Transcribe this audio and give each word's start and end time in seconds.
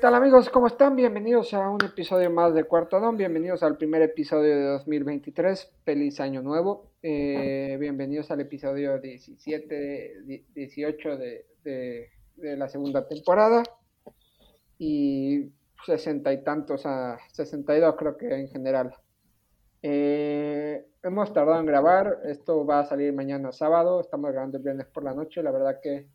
tal 0.00 0.14
amigos? 0.14 0.48
¿Cómo 0.50 0.68
están? 0.68 0.94
Bienvenidos 0.94 1.52
a 1.54 1.68
un 1.70 1.82
episodio 1.84 2.30
más 2.30 2.54
de 2.54 2.62
Cuarto 2.62 3.00
Don. 3.00 3.16
Bienvenidos 3.16 3.64
al 3.64 3.76
primer 3.76 4.00
episodio 4.02 4.54
de 4.54 4.62
2023. 4.62 5.72
Feliz 5.84 6.20
año 6.20 6.40
nuevo. 6.40 6.92
Eh, 7.02 7.76
bienvenidos 7.80 8.30
al 8.30 8.40
episodio 8.40 9.00
17, 9.00 10.44
18 10.54 11.16
de, 11.16 12.10
la 12.36 12.68
segunda 12.68 13.08
temporada. 13.08 13.64
Y 14.78 15.50
sesenta 15.84 16.32
y 16.32 16.44
tantos 16.44 16.86
a 16.86 17.18
62 17.32 17.96
creo 17.96 18.16
que 18.16 18.28
en 18.28 18.48
general. 18.50 18.94
Eh, 19.82 20.86
hemos 21.02 21.32
tardado 21.32 21.58
en 21.58 21.66
grabar. 21.66 22.20
Esto 22.24 22.64
va 22.64 22.80
a 22.80 22.86
salir 22.86 23.12
mañana 23.12 23.50
sábado. 23.50 24.00
Estamos 24.00 24.30
grabando 24.30 24.58
el 24.58 24.62
viernes 24.62 24.86
por 24.86 25.02
la 25.02 25.14
noche. 25.14 25.42
La 25.42 25.50
verdad 25.50 25.80
que 25.82 26.06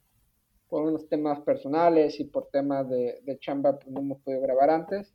por 0.74 0.88
unos 0.88 1.08
temas 1.08 1.40
personales 1.42 2.20
y 2.20 2.24
por 2.24 2.48
temas 2.48 2.90
de, 2.90 3.38
chamba, 3.40 3.78
pues 3.78 3.92
no 3.92 4.00
hemos 4.00 4.20
podido 4.24 4.42
grabar 4.42 4.72
antes. 4.72 5.14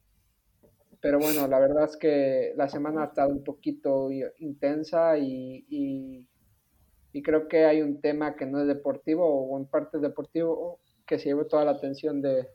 Pero 1.01 1.19
bueno, 1.19 1.49
la 1.49 1.59
verdad 1.59 1.83
es 1.83 1.97
que 1.97 2.53
la 2.57 2.69
semana 2.69 3.03
ha 3.03 3.07
estado 3.07 3.31
un 3.31 3.43
poquito 3.43 4.09
intensa 4.39 5.19
y, 5.19 5.67
y, 5.69 7.23
creo 7.25 7.49
que 7.49 7.65
hay 7.65 7.83
un 7.83 8.01
tema 8.01 8.37
que 8.37 8.47
no 8.47 8.61
es 8.61 8.69
deportivo 8.69 9.27
o 9.27 9.59
en 9.59 9.67
parte 9.67 9.99
deportivo 9.99 10.79
que 11.05 11.19
se 11.19 11.31
llevó 11.31 11.47
toda 11.47 11.65
la 11.65 11.73
atención 11.73 12.23
de, 12.23 12.47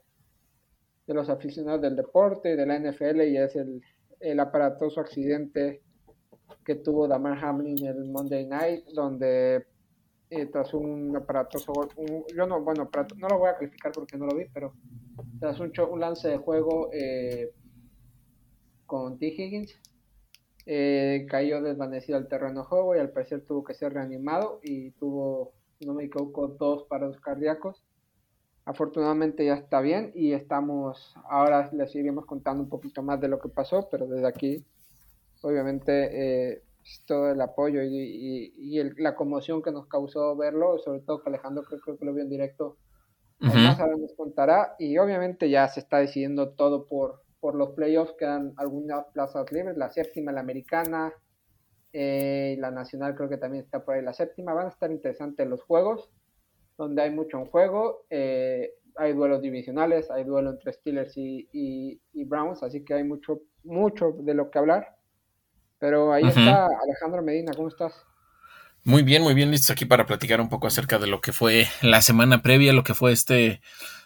de 1.05 1.13
los 1.13 1.27
aficionados 1.27 1.81
del 1.81 1.97
deporte 1.97 2.53
y 2.53 2.55
de 2.55 2.65
la 2.65 2.79
NFL 2.79 3.21
y 3.23 3.35
es 3.35 3.57
el, 3.57 3.81
el 4.21 4.39
aparatoso 4.39 5.01
accidente 5.01 5.81
que 6.63 6.75
tuvo 6.75 7.09
Damar 7.09 7.37
Hamlin 7.43 7.85
el 7.85 8.05
Monday 8.05 8.45
Night, 8.45 8.85
donde 8.93 9.72
eh, 10.35 10.47
tras 10.47 10.73
un 10.73 11.15
aparatoso 11.15 11.71
yo 12.35 12.47
no, 12.47 12.61
bueno, 12.61 12.89
no 13.17 13.27
lo 13.27 13.37
voy 13.37 13.49
a 13.49 13.55
calificar 13.55 13.91
porque 13.91 14.17
no 14.17 14.25
lo 14.25 14.35
vi, 14.35 14.45
pero 14.51 14.73
tras 15.39 15.59
un, 15.59 15.71
un 15.91 15.99
lance 15.99 16.27
de 16.27 16.37
juego 16.37 16.89
eh, 16.91 17.51
con 18.87 19.19
T. 19.19 19.27
Higgins, 19.27 19.79
eh, 20.65 21.27
cayó 21.29 21.61
desvanecido 21.61 22.17
al 22.17 22.27
terreno 22.27 22.61
de 22.61 22.65
juego 22.65 22.95
y 22.95 22.99
al 22.99 23.11
parecer 23.11 23.45
tuvo 23.45 23.63
que 23.63 23.75
ser 23.75 23.93
reanimado 23.93 24.59
y 24.63 24.89
tuvo, 24.91 25.53
no 25.85 25.93
me 25.93 26.05
equivoco, 26.05 26.47
dos 26.47 26.85
paros 26.85 27.19
cardíacos. 27.19 27.83
Afortunadamente 28.65 29.45
ya 29.45 29.53
está 29.53 29.81
bien 29.81 30.13
y 30.15 30.31
estamos, 30.33 31.15
ahora 31.29 31.69
les 31.73 31.93
iremos 31.93 32.25
contando 32.25 32.63
un 32.63 32.69
poquito 32.69 33.03
más 33.03 33.21
de 33.21 33.27
lo 33.27 33.39
que 33.39 33.49
pasó, 33.49 33.87
pero 33.91 34.07
desde 34.07 34.25
aquí, 34.25 34.65
obviamente, 35.43 36.63
todo 37.05 37.31
el 37.31 37.41
apoyo 37.41 37.81
y, 37.83 38.81
la 38.97 39.15
conmoción 39.15 39.61
que 39.61 39.71
nos 39.71 39.87
causó 39.87 40.35
verlo, 40.35 40.77
sobre 40.79 41.01
todo 41.01 41.21
que 41.21 41.29
Alejandro 41.29 41.63
creo, 41.63 41.97
que 41.97 42.05
lo 42.05 42.13
vio 42.13 42.23
en 42.23 42.29
directo, 42.29 42.77
más 43.39 43.77
nos 43.77 44.13
contará 44.15 44.75
y 44.79 44.97
obviamente 44.97 45.49
ya 45.49 45.67
se 45.67 45.81
está 45.81 45.97
decidiendo 45.97 46.51
todo 46.51 46.85
por, 46.85 47.21
por 47.39 47.55
los 47.55 47.71
playoffs, 47.71 48.15
quedan 48.17 48.53
algunas 48.57 49.05
plazas 49.13 49.51
libres, 49.51 49.75
la 49.77 49.91
séptima, 49.91 50.31
la 50.31 50.41
americana, 50.41 51.13
eh, 51.91 52.55
la 52.59 52.71
nacional 52.71 53.15
creo 53.15 53.29
que 53.29 53.37
también 53.37 53.63
está 53.65 53.83
por 53.83 53.95
ahí 53.95 54.01
la 54.01 54.13
séptima, 54.13 54.53
van 54.53 54.67
a 54.67 54.69
estar 54.69 54.91
interesantes 54.91 55.47
los 55.47 55.61
juegos, 55.63 56.09
donde 56.77 57.01
hay 57.01 57.11
mucho 57.11 57.37
en 57.37 57.45
juego, 57.45 58.05
eh, 58.09 58.71
hay 58.95 59.13
duelos 59.13 59.41
divisionales, 59.41 60.09
hay 60.09 60.23
duelo 60.23 60.51
entre 60.51 60.73
Steelers 60.73 61.17
y, 61.17 61.49
y 61.51 62.23
Browns, 62.25 62.63
así 62.63 62.83
que 62.85 62.93
hay 62.93 63.03
mucho, 63.03 63.41
mucho 63.63 64.13
de 64.19 64.33
lo 64.33 64.49
que 64.49 64.59
hablar. 64.59 65.02
Pero 65.83 66.13
ahí 66.13 66.23
está 66.23 66.69
Alejandro 66.81 67.21
Medina, 67.21 67.51
¿cómo 67.53 67.67
estás? 67.67 67.91
Muy 68.85 69.03
bien, 69.03 69.21
muy 69.21 69.33
bien, 69.33 69.51
listos 69.51 69.69
aquí 69.71 69.83
para 69.83 70.05
platicar 70.05 70.39
un 70.39 70.47
poco 70.47 70.67
acerca 70.67 70.97
de 70.97 71.07
lo 71.07 71.19
que 71.19 71.33
fue 71.33 71.67
la 71.81 72.01
semana 72.01 72.41
previa, 72.41 72.71
lo 72.71 72.85
que 72.85 72.93
fue 72.93 73.11
este, 73.11 73.59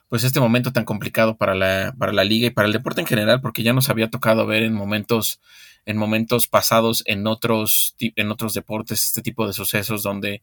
pues 0.10 0.24
este 0.24 0.40
momento 0.40 0.74
tan 0.74 0.86
complicado 0.86 1.38
para 1.38 1.54
la, 1.54 1.94
para 1.96 2.14
la 2.14 2.24
liga 2.24 2.48
y 2.48 2.50
para 2.50 2.66
el 2.66 2.74
deporte 2.74 3.02
en 3.02 3.06
general, 3.06 3.42
porque 3.42 3.62
ya 3.62 3.74
nos 3.74 3.92
había 3.92 4.10
tocado 4.10 4.48
ver 4.48 4.64
en 4.64 4.74
momentos, 4.74 5.40
en 5.86 5.98
momentos 5.98 6.48
pasados 6.48 7.04
en 7.06 7.28
otros, 7.28 7.96
en 8.00 8.32
otros 8.32 8.56
deportes 8.56 9.06
este 9.06 9.22
tipo 9.22 9.46
de 9.46 9.54
sucesos 9.54 10.02
donde 10.02 10.42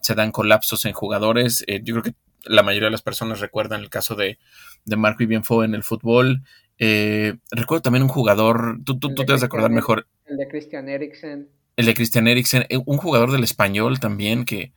se 0.00 0.16
dan 0.16 0.32
colapsos 0.32 0.84
en 0.84 0.94
jugadores. 0.94 1.62
Eh, 1.68 1.80
yo 1.84 1.94
creo 1.94 2.02
que 2.02 2.14
la 2.44 2.64
mayoría 2.64 2.88
de 2.88 2.92
las 2.92 3.02
personas 3.02 3.38
recuerdan 3.38 3.82
el 3.82 3.88
caso 3.88 4.16
de, 4.16 4.36
de 4.84 4.96
Mark 4.96 5.16
Vivienfo 5.16 5.62
en 5.62 5.76
el 5.76 5.84
fútbol. 5.84 6.42
Eh, 6.84 7.34
recuerdo 7.52 7.82
también 7.82 8.02
un 8.02 8.08
jugador, 8.08 8.80
tú, 8.84 8.98
tú, 8.98 9.14
tú 9.14 9.24
te 9.24 9.30
vas 9.30 9.44
a 9.44 9.46
acordar 9.46 9.70
mejor. 9.70 10.08
El 10.26 10.36
de 10.36 10.48
Christian 10.48 10.88
Eriksen. 10.88 11.48
El 11.76 11.86
de 11.86 11.94
Christian 11.94 12.26
Eriksen, 12.26 12.66
eh, 12.68 12.78
un 12.84 12.96
jugador 12.96 13.30
del 13.30 13.44
español 13.44 14.00
también 14.00 14.44
que, 14.44 14.72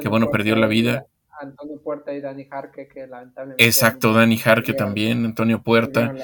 que 0.00 0.08
bueno, 0.08 0.30
perdió 0.30 0.54
la 0.54 0.68
vida. 0.68 1.06
Antonio 1.40 1.82
Puerta 1.82 2.14
y 2.14 2.20
Dani 2.20 2.44
Jarque, 2.44 2.86
que 2.86 3.08
lamentablemente. 3.08 3.64
Exacto, 3.64 4.12
Dani 4.12 4.36
Jarque 4.36 4.74
también, 4.74 5.24
Antonio 5.24 5.60
Puerta. 5.60 6.14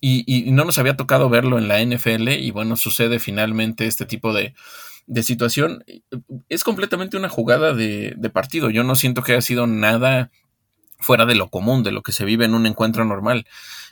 Y, 0.00 0.24
y, 0.26 0.50
no 0.50 0.64
nos 0.64 0.78
había 0.78 0.96
tocado 0.96 1.28
verlo 1.28 1.56
en 1.56 1.68
la 1.68 1.80
NFL 1.80 2.30
y 2.30 2.50
bueno, 2.50 2.74
sucede 2.74 3.20
finalmente 3.20 3.86
este 3.86 4.04
tipo 4.04 4.32
de, 4.32 4.52
de 5.06 5.22
situación. 5.22 5.84
Es 6.48 6.64
completamente 6.64 7.16
una 7.16 7.28
jugada 7.28 7.72
de, 7.72 8.14
de, 8.16 8.30
partido. 8.30 8.68
Yo 8.68 8.82
no 8.82 8.96
siento 8.96 9.22
que 9.22 9.30
haya 9.30 9.42
sido 9.42 9.68
nada 9.68 10.32
fuera 10.98 11.24
de 11.24 11.36
lo 11.36 11.50
común, 11.50 11.84
de 11.84 11.92
lo 11.92 12.02
que 12.02 12.10
se 12.10 12.24
vive 12.24 12.44
en 12.44 12.54
un 12.54 12.66
encuentro 12.66 13.04
normal. 13.04 13.46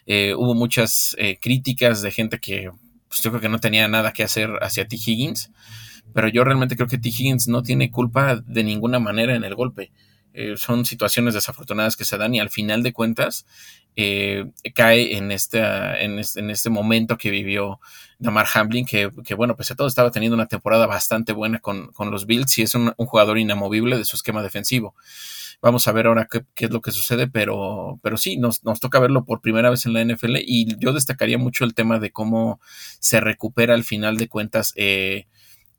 Eh, 0.07 0.35
hubo 0.37 0.55
muchas 0.55 1.15
eh, 1.19 1.39
críticas 1.41 2.03
de 2.03 2.11
gente 2.11 2.39
que 2.39 2.71
pues 3.09 3.23
yo 3.23 3.31
creo 3.31 3.41
que 3.41 3.49
no 3.49 3.61
tenía 3.61 3.87
nada 3.89 4.13
que 4.13 4.23
hacer 4.23 4.51
hacia 4.63 4.89
T. 4.89 4.97
Higgins, 4.97 5.51
pero 6.15 6.29
yo 6.29 6.45
realmente 6.45 6.77
creo 6.77 6.89
que 6.89 6.99
T. 6.99 7.09
Higgins 7.09 7.47
no 7.49 7.63
tiene 7.63 7.91
culpa 7.91 8.37
de 8.37 8.65
ninguna 8.65 8.99
manera 8.99 9.37
en 9.37 9.45
el 9.45 9.55
golpe. 9.55 9.93
Eh, 10.35 10.57
son 10.57 10.87
situaciones 10.87 11.35
desafortunadas 11.35 11.97
que 11.97 12.07
se 12.07 12.17
dan 12.17 12.35
y 12.35 12.41
al 12.41 12.49
final 12.49 12.83
de 12.83 12.95
cuentas 12.95 13.45
eh, 13.97 14.47
cae 14.75 15.19
en 15.19 15.31
este, 15.31 15.61
en, 16.03 16.19
este, 16.19 16.71
momento 16.71 17.19
que 17.19 17.31
vivió 17.31 17.81
Damar 18.19 18.47
Hamlin, 18.55 18.87
que, 18.87 19.11
bueno, 19.37 19.57
pues 19.57 19.71
a 19.71 19.75
todo 19.75 19.89
estaba 19.89 20.11
teniendo 20.11 20.35
una 20.35 20.47
temporada 20.47 20.87
bastante 20.87 21.35
buena 21.35 21.59
con, 21.59 21.93
los 22.11 22.25
Bills 22.25 22.57
y 22.57 22.63
es 22.63 22.75
un, 22.75 22.95
jugador 22.97 23.39
inamovible 23.39 23.99
de 23.99 24.07
su 24.07 24.17
esquema 24.17 24.43
defensivo. 24.43 24.95
Vamos 25.63 25.87
a 25.87 25.93
ver 25.93 26.09
ahora 26.09 26.29
qué, 26.29 26.45
es 26.57 26.71
lo 26.71 26.81
que 26.81 26.91
sucede, 26.91 27.29
pero, 27.29 28.01
pero 28.03 28.17
sí, 28.17 28.37
nos, 28.37 28.65
nos, 28.65 28.81
toca 28.81 28.99
verlo 28.99 29.25
por 29.25 29.41
primera 29.41 29.71
vez 29.71 29.87
en 29.87 29.93
la 29.93 30.05
NFL 30.05 30.39
y 30.39 30.77
yo 30.79 30.93
destacaría 30.93 31.39
mucho 31.39 31.65
el 31.65 31.73
tema 31.73 32.01
de 32.01 32.11
cómo 32.11 32.61
se 32.99 33.21
recupera 33.21 33.75
al 33.75 33.85
final 33.85 34.17
de 34.17 34.29
cuentas 34.29 34.73
eh, 34.77 35.27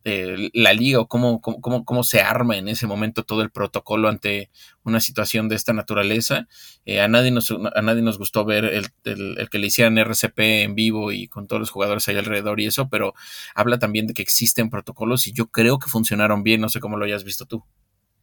eh, 0.05 0.49
la 0.53 0.73
liga 0.73 0.99
o 0.99 1.07
cómo, 1.07 1.39
cómo, 1.39 1.85
cómo, 1.85 2.03
se 2.03 2.19
arma 2.19 2.57
en 2.57 2.67
ese 2.67 2.87
momento 2.87 3.23
todo 3.23 3.41
el 3.41 3.51
protocolo 3.51 4.09
ante 4.09 4.49
una 4.83 4.99
situación 4.99 5.47
de 5.47 5.55
esta 5.55 5.71
naturaleza. 5.71 6.47
Eh, 6.85 6.99
a, 6.99 7.07
nadie 7.07 7.31
nos, 7.31 7.51
a 7.51 7.81
nadie 7.81 8.01
nos 8.01 8.17
gustó 8.17 8.43
ver 8.43 8.65
el, 8.65 8.87
el, 9.05 9.49
que 9.49 9.59
le 9.59 9.67
hicieran 9.67 9.97
RCP 9.97 10.39
en 10.39 10.75
vivo 10.75 11.13
y 11.13 11.27
con 11.29 11.47
todos 11.47 11.61
los 11.61 11.71
jugadores 11.71 12.05
ahí 12.09 12.17
alrededor 12.17 12.59
y 12.59 12.65
eso, 12.65 12.89
pero 12.89 13.13
habla 13.55 13.79
también 13.79 14.07
de 14.07 14.13
que 14.13 14.21
existen 14.21 14.69
protocolos 14.69 15.25
y 15.27 15.31
yo 15.31 15.47
creo 15.47 15.79
que 15.79 15.89
funcionaron 15.89 16.43
bien, 16.43 16.59
no 16.59 16.67
sé 16.67 16.81
cómo 16.81 16.97
lo 16.97 17.05
hayas 17.05 17.23
visto 17.23 17.45
tú. 17.45 17.63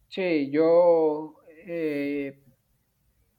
Sí, 0.07 0.51
yo 0.51 1.40
eh, 1.67 2.43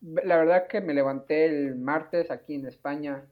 la 0.00 0.36
verdad 0.36 0.66
que 0.66 0.80
me 0.80 0.94
levanté 0.94 1.44
el 1.44 1.76
martes 1.76 2.30
aquí 2.30 2.54
en 2.54 2.66
España 2.66 3.24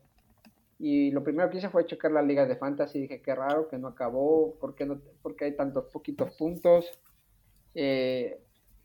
y 0.79 1.11
lo 1.11 1.23
primero 1.23 1.51
que 1.51 1.59
hice 1.59 1.69
fue 1.69 1.87
checar 1.87 2.11
las 2.11 2.25
ligas 2.25 2.49
de 2.49 2.57
fantasy. 2.57 3.01
Dije, 3.03 3.21
qué 3.21 3.35
raro 3.35 3.69
que 3.69 3.77
no 3.77 3.89
acabó, 3.89 4.57
¿por 4.59 4.75
qué, 4.75 4.87
no, 4.87 5.01
porque 5.23 5.45
hay 5.45 5.57
tantos 5.57 5.87
poquitos 5.93 6.35
puntos? 6.37 6.91
Eh, 7.75 8.41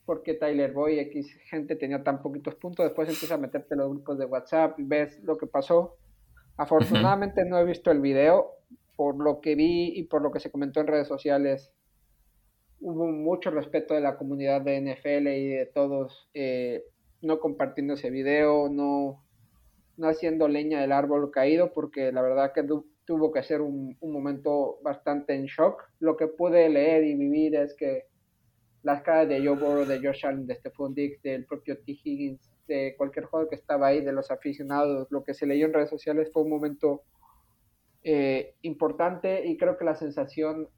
¿Por 0.05 0.21
qué 0.21 0.33
Tyler 0.35 0.71
Boy, 0.71 0.99
X 0.99 1.33
gente 1.49 1.75
tenía 1.75 2.03
tan 2.03 2.22
poquitos 2.22 2.55
puntos? 2.55 2.85
Después 2.85 3.09
empieza 3.09 3.35
a 3.35 3.37
meterte 3.37 3.73
en 3.73 3.79
los 3.79 3.89
grupos 3.89 4.19
de 4.19 4.25
WhatsApp 4.25 4.79
y 4.79 4.83
ves 4.83 5.19
lo 5.23 5.37
que 5.37 5.47
pasó. 5.47 5.97
Afortunadamente 6.58 7.46
no 7.46 7.58
he 7.58 7.66
visto 7.66 7.91
el 7.91 8.01
video. 8.01 8.51
Por 8.96 9.22
lo 9.22 9.41
que 9.41 9.55
vi 9.55 9.91
y 9.96 10.03
por 10.03 10.22
lo 10.22 10.31
que 10.31 10.40
se 10.40 10.51
comentó 10.51 10.79
en 10.79 10.87
redes 10.87 11.08
sociales, 11.08 11.73
hubo 12.79 13.07
mucho 13.07 13.51
respeto 13.51 13.93
de 13.93 14.01
la 14.01 14.17
comunidad 14.17 14.61
de 14.61 14.81
NFL 14.81 15.27
y 15.27 15.47
de 15.49 15.66
todos 15.73 16.29
eh, 16.33 16.83
no 17.22 17.39
compartiendo 17.39 17.93
ese 17.93 18.09
video, 18.09 18.69
no, 18.69 19.23
no 19.97 20.07
haciendo 20.07 20.47
leña 20.47 20.81
del 20.81 20.91
árbol 20.91 21.31
caído, 21.31 21.73
porque 21.73 22.11
la 22.11 22.22
verdad 22.22 22.51
que 22.53 22.63
tuvo 23.05 23.31
que 23.31 23.43
ser 23.43 23.61
un, 23.61 23.97
momento 24.01 24.79
bastante 24.83 25.33
en 25.33 25.45
shock. 25.45 25.81
Lo 25.99 26.17
que 26.17 26.27
pude 26.27 26.69
leer 26.69 27.03
y 27.03 27.16
vivir 27.16 27.55
es 27.55 27.75
que 27.75 28.03
las 28.83 29.01
caras 29.01 29.27
de 29.29 29.39
Joe 29.39 29.57
Burrow, 29.57 29.85
de 29.85 29.99
Josh 29.99 30.25
Allen, 30.25 30.45
de 30.45 30.55
Stephon 30.55 30.93
Diggs, 30.93 31.22
del 31.23 31.45
propio 31.45 31.77
T. 31.79 31.91
Higgins, 32.03 32.51
de 32.67 32.95
cualquier 32.97 33.25
jugador 33.25 33.49
que 33.49 33.55
estaba 33.55 33.87
ahí, 33.87 34.01
de 34.03 34.11
los 34.11 34.29
aficionados, 34.31 35.07
lo 35.09 35.23
que 35.23 35.33
se 35.33 35.45
leyó 35.45 35.66
en 35.66 35.73
redes 35.73 35.89
sociales 35.89 36.29
fue 36.31 36.43
un 36.43 36.49
momento 36.49 37.03
eh, 38.03 38.53
importante 38.61 39.47
y 39.47 39.57
creo 39.57 39.77
que 39.77 39.85
la 39.85 39.95
sensación 39.95 40.69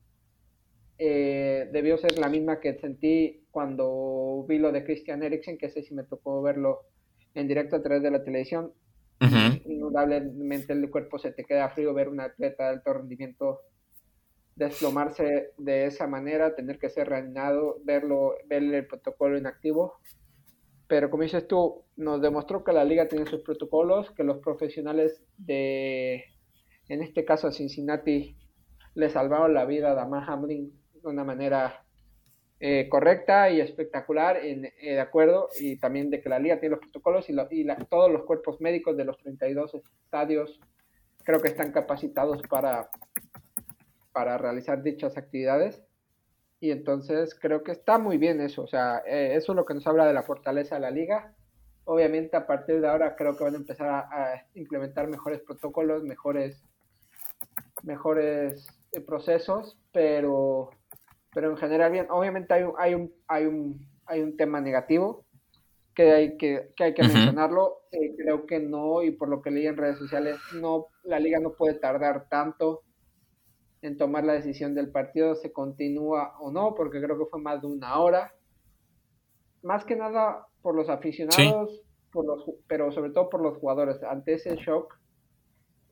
eh, 1.00 1.70
debió 1.72 1.98
ser 1.98 2.18
la 2.18 2.30
misma 2.30 2.60
que 2.60 2.76
sentí 2.76 3.46
cuando 3.52 4.46
vi 4.48 4.58
lo 4.58 4.72
de 4.72 4.84
Christian 4.84 5.24
Eriksen, 5.24 5.58
que 5.58 5.70
sé 5.70 5.84
si 5.84 5.94
me 5.94 6.04
tocó 6.04 6.42
verlo 6.42 6.82
en 7.34 7.48
directo 7.48 7.76
a 7.76 7.84
través 7.84 8.04
de 8.04 8.12
la 8.12 8.24
televisión. 8.24 8.74
Indudablemente 9.20 10.74
el 10.74 10.90
cuerpo 10.90 11.18
se 11.18 11.32
te 11.32 11.44
queda 11.44 11.70
frío 11.70 11.94
ver 11.94 12.10
un 12.10 12.20
atleta 12.20 12.66
de 12.66 12.70
alto 12.70 12.94
rendimiento 12.94 13.62
desplomarse 14.56 15.52
de 15.58 15.86
esa 15.86 16.08
manera, 16.08 16.56
tener 16.56 16.80
que 16.80 16.90
ser 16.90 17.10
reanimado, 17.10 17.80
verlo, 17.84 18.34
ver 18.48 18.64
el 18.64 18.88
protocolo 18.88 19.38
inactivo. 19.38 20.00
pero 20.88 21.10
como 21.10 21.24
dices 21.24 21.48
tú, 21.48 21.84
nos 21.98 22.22
demostró 22.22 22.64
que 22.64 22.72
la 22.72 22.86
liga 22.86 23.08
tiene 23.08 23.26
sus 23.26 23.42
protocolos, 23.42 24.12
que 24.12 24.24
los 24.24 24.38
profesionales 24.38 25.22
de, 25.38 26.24
en 26.88 27.04
este 27.04 27.26
caso 27.26 27.52
Cincinnati, 27.52 28.38
le 28.96 29.10
salvaron 29.10 29.54
la 29.54 29.66
vida 29.66 29.92
a 29.92 29.96
Damar 29.96 30.24
Hamlin 30.28 30.72
de 31.02 31.10
una 31.10 31.24
manera 31.24 31.84
eh, 32.60 32.88
correcta 32.90 33.52
y 33.52 33.62
espectacular, 33.62 34.38
en, 34.38 34.66
eh, 34.66 34.74
de 34.82 35.00
acuerdo, 35.00 35.50
y 35.60 35.78
también 35.78 36.10
de 36.10 36.22
que 36.22 36.30
la 36.30 36.40
liga 36.40 36.60
tiene 36.60 36.76
los 36.76 36.80
protocolos 36.80 37.30
y, 37.30 37.36
y 37.52 37.68
todos 37.88 38.12
los 38.12 38.24
cuerpos 38.24 38.60
médicos 38.62 38.98
de 38.98 39.06
los 39.06 39.18
32 39.20 39.76
estadios 39.76 40.60
creo 41.24 41.42
que 41.42 41.50
están 41.50 41.72
capacitados 41.72 42.42
para, 42.50 42.90
para 44.12 44.38
realizar 44.40 44.82
dichas 44.82 45.18
actividades. 45.18 45.84
Y 46.60 46.72
entonces 46.72 47.38
creo 47.40 47.64
que 47.64 47.74
está 47.74 48.00
muy 48.00 48.18
bien 48.18 48.42
eso, 48.42 48.64
o 48.64 48.68
sea, 48.68 49.04
eh, 49.06 49.36
eso 49.36 49.52
es 49.52 49.56
lo 49.56 49.66
que 49.66 49.76
nos 49.76 49.86
habla 49.86 50.08
de 50.08 50.14
la 50.14 50.24
fortaleza 50.24 50.76
de 50.76 50.82
la 50.82 50.90
liga. 50.90 51.36
Obviamente 51.84 52.36
a 52.36 52.48
partir 52.48 52.82
de 52.82 52.88
ahora 52.88 53.16
creo 53.16 53.38
que 53.38 53.44
van 53.44 53.54
a 53.54 53.58
empezar 53.58 53.88
a, 53.90 54.48
implementar 54.56 55.08
mejores 55.08 55.42
protocolos, 55.42 56.04
mejores, 56.04 56.64
mejores 57.84 58.66
procesos, 59.06 59.78
pero 59.92 60.72
pero 61.34 61.52
en 61.52 61.58
general 61.58 61.92
bien. 61.92 62.08
Obviamente 62.10 62.54
hay 62.54 62.64
un, 62.64 62.74
hay 62.78 62.94
un, 62.94 63.14
hay 63.28 63.46
un, 63.46 63.88
hay 64.06 64.22
un 64.22 64.38
tema 64.38 64.62
negativo 64.62 65.26
que 65.94 66.12
hay 66.12 66.38
que, 66.38 66.72
que 66.76 66.84
hay 66.84 66.94
que 66.94 67.04
mencionarlo. 67.04 67.82
Eh, 67.92 68.16
creo 68.16 68.46
que 68.46 68.60
no, 68.60 69.02
y 69.02 69.12
por 69.12 69.30
lo 69.30 69.42
que 69.42 69.50
leí 69.52 69.66
en 69.66 69.78
redes 69.78 69.98
sociales, 69.98 70.38
no, 70.54 70.88
la 71.04 71.20
liga 71.20 71.40
no 71.40 71.54
puede 71.54 71.74
tardar 71.74 72.28
tanto 72.30 72.84
en 73.82 73.98
tomar 73.98 74.24
la 74.24 74.34
decisión 74.34 74.76
del 74.76 74.92
partido, 74.92 75.36
se 75.36 75.52
continúa 75.52 76.36
o 76.40 76.52
no, 76.52 76.76
porque 76.76 77.02
creo 77.02 77.18
que 77.18 77.26
fue 77.26 77.42
más 77.42 77.62
de 77.62 77.68
una 77.68 78.00
hora. 78.00 78.34
Más 79.64 79.86
que 79.86 79.96
nada 79.96 80.48
por 80.62 80.76
los 80.76 80.90
aficionados, 80.90 81.82
por 82.12 82.26
los, 82.26 82.46
pero 82.68 82.92
sobre 82.92 83.12
todo 83.12 83.30
por 83.30 83.42
los 83.42 83.58
jugadores. 83.58 84.02
Ante 84.04 84.34
ese 84.34 84.56
shock, 84.56 85.00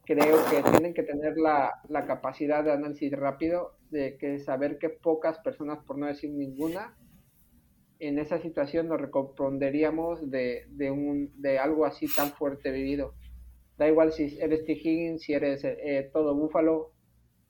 creo 0.05 0.37
que 0.49 0.61
tienen 0.71 0.93
que 0.93 1.03
tener 1.03 1.37
la, 1.37 1.81
la, 1.89 2.05
capacidad 2.05 2.63
de 2.63 2.71
análisis 2.71 3.11
rápido, 3.11 3.75
de 3.89 4.17
que 4.17 4.39
saber 4.39 4.77
que 4.77 4.89
pocas 4.89 5.39
personas, 5.39 5.79
por 5.85 5.97
no 5.97 6.05
decir 6.05 6.31
ninguna, 6.31 6.95
en 7.99 8.19
esa 8.19 8.39
situación 8.39 8.87
nos 8.87 9.01
recomprenderíamos 9.01 10.29
de, 10.29 10.65
de, 10.69 10.91
un, 10.91 11.31
de 11.41 11.59
algo 11.59 11.85
así 11.85 12.07
tan 12.13 12.31
fuerte 12.31 12.71
vivido. 12.71 13.13
Da 13.77 13.87
igual 13.87 14.11
si 14.11 14.37
eres 14.39 14.65
T. 14.65 14.73
Higgins, 14.73 15.23
si 15.23 15.33
eres 15.33 15.63
eh, 15.63 16.09
todo 16.13 16.35
Búfalo. 16.35 16.91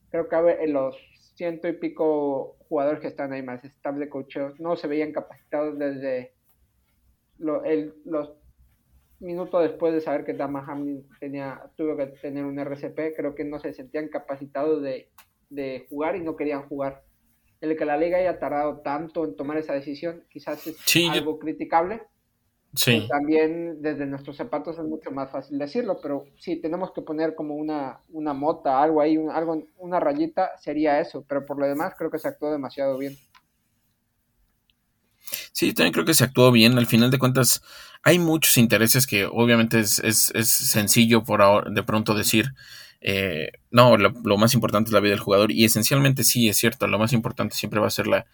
Creo 0.09 0.27
que 0.27 0.35
en 0.63 0.73
los 0.73 0.95
ciento 1.35 1.67
y 1.67 1.73
pico 1.73 2.57
jugadores 2.69 3.01
que 3.01 3.07
están 3.07 3.33
ahí 3.33 3.43
más, 3.43 3.63
staff 3.63 3.95
de 3.95 4.09
coaches, 4.09 4.59
no 4.59 4.75
se 4.75 4.87
veían 4.87 5.11
capacitados 5.11 5.77
desde 5.77 6.33
lo, 7.37 7.63
el, 7.63 7.93
los 8.05 8.33
minuto 9.19 9.59
después 9.59 9.93
de 9.93 10.01
saber 10.01 10.25
que 10.25 10.33
Dama 10.33 10.65
Hamlin 10.67 11.07
tenía, 11.19 11.61
tuvo 11.75 11.95
que 11.97 12.07
tener 12.07 12.45
un 12.45 12.59
RCP, 12.59 13.15
creo 13.15 13.35
que 13.35 13.43
no 13.43 13.59
se 13.59 13.73
sentían 13.73 14.09
capacitados 14.09 14.81
de, 14.81 15.09
jugar 15.89 16.15
y 16.15 16.21
no 16.21 16.35
querían 16.35 16.67
jugar. 16.67 17.03
El 17.61 17.77
que 17.77 17.85
la 17.85 17.97
liga 17.97 18.17
haya 18.17 18.39
tardado 18.39 18.81
tanto 18.81 19.25
en 19.25 19.35
tomar 19.35 19.57
esa 19.57 19.73
decisión, 19.73 20.23
quizás 20.29 20.67
es 20.67 21.09
algo 21.09 21.39
criticable. 21.39 22.01
Sí. 22.73 23.07
también 23.07 23.81
desde 23.81 24.05
nuestros 24.05 24.35
zapatos 24.35 24.77
es 24.77 24.83
mucho 24.83 25.09
más 25.09 25.31
fácil 25.31 25.57
decirlo, 25.57 25.97
pero 26.01 26.25
si 26.37 26.57
tenemos 26.57 26.91
que 26.91 27.01
poner 27.01 27.33
como 27.33 27.55
una, 27.55 28.01
una 28.09 28.33
mota, 28.33 28.83
algo 28.83 28.99
ahí, 28.99 29.17
algo, 29.31 29.63
una 29.77 30.01
rayita, 30.01 30.57
sería 30.57 30.99
eso. 30.99 31.23
Pero 31.25 31.45
por 31.45 31.57
lo 31.57 31.67
demás 31.67 31.93
creo 31.97 32.11
que 32.11 32.19
se 32.19 32.27
actuó 32.27 32.51
demasiado 32.51 32.97
bien. 32.97 33.15
Sí, 35.51 35.73
también 35.73 35.93
creo 35.93 36.05
que 36.05 36.13
se 36.13 36.23
actuó 36.23 36.51
bien. 36.51 36.77
Al 36.77 36.85
final 36.87 37.11
de 37.11 37.19
cuentas, 37.19 37.61
hay 38.03 38.19
muchos 38.19 38.57
intereses 38.57 39.07
que 39.07 39.25
obviamente 39.25 39.79
es, 39.79 39.99
es, 39.99 40.31
es 40.35 40.49
sencillo 40.49 41.23
por 41.23 41.41
ahora, 41.41 41.71
de 41.71 41.83
pronto 41.83 42.13
decir, 42.13 42.53
eh, 43.01 43.51
no, 43.71 43.97
lo, 43.97 44.13
lo, 44.23 44.37
más 44.37 44.53
importante 44.53 44.89
es 44.89 44.93
la 44.93 44.99
vida 44.99 45.11
del 45.11 45.19
jugador. 45.19 45.51
Y 45.51 45.65
esencialmente 45.65 46.23
sí, 46.23 46.49
es 46.49 46.57
cierto, 46.57 46.87
lo 46.87 46.99
más 46.99 47.13
importante 47.13 47.55
siempre 47.55 47.79
va 47.79 47.87
a 47.87 47.91
ser 47.91 48.07
la, 48.07 48.25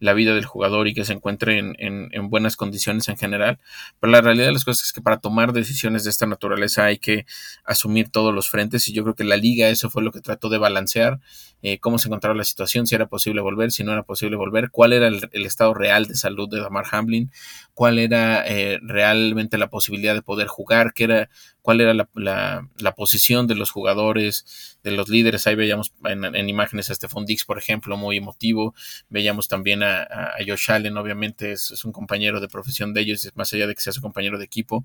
la 0.00 0.12
vida 0.12 0.34
del 0.34 0.44
jugador 0.44 0.88
y 0.88 0.94
que 0.94 1.04
se 1.04 1.12
encuentre 1.12 1.58
en, 1.58 1.76
en, 1.78 2.30
buenas 2.30 2.56
condiciones 2.56 3.08
en 3.08 3.16
general. 3.16 3.58
Pero 4.00 4.12
la 4.12 4.20
realidad 4.20 4.46
de 4.46 4.52
las 4.52 4.64
cosas 4.64 4.86
es 4.86 4.92
que 4.92 5.00
para 5.00 5.18
tomar 5.18 5.52
decisiones 5.52 6.04
de 6.04 6.10
esta 6.10 6.26
naturaleza 6.26 6.84
hay 6.84 6.98
que 6.98 7.26
asumir 7.64 8.10
todos 8.10 8.34
los 8.34 8.50
frentes 8.50 8.88
y 8.88 8.92
yo 8.92 9.02
creo 9.02 9.14
que 9.14 9.24
la 9.24 9.36
liga 9.36 9.68
eso 9.68 9.90
fue 9.90 10.02
lo 10.02 10.12
que 10.12 10.20
trató 10.20 10.48
de 10.48 10.58
balancear, 10.58 11.20
eh, 11.66 11.78
cómo 11.78 11.96
se 11.98 12.08
encontraba 12.08 12.36
la 12.36 12.44
situación, 12.44 12.86
si 12.86 12.94
era 12.94 13.06
posible 13.06 13.40
volver, 13.40 13.72
si 13.72 13.84
no 13.84 13.92
era 13.92 14.02
posible 14.02 14.36
volver, 14.36 14.70
cuál 14.70 14.92
era 14.92 15.08
el, 15.08 15.46
estado 15.46 15.72
real 15.72 16.06
de 16.06 16.14
salud 16.14 16.46
de 16.46 16.60
Damar 16.60 16.84
Hamlin, 16.92 17.32
cuál 17.72 17.98
era 17.98 18.46
eh, 18.46 18.78
realmente 18.82 19.56
la 19.56 19.70
posibilidad 19.70 20.12
de 20.12 20.20
poder 20.20 20.46
jugar, 20.46 20.92
qué 20.92 21.04
era, 21.04 21.30
cuál 21.62 21.80
era 21.80 21.94
la, 21.94 22.94
posición 22.94 23.46
de 23.46 23.54
los 23.54 23.70
jugadores, 23.70 24.76
de 24.82 24.90
los 24.90 25.08
líderes. 25.08 25.46
Ahí 25.46 25.54
veíamos 25.54 25.94
en, 26.04 26.50
imágenes 26.50 26.90
a 26.90 26.94
Stephon 26.94 27.24
Dix, 27.24 27.46
por 27.46 27.56
ejemplo, 27.56 27.96
muy 27.96 28.18
emotivo. 28.18 28.74
Veíamos 29.08 29.48
también 29.48 29.82
a, 29.82 30.02
a 30.02 30.36
Josh 30.46 30.70
Allen, 30.70 30.98
obviamente 30.98 31.52
es, 31.52 31.82
un 31.82 31.92
compañero 31.92 32.40
de 32.40 32.48
profesión 32.48 32.92
de 32.92 33.00
ellos, 33.00 33.32
más 33.36 33.50
allá 33.54 33.66
de 33.66 33.74
que 33.74 33.80
sea 33.80 33.94
su 33.94 34.02
compañero 34.02 34.36
de 34.36 34.44
equipo. 34.44 34.84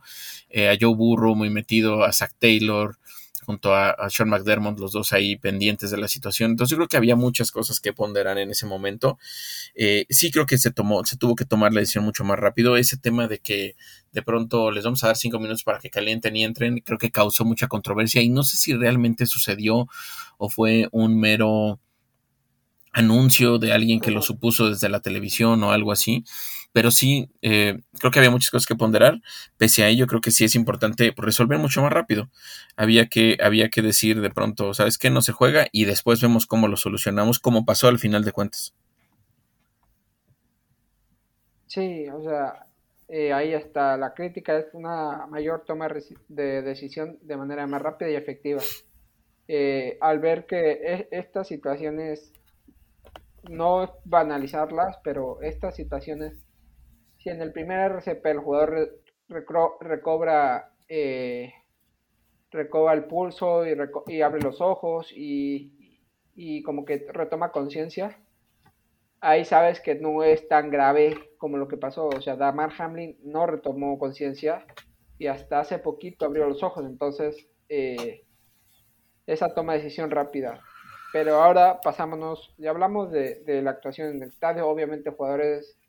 Eh, 0.50 0.70
a 0.70 0.78
Joe 0.80 0.96
Burrow, 0.96 1.36
muy 1.36 1.50
metido, 1.50 2.06
a 2.06 2.14
Zach 2.14 2.32
Taylor, 2.40 2.98
junto 3.50 3.74
a, 3.74 3.96
Sean 4.12 4.30
McDermott, 4.30 4.78
los 4.80 4.92
dos 4.92 5.12
ahí 5.12 5.36
pendientes 5.36 5.90
de 5.90 5.98
la 5.98 6.07
situación. 6.07 6.51
Entonces 6.51 6.69
yo 6.69 6.78
creo 6.78 6.88
que 6.88 6.98
había 6.98 7.16
muchas 7.16 7.51
cosas 7.51 7.80
que 7.80 7.94
ponderar 7.94 8.38
en 8.38 8.51
ese 8.51 8.68
momento. 8.68 9.18
Eh, 9.74 10.06
sí 10.07 10.30
creo 10.30 10.46
que 10.46 10.60
se 10.60 10.69
tomó, 10.69 11.04
se 11.04 11.18
tuvo 11.18 11.34
que 11.34 11.46
tomar 11.46 11.74
la 11.74 11.80
decisión 11.80 12.04
mucho 12.04 12.24
más 12.24 12.38
rápido. 12.38 12.78
Ese 12.78 12.98
tema 12.98 13.28
de 13.28 13.40
que 13.40 13.75
de 14.12 14.22
pronto 14.22 14.69
les 14.69 14.84
vamos 14.84 15.04
a 15.04 15.07
dar 15.07 15.18
cinco 15.18 15.40
minutos 15.40 15.63
para 15.63 15.80
que 15.80 15.90
calienten 15.90 16.36
y 16.36 16.44
entren, 16.44 16.78
creo 16.81 17.00
que 17.00 17.10
causó 17.10 17.44
mucha 17.44 17.68
controversia 17.68 18.22
y 18.22 18.30
no 18.30 18.44
sé 18.44 18.56
si 18.56 18.75
realmente 18.75 19.25
sucedió 19.25 19.88
o 20.38 20.50
fue 20.51 20.88
un 20.92 21.19
mero 21.19 21.80
anuncio 22.92 23.57
de 23.57 23.74
alguien 23.74 24.00
que 24.00 24.12
lo 24.12 24.22
supuso 24.22 24.69
desde 24.69 24.90
la 24.90 25.00
televisión 25.00 25.63
o 25.63 25.72
algo 25.72 25.92
así. 25.92 26.24
Pero 26.71 26.92
sí, 26.92 27.31
eh, 27.42 27.80
creo 28.00 28.12
que 28.12 28.19
había 28.19 28.31
muchas 28.31 28.51
cosas 28.51 28.68
que 28.68 28.75
ponderar. 28.75 29.21
Pese 29.57 29.83
a 29.83 29.88
ello, 29.88 30.07
creo 30.07 30.21
que 30.21 30.31
sí 30.31 30.45
es 30.45 30.56
importante 30.56 31.13
resolver 31.18 31.57
mucho 31.57 31.81
más 31.81 31.92
rápido. 31.92 32.30
Había 32.75 33.07
que, 33.07 33.38
había 33.42 33.69
que 33.69 33.81
decir 33.81 34.21
de 34.21 34.30
pronto, 34.30 34.74
¿sabes 34.74 34.98
qué? 34.98 35.10
No 35.10 35.22
se 35.22 35.32
juega 35.32 35.67
y 35.72 35.86
después 35.86 36.22
vemos 36.22 36.46
cómo 36.46 36.67
lo 36.67 36.77
solucionamos, 36.77 37.39
como 37.39 37.65
pasó 37.65 37.88
al 37.88 38.00
final 38.00 38.24
de 38.24 38.32
cuentas. 38.32 38.74
Sí, 41.65 42.08
o 42.10 42.24
sea, 42.24 42.65
eh, 43.08 43.34
ahí 43.34 43.53
está. 43.53 43.98
La 43.98 44.13
crítica 44.13 44.58
es 44.58 44.67
una 44.74 45.25
mayor 45.27 45.63
toma 45.65 45.88
de 46.27 46.62
decisión 46.62 47.17
de 47.22 47.38
manera 47.38 47.65
más 47.65 47.82
rápida 47.82 48.10
y 48.10 48.15
efectiva. 48.15 48.62
Eh, 49.48 49.98
al 50.00 50.20
ver 50.20 50.46
que 50.46 50.72
e-, 50.72 51.08
estas 51.12 51.48
situaciones, 51.48 52.32
no 53.50 53.96
banalizarlas, 54.05 54.98
pero 55.03 55.41
estas 55.41 55.75
situaciones 55.75 56.34
en 57.29 57.41
el 57.41 57.51
primer 57.51 57.91
RCP 57.91 58.25
el 58.25 58.39
jugador 58.39 59.00
recobra, 59.27 60.71
eh, 60.88 61.53
recobra 62.51 62.93
el 62.93 63.05
pulso 63.05 63.63
y, 63.65 64.21
abre 64.21 64.41
los 64.41 64.59
ojos 64.62 65.12
y, 65.15 66.63
como 66.63 66.86
que 66.86 67.05
retoma 67.12 67.51
conciencia, 67.51 68.19
ahí 69.21 69.45
sabes 69.45 69.79
que 69.81 69.95
no 69.95 70.24
es 70.24 70.48
tan 70.48 70.69
grave 70.69 71.31
como 71.38 71.57
lo 71.57 71.67
que 71.67 71.77
pasó. 71.77 72.07
O 72.07 72.21
sea, 72.21 72.36
Damar 72.36 72.71
Hamlin 72.77 73.17
no 73.24 73.45
retomó 73.45 74.00
conciencia 74.00 74.65
y 75.17 75.27
hasta 75.27 75.59
hace 75.59 75.79
poquito 75.79 76.25
abrió 76.25 76.48
los 76.48 76.63
ojos. 76.63 76.86
Entonces, 76.86 77.48
eh, 77.67 78.25
esa 79.27 79.53
toma 79.53 79.74
de 79.74 79.79
decisión 79.79 80.09
rápida. 80.09 80.62
Pero 81.12 81.41
ahora 81.41 81.81
pasámonos, 81.81 82.53
ya 82.57 82.69
hablamos 82.69 83.12
de, 83.12 83.41
de, 83.43 83.62
la 83.62 83.71
actuación 83.71 84.09
en 84.09 84.24
el 84.24 84.29
estadio, 84.29 84.67
obviamente 84.67 85.09
jugadores 85.09 85.79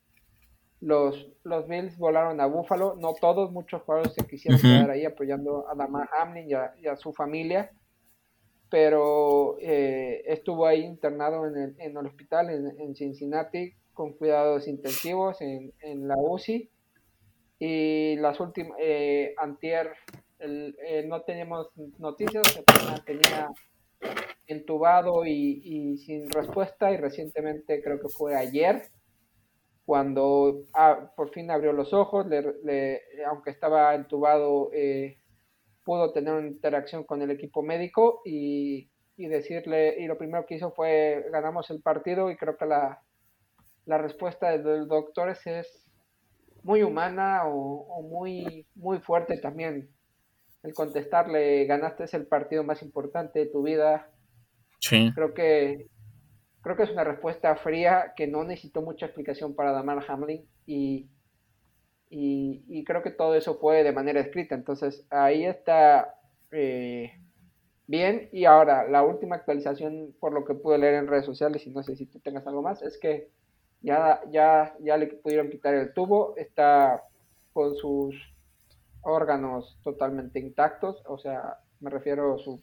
los, 0.81 1.29
los 1.45 1.69
Bills 1.69 1.99
volaron 1.99 2.41
a 2.41 2.47
Buffalo, 2.47 2.97
no 2.99 3.13
todos, 3.13 3.53
muchos 3.53 3.83
jugadores 3.83 4.15
se 4.15 4.27
quisieron 4.27 4.61
quedar 4.61 4.91
ahí 4.91 5.05
apoyando 5.05 5.69
a 5.69 5.75
Damar 5.75 6.09
Hamlin 6.19 6.49
y 6.49 6.87
a, 6.87 6.97
su 6.97 7.13
familia, 7.13 7.71
pero 8.71 9.59
eh, 9.61 10.23
estuvo 10.27 10.67
ahí 10.67 10.83
internado 10.83 11.47
en 11.47 11.57
el, 11.57 11.75
en 11.79 11.97
el 11.97 12.07
hospital 12.07 12.51
en, 12.79 12.95
Cincinnati 12.95 13.75
con 13.93 14.15
cuidados 14.15 14.67
intensivos 14.69 15.41
en, 15.43 15.73
en 15.81 16.09
la 16.09 16.17
UCI 16.17 16.71
y 17.59 18.17
las 18.17 18.41
últimas, 18.41 18.79
eh, 18.81 19.35
antier 19.37 19.93
eh, 20.39 21.05
no 21.07 21.21
teníamos 21.23 21.69
noticias, 21.99 22.43
tenía 23.05 23.51
entubado 24.47 25.27
y, 25.27 25.61
y 25.63 25.99
sin 25.99 26.31
respuesta 26.31 26.91
y 26.91 26.97
recientemente 26.97 27.83
creo 27.83 28.01
que 28.01 28.09
fue 28.09 28.35
ayer 28.35 28.91
cuando 29.85 30.67
ah, 30.75 31.13
por 31.17 31.31
fin 31.31 31.51
abrió 31.51 31.73
los 31.73 31.93
ojos, 31.93 32.27
le, 32.27 33.03
aunque 33.27 33.51
estaba 33.51 33.95
entubado, 33.95 34.71
eh, 34.73 35.19
pudo 35.85 36.13
tener 36.13 36.35
una 36.35 36.49
interacción 36.49 37.05
con 37.05 37.23
el 37.23 37.31
equipo 37.31 37.63
médico 37.63 38.21
y, 38.25 38.89
decirle, 39.17 39.97
y 39.99 40.07
lo 40.07 40.17
primero 40.17 40.47
que 40.47 40.55
hizo 40.55 40.73
fue 40.73 41.27
ganamos 41.31 41.69
el 41.71 41.83
partido 41.83 42.31
y 42.31 42.37
creo 42.37 42.57
que 42.57 42.65
la, 42.65 43.03
la 43.85 43.99
respuesta 43.99 44.51
de 44.51 44.59
los 44.63 44.89
doctores 44.89 45.47
es 45.47 45.91
muy 46.63 46.83
humana 46.83 47.43
o, 47.47 48.03
muy, 48.03 48.67
muy 48.75 49.01
fuerte 49.01 49.39
también. 49.39 49.91
El 50.63 50.75
contestarle, 50.75 51.65
ganaste 51.65 52.05
es 52.05 52.15
el 52.15 52.27
partido 52.27 52.65
más 52.65 52.83
importante 52.83 53.41
de 53.41 53.47
tu 53.47 53.63
vida. 53.63 54.11
Sí. 54.79 55.11
Creo 55.15 55.35
que 55.35 55.87
creo 56.62 56.76
que 56.76 56.83
es 56.83 56.90
una 56.90 57.05
respuesta 57.05 57.55
fría 57.57 58.12
que 58.17 58.26
no 58.26 58.45
necesitó 58.45 58.83
mucha 58.83 59.07
explicación 59.07 59.55
para 59.55 59.73
Damar 59.73 60.05
Hamlin 60.09 60.45
y, 60.67 61.09
y, 62.09 62.85
creo 62.85 63.02
que 63.02 63.11
todo 63.11 63.35
eso 63.35 63.59
fue 63.59 63.85
de 63.85 63.93
manera 63.93 64.21
escrita. 64.21 64.55
Entonces 64.55 65.07
ahí 65.11 65.45
está 65.45 66.14
eh, 66.50 67.12
bien. 67.87 68.29
Y 68.33 68.45
ahora, 68.45 68.88
la 68.88 69.02
última 69.02 69.37
actualización, 69.37 70.14
por 70.21 70.33
lo 70.33 70.45
que 70.45 70.55
pude 70.55 70.79
leer 70.79 70.95
en 70.95 71.07
redes 71.07 71.26
sociales, 71.26 71.67
y 71.67 71.71
no 71.71 71.83
sé 71.83 71.97
si 71.97 72.07
tú 72.07 72.21
tengas 72.21 72.47
algo 72.47 72.62
más, 72.62 72.83
es 72.83 72.99
que 72.99 73.31
ya, 73.83 74.21
ya, 74.31 74.75
ya 74.81 74.97
le 74.97 75.07
pudieron 75.07 75.50
quitar 75.50 75.75
el 75.75 75.93
tubo, 75.95 76.35
está 76.37 77.02
con 77.52 77.75
sus 77.76 78.14
órganos 79.02 79.79
totalmente 79.83 80.38
intactos, 80.38 81.02
o 81.07 81.19
sea, 81.19 81.59
me 81.81 81.90
refiero 81.90 82.35
a 82.35 82.38
su... 82.38 82.61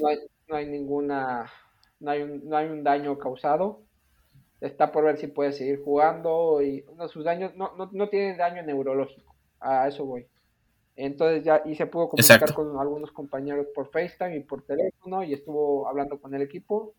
no, 0.00 0.08
hay, 0.08 0.18
no 0.48 0.56
hay 0.56 0.66
ninguna... 0.66 1.50
No 2.02 2.10
hay, 2.10 2.22
un, 2.22 2.48
no 2.48 2.56
hay 2.56 2.68
un 2.68 2.82
daño 2.82 3.16
causado. 3.16 3.80
Está 4.60 4.92
por 4.92 5.04
ver 5.04 5.16
si 5.16 5.28
puede 5.28 5.52
seguir 5.52 5.82
jugando 5.82 6.60
y 6.62 6.84
no, 6.96 7.08
sus 7.08 7.24
daños 7.24 7.54
no, 7.56 7.74
no, 7.76 7.88
no 7.92 8.08
tiene 8.08 8.36
daño 8.36 8.62
neurológico. 8.62 9.34
A 9.60 9.88
eso 9.88 10.04
voy. 10.04 10.26
Entonces 10.96 11.44
ya, 11.44 11.62
y 11.64 11.74
se 11.74 11.86
pudo 11.86 12.08
comunicar 12.08 12.52
con 12.52 12.78
algunos 12.78 13.12
compañeros 13.12 13.66
por 13.74 13.90
FaceTime 13.90 14.36
y 14.36 14.40
por 14.40 14.62
teléfono 14.62 15.22
y 15.22 15.32
estuvo 15.32 15.88
hablando 15.88 16.20
con 16.20 16.34
el 16.34 16.42
equipo. 16.42 16.94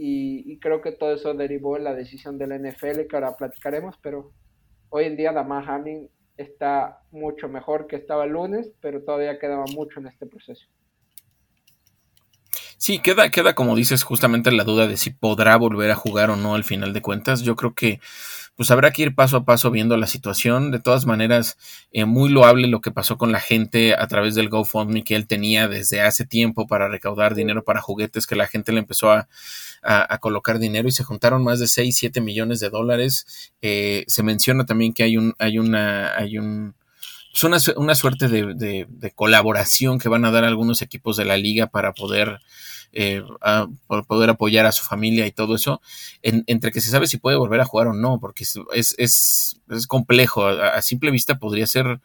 Y, 0.00 0.60
creo 0.60 0.80
que 0.80 0.92
todo 0.92 1.12
eso 1.12 1.34
derivó 1.34 1.76
en 1.76 1.82
la 1.82 1.92
decisión 1.92 2.38
de 2.38 2.46
la 2.46 2.56
NFL 2.56 3.08
que 3.08 3.16
ahora 3.16 3.34
platicaremos, 3.34 3.96
pero 4.00 4.30
hoy 4.90 5.06
en 5.06 5.16
día 5.16 5.32
Damar 5.32 5.68
Hamlin 5.68 6.08
está 6.36 7.02
mucho 7.10 7.48
mejor 7.48 7.88
que 7.88 7.96
estaba 7.96 8.24
el 8.24 8.30
lunes, 8.30 8.72
pero 8.80 9.02
todavía 9.02 9.40
quedaba 9.40 9.64
mucho 9.74 9.98
en 9.98 10.06
este 10.06 10.26
proceso. 10.26 10.68
Sí, 12.88 13.00
queda, 13.00 13.30
queda 13.30 13.54
como 13.54 13.76
dices 13.76 14.02
justamente 14.02 14.50
la 14.50 14.64
duda 14.64 14.86
de 14.86 14.96
si 14.96 15.10
podrá 15.10 15.58
volver 15.58 15.90
a 15.90 15.94
jugar 15.94 16.30
o 16.30 16.36
no 16.36 16.54
al 16.54 16.64
final 16.64 16.94
de 16.94 17.02
cuentas. 17.02 17.42
Yo 17.42 17.54
creo 17.54 17.74
que 17.74 18.00
pues 18.56 18.70
habrá 18.70 18.92
que 18.92 19.02
ir 19.02 19.14
paso 19.14 19.36
a 19.36 19.44
paso 19.44 19.70
viendo 19.70 19.94
la 19.98 20.06
situación. 20.06 20.70
De 20.70 20.80
todas 20.80 21.04
maneras, 21.04 21.58
eh, 21.92 22.06
muy 22.06 22.30
loable 22.30 22.66
lo 22.66 22.80
que 22.80 22.90
pasó 22.90 23.18
con 23.18 23.30
la 23.30 23.40
gente 23.40 23.94
a 23.94 24.06
través 24.06 24.34
del 24.34 24.48
GoFundMe 24.48 25.04
que 25.04 25.16
él 25.16 25.26
tenía 25.26 25.68
desde 25.68 26.00
hace 26.00 26.24
tiempo 26.24 26.66
para 26.66 26.88
recaudar 26.88 27.34
dinero 27.34 27.62
para 27.62 27.82
juguetes, 27.82 28.26
que 28.26 28.36
la 28.36 28.46
gente 28.46 28.72
le 28.72 28.78
empezó 28.78 29.12
a, 29.12 29.28
colocar 30.20 30.58
dinero 30.58 30.88
y 30.88 30.92
se 30.92 31.04
juntaron 31.04 31.44
más 31.44 31.60
de 31.60 31.66
6, 31.66 31.94
7 31.94 32.22
millones 32.22 32.58
de 32.58 32.70
dólares. 32.70 33.52
Eh, 33.60 34.04
se 34.06 34.22
menciona 34.22 34.64
también 34.64 34.94
que 34.94 35.02
hay 35.02 35.18
un, 35.18 35.34
hay 35.38 35.58
una, 35.58 36.16
hay 36.16 36.38
un, 36.38 36.74
pues 37.40 37.66
una, 37.66 37.80
una, 37.80 37.94
suerte 37.94 38.28
de, 38.28 38.86
de, 38.88 39.10
colaboración 39.12 39.98
que 39.98 40.08
van 40.08 40.24
a 40.24 40.30
dar 40.30 40.44
algunos 40.44 40.82
equipos 40.82 41.16
de 41.16 41.24
la 41.24 41.36
liga 41.36 41.66
para 41.66 41.92
poder 41.92 42.40
eh, 42.92 43.22
poder 44.06 44.30
apoyar 44.30 44.66
a 44.66 44.72
su 44.72 44.82
familia 44.82 45.26
y 45.26 45.32
todo 45.32 45.54
eso, 45.54 45.80
entre 46.22 46.72
que 46.72 46.80
se 46.80 46.90
sabe 46.90 47.06
si 47.06 47.18
puede 47.18 47.36
volver 47.36 47.60
a 47.60 47.64
jugar 47.64 47.88
o 47.88 47.92
no, 47.92 48.18
porque 48.18 48.44
es, 48.44 48.94
es, 48.96 49.60
es 49.68 49.86
complejo. 49.86 50.46
A, 50.46 50.80
simple 50.82 51.10
vista 51.10 51.38
podría 51.38 51.66
ser 51.66 52.00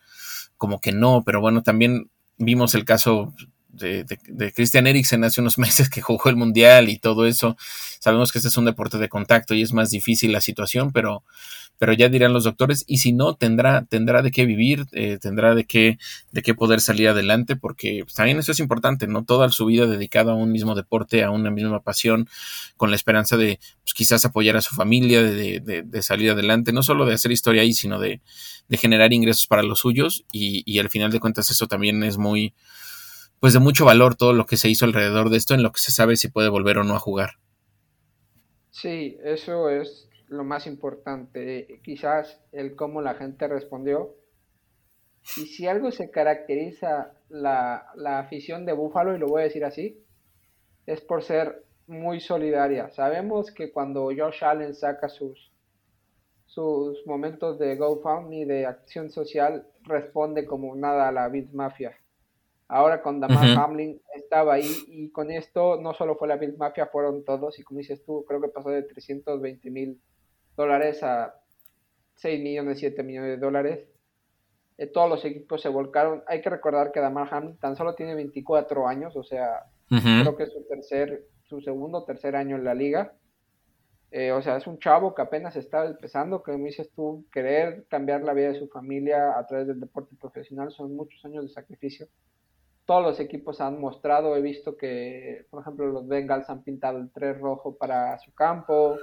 como 0.58 0.82
que 0.82 0.92
no, 0.92 1.24
pero 1.26 1.42
bueno, 1.42 1.64
también 1.64 2.10
vimos 2.38 2.76
el 2.76 2.86
caso 2.86 3.34
de, 3.74 4.04
de, 4.04 4.54
Christian 4.54 4.88
Eriksen 4.88 5.24
hace 5.24 5.42
unos 5.42 5.58
meses 5.58 5.90
que 5.90 6.02
jugó 6.02 6.30
el 6.30 6.36
mundial 6.36 6.90
y 6.90 7.00
todo 7.00 7.26
eso. 7.26 7.58
Sabemos 8.00 8.32
que 8.32 8.40
este 8.40 8.50
es 8.50 8.58
un 8.58 8.66
deporte 8.66 8.98
de 8.98 9.10
contacto 9.10 9.54
y 9.54 9.62
es 9.62 9.74
más 9.74 9.90
difícil 9.90 10.32
la 10.32 10.42
situación, 10.42 10.92
pero 10.92 11.24
pero 11.84 11.92
ya 11.92 12.08
dirán 12.08 12.34
los 12.34 12.46
doctores, 12.46 12.86
y 12.88 13.00
si 13.00 13.12
no, 13.12 13.36
tendrá, 13.36 13.84
tendrá 13.86 14.22
de 14.22 14.32
qué 14.32 14.46
vivir, 14.46 14.86
eh, 14.94 15.18
tendrá 15.20 15.56
de 15.56 15.66
qué, 15.66 15.98
de 16.32 16.42
qué 16.42 16.54
poder 16.54 16.80
salir 16.80 17.10
adelante, 17.10 17.56
porque 17.56 18.04
pues, 18.04 18.14
también 18.14 18.38
eso 18.40 18.52
es 18.52 18.60
importante, 18.60 19.08
¿no? 19.08 19.26
Toda 19.26 19.50
su 19.50 19.66
vida 19.66 19.86
dedicada 19.86 20.34
a 20.34 20.36
un 20.36 20.52
mismo 20.52 20.76
deporte, 20.76 21.24
a 21.24 21.32
una 21.32 21.52
misma 21.52 21.82
pasión, 21.82 22.30
con 22.78 22.90
la 22.90 22.96
esperanza 22.96 23.38
de 23.38 23.60
pues, 23.84 23.94
quizás 23.94 24.24
apoyar 24.24 24.56
a 24.56 24.62
su 24.62 24.76
familia, 24.76 25.24
de, 25.24 25.60
de, 25.60 26.02
salir 26.04 26.32
adelante, 26.32 26.72
no 26.72 26.84
solo 26.84 27.06
de 27.06 27.16
hacer 27.16 27.32
historia 27.32 27.64
ahí, 27.64 27.74
sino 27.74 28.00
de, 28.00 28.22
de 28.70 28.78
generar 28.78 29.12
ingresos 29.12 29.48
para 29.48 29.64
los 29.64 29.80
suyos, 29.80 30.26
y, 30.32 30.64
y 30.66 30.80
al 30.80 30.90
final 30.90 31.12
de 31.12 31.20
cuentas 31.20 31.50
eso 31.50 31.68
también 31.68 32.04
es 32.04 32.18
muy, 32.18 32.54
pues 33.44 33.52
de 33.52 33.60
mucho 33.60 33.84
valor 33.84 34.16
todo 34.16 34.32
lo 34.32 34.46
que 34.46 34.56
se 34.56 34.70
hizo 34.70 34.86
alrededor 34.86 35.30
de 35.30 35.36
esto, 35.36 35.54
en 35.54 35.64
lo 35.64 35.74
que 35.74 35.82
se 35.82 35.92
sabe 35.92 36.16
si 36.16 36.30
puede 36.30 36.48
volver 36.48 36.78
o 36.78 36.86
no 36.86 36.96
a 36.96 37.00
jugar. 37.00 37.32
Sí, 38.72 39.18
eso 39.22 39.70
es 39.70 40.08
lo 40.30 40.46
más 40.46 40.66
importante, 40.66 41.82
quizás 41.84 42.40
el 42.54 42.78
cómo 42.78 43.02
la 43.02 43.16
gente 43.16 43.50
respondió. 43.50 44.16
Y 45.36 45.48
si 45.48 45.68
algo 45.68 45.92
se 45.92 46.10
caracteriza 46.10 47.16
la, 47.28 47.88
la 47.98 48.20
afición 48.20 48.66
de 48.66 48.72
Búfalo, 48.72 49.14
y 49.14 49.20
lo 49.20 49.28
voy 49.28 49.42
a 49.42 49.44
decir 49.44 49.66
así, 49.66 50.02
es 50.86 51.02
por 51.02 51.22
ser 51.22 51.66
muy 51.86 52.22
solidaria. 52.22 52.92
Sabemos 52.92 53.52
que 53.52 53.74
cuando 53.74 54.06
Josh 54.06 54.42
Allen 54.42 54.74
saca 54.74 55.10
sus, 55.10 55.52
sus 56.46 57.06
momentos 57.06 57.60
de 57.60 57.76
GoFundMe, 57.76 58.46
de 58.46 58.68
acción 58.68 59.10
social, 59.10 59.68
responde 59.82 60.46
como 60.46 60.74
nada 60.78 61.10
a 61.10 61.12
la 61.12 61.28
Beat 61.28 61.52
Mafia. 61.52 61.94
Ahora 62.76 63.04
con 63.04 63.20
Damar 63.20 63.56
Hamlin 63.56 64.02
estaba 64.16 64.56
ahí 64.56 64.68
y 64.88 65.12
con 65.12 65.30
esto 65.30 65.80
no 65.80 65.94
solo 65.94 66.16
fue 66.16 66.28
la 66.28 66.38
Beat 66.38 66.58
Mafia, 66.58 66.88
fueron 66.88 67.24
todos 67.24 67.60
y 67.60 67.64
como 67.64 67.78
dices 67.78 68.04
tú, 68.04 68.26
creo 68.28 68.42
que 68.42 68.48
pasó 68.48 68.70
de 68.70 68.82
320 68.82 69.70
mil 69.70 70.02
dólares 70.58 71.04
a 71.04 71.36
6 72.16 72.42
millones, 72.42 72.80
7 72.80 73.04
millones 73.04 73.30
de 73.30 73.38
dólares. 73.38 73.88
Eh, 74.80 74.88
todos 74.88 75.08
los 75.08 75.24
equipos 75.24 75.62
se 75.62 75.70
volcaron. 75.70 76.24
Hay 76.26 76.42
que 76.42 76.50
recordar 76.50 76.92
que 76.92 77.00
Damar 77.00 77.32
Hamlin 77.32 77.58
tan 77.58 77.76
solo 77.76 77.94
tiene 77.94 78.16
24 78.16 78.88
años, 78.88 79.16
o 79.16 79.24
sea, 79.24 79.68
creo 79.88 80.36
que 80.36 80.44
es 80.46 80.52
su 80.52 80.66
tercer, 80.68 81.28
su 81.44 81.62
segundo 81.62 82.00
o 82.00 82.06
tercer 82.06 82.36
año 82.36 82.56
en 82.56 82.64
la 82.64 82.74
liga. 82.74 83.14
Eh, 84.10 84.32
o 84.32 84.42
sea, 84.42 84.58
es 84.58 84.66
un 84.66 84.80
chavo 84.80 85.14
que 85.14 85.22
apenas 85.22 85.56
está 85.56 85.86
empezando, 85.86 86.42
que 86.42 86.52
como 86.52 86.66
dices 86.66 86.90
tú, 86.96 87.24
querer 87.32 87.86
cambiar 87.88 88.24
la 88.24 88.34
vida 88.34 88.48
de 88.48 88.58
su 88.58 88.68
familia 88.68 89.38
a 89.38 89.46
través 89.46 89.68
del 89.68 89.80
deporte 89.80 90.16
profesional 90.20 90.72
son 90.72 90.96
muchos 90.96 91.24
años 91.24 91.44
de 91.44 91.50
sacrificio. 91.50 92.08
Todos 92.86 93.04
los 93.04 93.20
equipos 93.20 93.62
han 93.62 93.80
mostrado, 93.80 94.36
he 94.36 94.42
visto 94.42 94.76
que, 94.76 95.46
por 95.50 95.62
ejemplo, 95.62 95.88
los 95.88 96.08
Bengals 96.08 96.50
han 96.50 96.64
pintado 96.64 96.98
el 96.98 97.12
3 97.12 97.40
rojo 97.40 97.78
para 97.78 98.18
su 98.20 98.34
campo, 98.34 98.98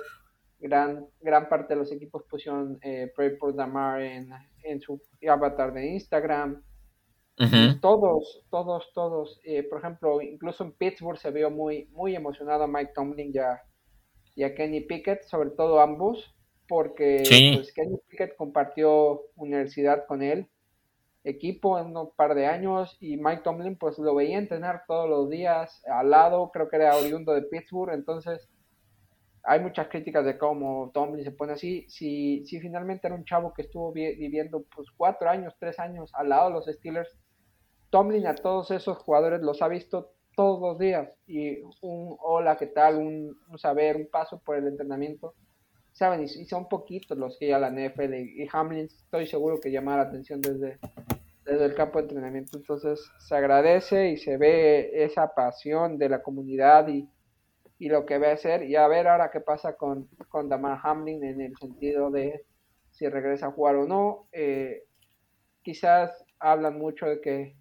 gran, 0.61 1.07
gran 1.21 1.49
parte 1.49 1.75
de 1.75 1.81
los 1.81 1.93
equipos 1.93 2.25
pusieron 2.29 2.79
eh, 2.83 3.11
Pray 3.17 3.37
for 3.37 3.55
Damar 3.55 4.03
en, 4.03 4.31
en, 4.65 4.81
su 4.81 5.01
avatar 5.27 5.73
de 5.73 5.89
Instagram. 5.89 6.63
Todos, 7.81 8.45
todos, 8.51 8.93
todos. 8.93 9.41
Eh, 9.45 9.63
por 9.63 9.79
ejemplo, 9.79 10.21
incluso 10.21 10.63
en 10.63 10.73
Pittsburgh 10.73 11.19
se 11.19 11.31
vio 11.31 11.51
muy, 11.51 11.87
muy 11.93 12.15
emocionado 12.15 12.65
a 12.65 12.69
Mike 12.69 12.93
Tomlin 12.95 13.33
y 14.37 14.43
a, 14.43 14.55
Kenny 14.55 14.83
Pickett, 14.83 15.23
sobre 15.23 15.51
todo 15.51 15.81
ambos, 15.81 16.35
porque 16.69 17.23
pues, 17.55 17.73
Kenny 17.73 17.97
Pickett 18.09 18.37
compartió 18.37 19.23
universidad 19.37 20.07
con 20.07 20.23
él, 20.23 20.49
equipo 21.25 21.79
en 21.79 21.97
un 21.97 22.11
par 22.17 22.35
de 22.35 22.47
años, 22.47 22.97
y 23.01 23.17
Mike 23.17 23.43
Tomlin 23.43 23.77
pues 23.77 23.99
lo 23.99 24.15
veía 24.15 24.39
entrenar 24.39 24.85
todos 24.87 25.09
los 25.09 25.29
días 25.29 25.83
al 25.87 26.11
lado, 26.11 26.51
creo 26.53 26.69
que 26.69 26.77
era 26.77 26.97
oriundo 26.97 27.33
de 27.33 27.43
Pittsburgh, 27.43 27.93
entonces 27.93 28.49
hay 29.43 29.61
muchas 29.61 29.89
críticas 29.89 30.25
de 30.25 30.39
cómo 30.39 30.91
Tomlin 30.93 31.25
se 31.25 31.33
pone 31.33 31.55
así. 31.55 31.87
Si, 31.89 32.45
si 32.45 32.61
finalmente 32.61 33.07
era 33.07 33.17
un 33.17 33.25
chavo 33.25 33.55
que 33.55 33.63
estuvo 33.63 33.93
viviendo 33.93 34.65
pues 34.75 34.89
cuatro 34.97 35.31
años, 35.31 35.55
tres 35.59 35.79
años 35.79 36.11
al 36.15 36.29
lado 36.29 36.49
de 36.49 36.55
los 36.55 36.67
Steelers, 36.67 37.17
Tomlin 37.91 38.27
a 38.27 38.35
todos 38.35 38.71
esos 38.71 38.99
jugadores 38.99 39.41
los 39.41 39.63
ha 39.63 39.69
visto 39.69 40.13
todos 40.37 40.61
los 40.61 40.79
días 40.79 41.09
y 41.27 41.61
un 41.83 42.17
hola, 42.21 42.57
¿qué 42.57 42.67
tal? 42.67 42.99
Un, 42.99 43.37
saber, 43.59 43.97
un 43.97 44.09
paso 44.11 44.41
por 44.41 44.57
el 44.57 44.67
entrenamiento. 44.67 45.35
Saben, 46.01 46.23
y, 46.23 46.47
son 46.47 46.67
poquitos 46.67 47.19
los 47.19 47.37
que 47.39 47.49
ya 47.49 47.59
la 47.59 47.69
NFL 47.69 48.15
y, 48.15 48.49
Hamlin 48.51 48.87
estoy 48.87 49.27
seguro 49.27 49.61
que 49.61 49.71
llama 49.71 49.99
la 49.99 50.05
atención 50.05 50.41
desde, 50.41 50.79
desde 51.45 51.67
el 51.67 51.75
campo 51.75 51.99
de 51.99 52.05
entrenamiento. 52.05 52.57
Entonces 52.57 52.99
se 53.19 53.35
agradece 53.35 54.09
y 54.09 54.17
se 54.17 54.39
ve 54.39 55.05
esa 55.05 55.35
pasión 55.35 55.99
de 55.99 56.09
la 56.09 56.23
comunidad 56.23 56.89
y, 56.89 57.07
y 57.79 57.91
lo 57.91 58.07
que 58.07 58.17
va 58.17 58.29
a 58.29 58.33
hacer 58.33 58.63
y 58.63 58.77
a 58.77 58.89
ver 58.89 59.09
ahora 59.09 59.31
qué 59.31 59.41
pasa 59.41 59.77
con, 59.77 60.09
con 60.31 60.49
Damar 60.49 60.81
Hamlin 60.83 61.23
en 61.23 61.43
el 61.43 61.55
sentido 61.59 62.11
de 62.11 62.47
si 62.93 63.07
regresa 63.07 63.49
a 63.49 63.53
jugar 63.53 63.77
o 63.77 63.87
no. 63.87 64.27
Eh, 64.33 64.85
quizás 65.61 66.25
hablan 66.39 66.79
mucho 66.79 67.05
de 67.05 67.21
que 67.21 67.57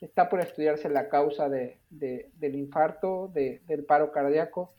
está 0.00 0.28
por 0.28 0.38
estudiarse 0.38 0.88
la 0.88 1.08
causa 1.08 1.48
de, 1.48 1.80
del 1.90 2.54
infarto, 2.54 3.26
del 3.34 3.84
paro 3.86 4.12
cardíaco. 4.12 4.72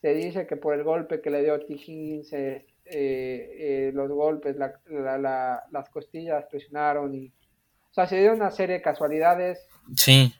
Se 0.00 0.14
dice 0.14 0.46
que 0.46 0.56
por 0.56 0.74
el 0.74 0.84
golpe 0.84 1.20
que 1.20 1.30
le 1.30 1.42
dio 1.42 1.54
a 1.54 1.58
T. 1.58 1.72
Higgins, 1.72 2.32
eh, 2.32 2.66
eh, 2.84 3.90
los 3.94 4.10
golpes, 4.10 4.56
las 4.56 5.90
costillas 5.90 6.44
presionaron 6.50 7.14
y... 7.14 7.28
O 7.28 7.94
sea, 7.96 8.06
se 8.06 8.20
dio 8.20 8.34
una 8.34 8.50
serie 8.50 8.76
de 8.76 8.82
casualidades. 8.82 9.66
Sí 9.96 10.34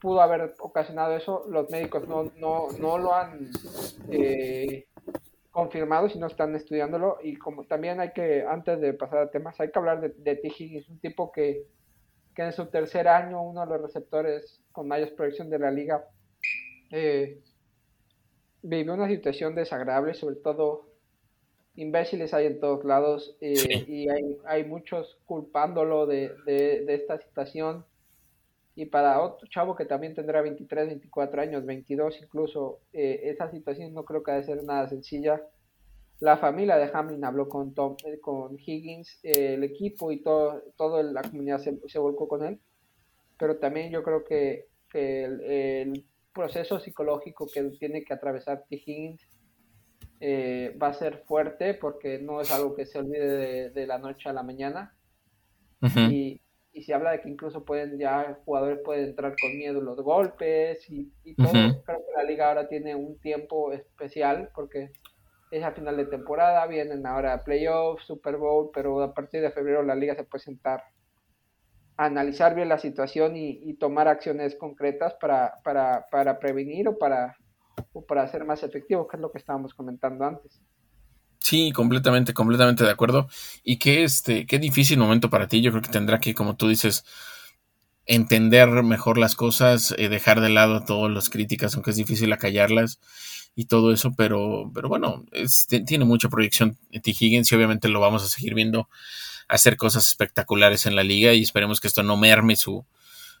pudo 0.00 0.20
haber 0.20 0.54
ocasionado 0.58 1.16
eso, 1.16 1.44
los 1.48 1.70
médicos 1.70 2.06
no, 2.08 2.32
no, 2.36 2.68
no 2.78 2.98
lo 2.98 3.14
han 3.14 3.50
eh, 4.10 4.86
confirmados 5.50 6.14
y 6.14 6.18
no 6.18 6.26
están 6.26 6.54
estudiándolo. 6.54 7.18
Y 7.22 7.36
como 7.36 7.64
también 7.64 8.00
hay 8.00 8.12
que, 8.12 8.44
antes 8.48 8.80
de 8.80 8.94
pasar 8.94 9.18
a 9.20 9.30
temas, 9.30 9.58
hay 9.60 9.70
que 9.70 9.78
hablar 9.78 10.00
de, 10.00 10.10
de 10.10 10.36
T. 10.36 10.48
Higgins, 10.48 10.88
un 10.88 10.98
tipo 10.98 11.30
que, 11.32 11.66
que 12.34 12.42
en 12.42 12.52
su 12.52 12.66
tercer 12.66 13.08
año, 13.08 13.42
uno 13.42 13.60
de 13.60 13.66
los 13.66 13.82
receptores 13.82 14.60
con 14.72 14.88
mayor 14.88 15.14
proyección 15.14 15.50
de 15.50 15.58
la 15.58 15.70
liga, 15.70 16.04
eh, 16.90 17.40
vivió 18.62 18.94
una 18.94 19.08
situación 19.08 19.54
desagradable, 19.54 20.14
sobre 20.14 20.36
todo 20.36 20.90
imbéciles 21.76 22.34
hay 22.34 22.46
en 22.46 22.60
todos 22.60 22.84
lados 22.84 23.36
eh, 23.40 23.84
y 23.86 24.08
hay, 24.08 24.38
hay, 24.44 24.64
muchos 24.64 25.18
culpándolo 25.24 26.06
de, 26.06 26.32
de, 26.44 26.94
esta 26.94 27.18
situación. 27.18 27.84
Y 28.74 28.86
para 28.86 29.22
otro 29.22 29.48
chavo 29.48 29.74
que 29.74 29.84
también 29.84 30.14
tendrá 30.14 30.42
23, 30.42 30.88
24 30.88 31.42
años, 31.42 31.66
22 31.66 32.20
incluso, 32.22 32.80
eh, 32.92 33.20
esa 33.24 33.50
situación 33.50 33.92
no 33.92 34.04
creo 34.04 34.22
que 34.22 34.32
debe 34.32 34.44
ser 34.44 34.62
nada 34.64 34.88
sencilla. 34.88 35.42
La 36.18 36.36
familia 36.36 36.76
de 36.76 36.90
Hamlin 36.92 37.24
habló 37.24 37.48
con, 37.48 37.72
Tom, 37.72 37.96
eh, 38.04 38.20
con 38.20 38.58
Higgins, 38.58 39.20
el 39.22 39.64
equipo 39.64 40.12
y 40.12 40.20
todo, 40.20 40.62
toda 40.76 41.02
la 41.02 41.22
comunidad 41.22 41.58
se, 41.58 41.78
se, 41.88 41.98
volcó 41.98 42.28
con 42.28 42.44
él. 42.44 42.60
Pero 43.38 43.56
también 43.56 43.90
yo 43.90 44.02
creo 44.02 44.24
que, 44.24 44.66
que 44.90 45.24
el, 45.24 45.40
el, 45.40 46.04
proceso 46.32 46.78
psicológico 46.80 47.46
que 47.52 47.62
tiene 47.78 48.04
que 48.04 48.14
atravesar 48.14 48.64
T. 48.68 48.76
Higgins 48.76 49.26
eh, 50.20 50.76
va 50.80 50.88
a 50.88 50.94
ser 50.94 51.24
fuerte 51.26 51.74
porque 51.74 52.18
no 52.18 52.40
es 52.40 52.50
algo 52.52 52.74
que 52.74 52.86
se 52.86 52.98
olvide 52.98 53.70
de, 53.70 53.86
la 53.86 53.98
noche 53.98 54.28
a 54.28 54.32
la 54.32 54.42
mañana. 54.42 54.94
y, 56.10 56.42
y, 56.72 56.82
se 56.82 56.92
habla 56.92 57.12
de 57.12 57.22
que 57.22 57.30
incluso 57.30 57.64
pueden 57.64 57.98
ya 57.98 58.38
jugadores 58.44 58.80
pueden 58.84 59.08
entrar 59.08 59.34
con 59.40 59.56
miedo 59.56 59.80
los 59.80 59.98
golpes 60.02 60.84
y, 60.90 61.10
todo. 61.36 61.52
Creo 61.52 61.82
que 61.84 62.12
la 62.16 62.24
liga 62.24 62.48
ahora 62.48 62.68
tiene 62.68 62.94
un 62.94 63.18
tiempo 63.20 63.72
especial 63.72 64.50
porque 64.54 64.90
es 65.50 65.64
a 65.64 65.72
final 65.72 65.96
de 65.96 66.04
temporada, 66.04 66.66
vienen 66.66 67.06
ahora 67.06 67.42
playoffs, 67.42 68.04
Super 68.04 68.36
Bowl, 68.36 68.70
pero 68.72 69.02
a 69.02 69.14
partir 69.14 69.40
de 69.40 69.50
febrero 69.50 69.82
la 69.82 69.94
liga 69.94 70.14
se 70.14 70.24
puede 70.24 70.44
sentar 70.44 70.84
analizar 72.04 72.54
bien 72.54 72.68
la 72.68 72.78
situación 72.78 73.36
y, 73.36 73.60
y 73.62 73.74
tomar 73.74 74.08
acciones 74.08 74.56
concretas 74.56 75.14
para, 75.20 75.54
para, 75.62 76.06
para 76.10 76.38
prevenir 76.38 76.88
o 76.88 76.98
para 76.98 77.36
o 77.92 78.04
para 78.04 78.26
ser 78.28 78.44
más 78.44 78.62
efectivo, 78.62 79.06
que 79.08 79.16
es 79.16 79.20
lo 79.20 79.32
que 79.32 79.38
estábamos 79.38 79.74
comentando 79.74 80.24
antes. 80.24 80.60
Sí, 81.38 81.72
completamente, 81.72 82.34
completamente 82.34 82.84
de 82.84 82.90
acuerdo. 82.90 83.28
Y 83.64 83.78
qué, 83.78 84.04
este, 84.04 84.46
qué 84.46 84.58
difícil 84.58 84.98
momento 84.98 85.30
para 85.30 85.48
ti. 85.48 85.62
Yo 85.62 85.70
creo 85.70 85.82
que 85.82 85.88
tendrá 85.88 86.20
que, 86.20 86.34
como 86.34 86.56
tú 86.56 86.68
dices, 86.68 87.04
entender 88.06 88.68
mejor 88.82 89.18
las 89.18 89.34
cosas, 89.34 89.94
eh, 89.96 90.08
dejar 90.08 90.40
de 90.40 90.50
lado 90.50 90.84
todas 90.84 91.10
las 91.10 91.30
críticas, 91.30 91.74
aunque 91.74 91.90
es 91.90 91.96
difícil 91.96 92.32
acallarlas 92.32 93.00
y 93.56 93.64
todo 93.64 93.92
eso, 93.92 94.12
pero, 94.16 94.70
pero 94.74 94.88
bueno, 94.88 95.24
tiene 95.86 96.04
mucha 96.04 96.28
proyección 96.28 96.76
T. 96.90 97.10
Higgins 97.10 97.50
y 97.50 97.54
obviamente 97.54 97.88
lo 97.88 98.00
vamos 98.00 98.22
a 98.22 98.28
seguir 98.28 98.54
viendo 98.54 98.88
hacer 99.50 99.76
cosas 99.76 100.06
espectaculares 100.08 100.86
en 100.86 100.96
la 100.96 101.02
liga 101.02 101.34
y 101.34 101.42
esperemos 101.42 101.80
que 101.80 101.88
esto 101.88 102.02
no 102.02 102.16
merme 102.16 102.56
su, 102.56 102.84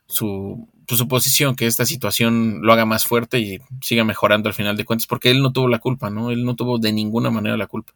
su, 0.06 0.68
pues, 0.86 0.98
su 0.98 1.08
posición, 1.08 1.56
que 1.56 1.66
esta 1.66 1.86
situación 1.86 2.60
lo 2.62 2.72
haga 2.72 2.84
más 2.84 3.04
fuerte 3.04 3.38
y 3.38 3.58
siga 3.80 4.04
mejorando 4.04 4.48
al 4.48 4.54
final 4.54 4.76
de 4.76 4.84
cuentas, 4.84 5.06
porque 5.06 5.30
él 5.30 5.40
no 5.40 5.52
tuvo 5.52 5.68
la 5.68 5.78
culpa, 5.78 6.10
¿no? 6.10 6.30
Él 6.30 6.44
no 6.44 6.56
tuvo 6.56 6.78
de 6.78 6.92
ninguna 6.92 7.30
manera 7.30 7.56
la 7.56 7.68
culpa. 7.68 7.92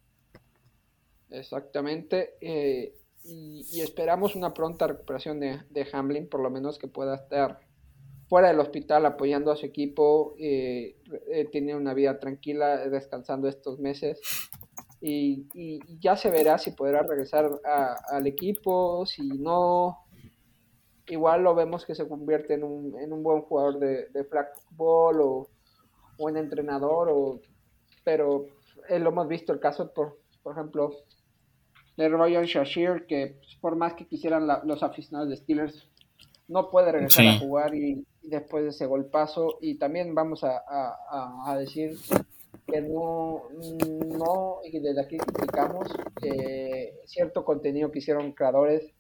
Exactamente. 1.31 2.35
Eh, 2.41 2.95
y, 3.25 3.81
esperamos 3.81 4.37
una 4.37 4.55
pronta 4.55 4.87
recuperación 4.87 5.41
de, 5.41 5.61
de, 5.71 5.87
Hamlin, 5.93 6.29
por 6.29 6.41
lo 6.41 6.51
menos 6.51 6.79
que 6.79 6.89
pueda 6.89 7.17
estar 7.17 7.61
fuera 8.29 8.49
del 8.49 8.61
hospital 8.61 9.07
apoyando 9.07 9.51
a 9.51 9.57
su 9.57 9.67
equipo, 9.67 10.35
eh, 10.39 10.97
eh 11.31 11.47
tiene 11.51 11.75
una 11.75 11.95
vida 11.95 12.19
tranquila, 12.21 12.89
descansando 12.89 13.49
estos 13.49 13.81
meses. 13.81 14.21
Y, 15.07 15.47
y, 15.53 15.81
ya 16.01 16.17
se 16.17 16.31
verá 16.31 16.57
si 16.57 16.71
podrá 16.71 17.03
regresar 17.03 17.51
al 18.09 18.27
equipo, 18.27 19.05
si 19.05 19.23
no, 19.23 19.99
igual 21.09 21.43
lo 21.43 21.55
vemos 21.55 21.85
que 21.85 21.95
se 21.95 22.09
convierte 22.09 22.55
en 22.55 22.65
un, 22.65 22.99
en 22.99 23.13
un 23.13 23.23
buen 23.23 23.43
jugador 23.43 23.79
de, 23.79 24.09
de 24.09 24.25
flag 24.25 24.49
football 24.55 25.21
o, 25.21 25.51
o, 26.17 26.29
en 26.31 26.39
entrenador, 26.39 27.11
o, 27.13 27.39
pero 28.03 28.47
eh, 28.89 28.99
lo 28.99 29.11
hemos 29.11 29.29
visto 29.29 29.53
el 29.53 29.61
caso, 29.61 29.93
por, 29.93 30.21
por 30.43 30.55
ejemplo, 30.55 30.95
de 31.99 32.09
Ryan 32.09 32.45
Shashir, 32.45 33.05
que 33.07 33.39
por 33.61 33.77
más 33.77 33.93
que 33.93 34.07
quisieran 34.07 34.49
los 34.65 34.83
aficionados 34.83 35.29
de 35.29 35.37
Steelers, 35.37 35.87
no 36.49 36.71
puede 36.71 36.91
regresar 36.93 37.27
a 37.27 37.39
jugar 37.39 37.75
y, 37.75 38.07
después 38.23 38.65
de 38.65 38.71
ese 38.71 38.87
golpazo. 38.87 39.59
Y 39.61 39.75
también 39.75 40.15
vamos 40.15 40.45
a, 40.45 40.63
a, 40.67 41.51
a 41.51 41.59
decir 41.59 41.99
que 42.67 42.81
no, 42.81 43.43
no, 44.19 44.59
y 44.65 44.81
desde 44.81 45.01
aquí 45.01 45.17
criticamos 45.17 45.89
eh, 46.23 46.95
cierto 47.07 47.45
contenido 47.45 47.91
que 47.91 47.99
hicieron 47.99 48.33
creadores 48.33 48.93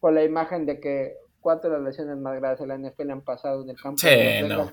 con 0.00 0.14
la 0.14 0.24
imagen 0.24 0.66
de 0.66 0.80
que 0.80 1.16
cuatro 1.40 1.70
de 1.70 1.76
las 1.76 1.86
lesiones 1.86 2.16
más 2.18 2.38
graves 2.38 2.58
de 2.60 2.66
la 2.66 2.78
NFL 2.78 3.10
han 3.10 3.22
pasado 3.22 3.62
en 3.62 3.70
el 3.70 3.76
campo. 3.76 4.06
de 4.06 4.48
los 4.48 4.72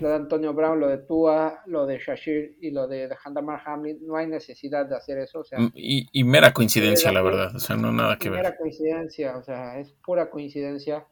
lo 0.00 0.10
de 0.10 0.14
Antonio 0.14 0.54
Brown, 0.54 0.78
lo 0.78 0.88
de 0.88 0.98
Tua, 0.98 1.62
lo 1.66 1.86
de 1.86 1.98
Shashir 1.98 2.56
y 2.60 2.70
lo 2.70 2.86
de 2.86 3.08
Handamar 3.24 3.60
Hamlin. 3.64 3.98
No 4.06 4.16
hay 4.16 4.26
necesidad 4.26 4.86
de 4.86 4.96
hacer 4.96 5.18
eso. 5.18 5.40
O 5.40 5.44
sea, 5.44 5.58
mm, 5.58 5.72
y, 5.74 6.24
mera 6.24 6.52
coincidencia, 6.52 7.10
la 7.10 7.22
verdad. 7.22 7.54
O 7.56 7.58
sea, 7.58 7.76
no 7.76 7.92
nada 7.92 8.16
que 8.16 8.30
ver. 8.30 8.42
Mera 8.42 8.56
coincidencia, 8.56 9.36
o 9.36 9.42
sea, 9.42 9.78
es 9.78 9.92
pura 10.04 10.30
coincidencia. 10.30 11.06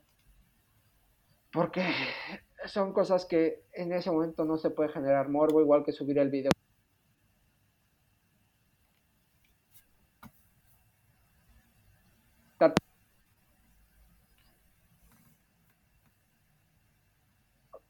Porque 1.53 1.83
son 2.69 2.93
cosas 2.93 3.25
que 3.25 3.65
en 3.73 3.93
ese 3.93 4.11
momento 4.11 4.45
no 4.45 4.57
se 4.57 4.71
puede 4.71 4.91
generar 4.91 5.29
morbo, 5.29 5.61
igual 5.61 5.85
que 5.85 5.93
subir 5.93 6.19
el 6.19 6.31
video 6.31 6.51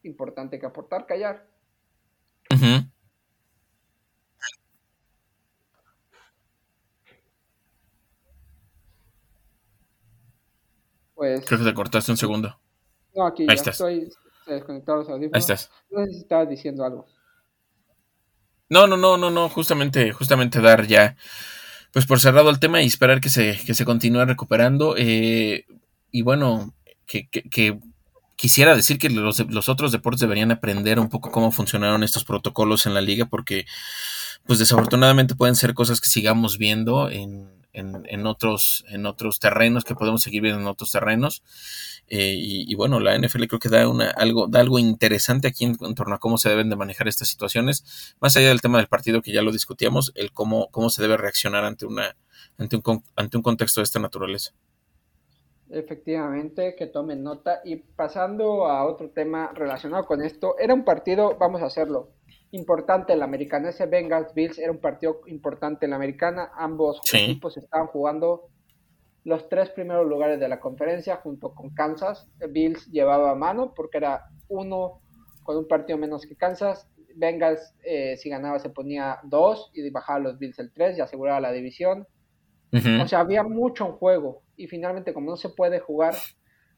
importante 0.07 0.59
que 0.59 0.67
aportar, 0.67 1.07
callar. 1.07 1.47
Pues. 11.15 11.45
Creo 11.47 11.59
que 11.59 11.65
te 11.65 11.75
cortaste 11.75 12.13
un 12.13 12.19
segundo. 12.19 12.61
No, 13.15 13.27
aquí 13.27 13.47
ya 13.47 13.55
estoy 13.55 14.13
desconectado 14.55 14.99
los 14.99 15.09
audífonos. 15.09 15.35
Ahí 15.35 15.41
estás. 15.41 15.71
No 15.91 16.05
sé 16.05 16.13
si 16.13 16.19
estabas 16.19 16.49
diciendo 16.49 16.85
algo. 16.85 17.07
No, 18.69 18.87
no, 18.87 18.97
no, 18.97 19.17
no, 19.17 19.31
no, 19.31 19.49
justamente, 19.49 20.13
justamente 20.13 20.61
dar 20.61 20.87
ya, 20.87 21.17
pues 21.93 22.05
por 22.07 22.21
cerrado 22.21 22.51
el 22.51 22.59
tema 22.59 22.83
y 22.83 22.87
esperar 22.87 23.21
que 23.21 23.31
se, 23.31 23.59
que 23.65 23.75
se 23.75 23.85
continúe 23.85 24.25
recuperando. 24.25 24.95
Eh, 24.97 25.67
y 26.11 26.23
bueno, 26.23 26.75
que, 27.07 27.29
que 27.29 27.79
quisiera 28.37 28.77
decir 28.77 28.99
que 28.99 29.11
los, 29.11 29.39
los, 29.49 29.69
otros 29.69 29.93
deportes 29.93 30.21
deberían 30.21 30.51
aprender 30.51 31.01
un 31.01 31.09
poco 31.09 31.31
cómo 31.31 31.51
funcionaron 31.51 32.03
estos 32.03 32.25
protocolos 32.25 32.87
en 32.87 32.95
la 32.95 33.01
liga, 33.01 33.25
porque 33.27 33.67
pues 34.45 34.59
desafortunadamente 34.59 35.35
pueden 35.35 35.57
ser 35.57 35.75
cosas 35.75 36.01
que 36.01 36.09
sigamos 36.09 36.59
viendo 36.59 37.11
en, 37.11 37.51
en, 37.77 38.27
otros, 38.27 38.85
en 38.89 39.07
otros 39.07 39.39
terrenos, 39.39 39.85
que 39.85 39.95
podemos 39.95 40.23
seguir 40.23 40.43
viendo 40.43 40.61
en 40.61 40.67
otros 40.67 40.91
terrenos. 40.91 41.43
Eh, 42.09 42.35
y, 42.39 42.75
bueno, 42.75 43.01
la 43.01 43.19
NFL 43.19 43.45
creo 43.45 43.59
que 43.59 43.69
da, 43.69 43.89
una, 43.89 44.11
algo, 44.11 44.47
da 44.47 44.61
algo 44.61 44.79
interesante 44.79 45.49
aquí 45.49 45.65
en, 45.65 45.77
torno 45.95 46.15
a 46.15 46.19
cómo 46.19 46.39
se 46.39 46.49
deben 46.49 46.71
de 46.71 46.77
manejar 46.77 47.09
estas 47.09 47.29
situaciones, 47.29 48.17
más 48.21 48.37
allá 48.37 48.49
del 48.49 48.61
tema 48.61 48.79
del 48.79 48.87
partido 48.87 49.23
que 49.23 49.33
ya 49.33 49.43
lo 49.43 49.53
discutíamos, 49.53 50.13
el 50.15 50.33
cómo, 50.33 50.69
cómo 50.71 50.89
se 50.89 51.03
debe 51.03 51.17
reaccionar 51.17 51.65
ante, 51.65 51.85
una, 51.87 52.17
ante, 52.59 52.77
un, 52.77 53.03
ante 53.17 53.37
un 53.37 53.43
contexto 53.43 53.81
de 53.81 53.85
esta 53.85 53.99
naturaleza. 53.99 54.53
Efectivamente, 55.69 56.77
que 56.77 56.87
tomen 56.87 57.25
nota. 57.25 57.61
Y 57.65 57.77
pasando 57.77 58.67
a 58.67 58.87
otro 58.87 59.11
tema 59.11 59.51
relacionado 59.53 60.07
con 60.07 60.23
esto, 60.23 60.57
era 60.59 60.73
un 60.73 60.85
partido, 60.85 61.37
vamos 61.39 61.61
a 61.61 61.67
hacerlo, 61.67 62.11
importante 62.57 63.13
en 63.13 63.21
la 63.21 63.25
americana. 63.27 63.71
Ese 63.71 63.87
Bengals 63.87 64.35
Bills 64.35 64.59
era 64.59 64.73
un 64.73 64.81
partido 64.81 65.21
importante 65.27 65.87
en 65.87 65.91
la 65.91 65.97
americana. 65.97 66.51
Ambos 66.57 67.01
equipos 67.13 67.57
estaban 67.57 67.87
jugando 67.87 68.49
los 69.25 69.49
tres 69.49 69.71
primeros 69.71 70.07
lugares 70.07 70.41
de 70.41 70.49
la 70.49 70.61
conferencia 70.61 71.17
junto 71.17 71.55
con 71.55 71.75
Kansas. 71.75 72.29
Bills 72.51 72.87
llevaba 72.91 73.31
a 73.31 73.35
mano 73.35 73.75
porque 73.75 73.99
era 73.99 74.25
uno 74.49 75.01
con 75.43 75.57
un 75.57 75.69
partido 75.69 75.99
menos 75.99 76.27
que 76.27 76.37
Kansas. 76.37 76.89
Bengals, 77.15 77.75
eh, 77.83 78.17
si 78.19 78.29
ganaba, 78.29 78.59
se 78.59 78.69
ponía 78.69 79.21
dos 79.25 79.71
y 79.73 79.89
bajaba 79.91 80.19
los 80.19 80.39
Bills 80.39 80.59
el 80.59 80.73
tres 80.73 80.99
y 80.99 81.01
aseguraba 81.01 81.41
la 81.41 81.53
división. 81.53 82.07
O 83.01 83.09
sea, 83.09 83.21
había 83.21 83.43
mucho 83.43 83.87
en 83.87 83.93
juego 83.93 84.43
y 84.55 84.67
finalmente 84.67 85.15
como 85.15 85.31
no 85.31 85.37
se 85.37 85.49
puede 85.49 85.81
jugar, 85.81 86.15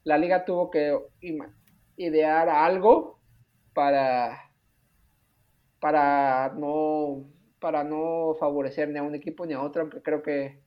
la 0.03 0.17
liga 0.17 0.45
tuvo 0.45 0.69
que 0.69 0.97
idear 1.97 2.47
algo 2.47 3.19
para, 3.73 4.48
para, 5.79 6.53
no, 6.57 7.25
para 7.59 7.83
no 7.83 8.35
favorecer 8.39 8.89
ni 8.89 8.99
a 8.99 9.03
un 9.03 9.15
equipo 9.15 9.45
ni 9.45 9.53
a 9.53 9.61
otro, 9.61 9.83
aunque 9.83 10.01
creo 10.01 10.21
que, 10.21 10.59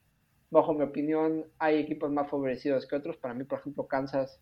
bajo 0.51 0.75
mi 0.75 0.83
opinión, 0.83 1.47
hay 1.59 1.79
equipos 1.79 2.11
más 2.11 2.31
favorecidos 2.31 2.87
que 2.87 2.97
otros. 2.97 3.17
Para 3.17 3.35
mí, 3.35 3.45
por 3.45 3.61
ejemplo, 3.61 3.87
Kansas 3.87 4.41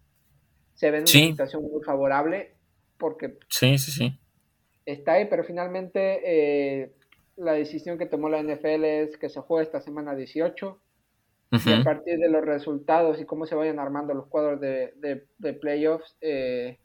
se 0.74 0.90
ve 0.90 0.98
en 0.98 1.02
una 1.02 1.09
situación 1.09 1.62
muy 1.62 1.83
favorable 1.83 2.54
porque 2.98 3.38
sí, 3.48 3.78
sí, 3.78 3.90
sí. 3.90 4.18
está 4.87 5.14
ahí, 5.14 5.26
pero 5.28 5.44
finalmente... 5.44 6.20
Eh, 6.24 6.92
la 7.40 7.52
decisión 7.52 7.98
que 7.98 8.06
tomó 8.06 8.28
la 8.28 8.42
NFL 8.42 8.85
es 8.85 9.16
que 9.16 9.30
se 9.30 9.40
juegue 9.40 9.64
esta 9.64 9.80
semana 9.80 10.14
18 10.14 10.78
y 11.52 11.72
a 11.72 11.83
partir 11.83 12.18
de 12.18 12.28
los 12.28 12.44
resultados 12.44 13.20
y 13.20 13.24
cómo 13.24 13.46
se 13.46 13.56
vayan 13.56 13.80
armando 13.80 14.14
los 14.14 14.26
cuadros 14.26 14.61
de, 14.61 14.92
de, 15.38 15.52
playoffs, 15.54 16.16
eh, 16.20 16.78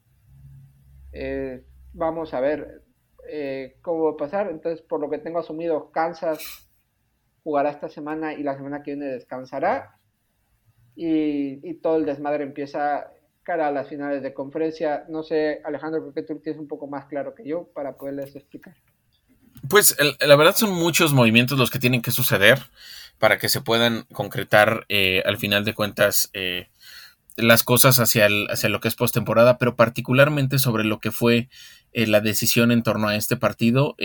eh, 1.12 1.64
vamos 1.94 2.34
a 2.34 2.40
ver 2.40 2.82
eh, 3.30 3.78
cómo 3.82 4.06
va 4.06 4.12
a 4.12 4.18
pasar. 4.18 4.50
Entonces, 4.50 4.82
por 4.82 5.00
lo 5.00 5.10
que 5.10 5.18
tengo 5.18 5.40
asumido, 5.40 5.92
Kansas 5.92 6.70
jugará 7.44 7.70
esta 7.70 7.90
semana 7.90 8.34
y 8.34 8.44
la 8.44 8.56
semana 8.56 8.84
que 8.84 8.96
viene 8.96 9.12
descansará. 9.12 10.00
Y, 10.96 11.74
todo 11.82 11.98
el 11.98 12.06
desmadre 12.06 12.44
empieza 12.44 13.12
cara 13.44 13.68
a 13.68 13.72
las 13.72 13.90
finales 13.90 14.24
de 14.24 14.34
conferencia. 14.34 15.06
No 15.10 15.24
sé, 15.24 15.62
Alejandro, 15.64 16.04
porque 16.04 16.24
tú 16.24 16.40
tienes 16.40 16.60
un 16.60 16.68
poco 16.68 16.88
más 16.88 17.06
claro 17.06 17.36
que 17.36 17.46
yo 17.46 17.68
para 17.74 17.98
poderles 17.98 18.36
explicar. 18.36 18.76
Pues 19.70 19.96
la 20.20 20.36
verdad 20.36 20.56
son 20.56 20.74
muchos 20.74 21.14
movimientos 21.14 21.58
los 21.58 21.70
que 21.70 21.80
tienen 21.80 22.02
que 22.02 22.12
suceder 22.12 22.60
para 23.20 23.38
que 23.38 23.50
se 23.50 23.62
puedan 23.62 24.04
concretar 24.12 24.86
eh, 24.90 25.22
al 25.26 25.38
final 25.38 25.64
de 25.64 25.74
cuentas 25.74 26.30
eh, 26.34 26.68
las 27.36 27.64
cosas 27.64 28.00
hacia, 28.00 28.28
hacia 28.50 28.70
lo 28.70 28.80
que 28.80 28.88
es 28.88 28.96
postemporada, 28.96 29.58
pero 29.58 29.76
particularmente 29.76 30.60
sobre 30.60 30.84
lo 30.84 31.00
que 31.00 31.12
fue 31.12 31.50
eh, 31.94 32.08
la 32.08 32.22
decisión 32.22 32.72
en 32.72 32.84
torno 32.84 33.08
a 33.08 33.16
este 33.16 33.38
partido. 33.38 33.96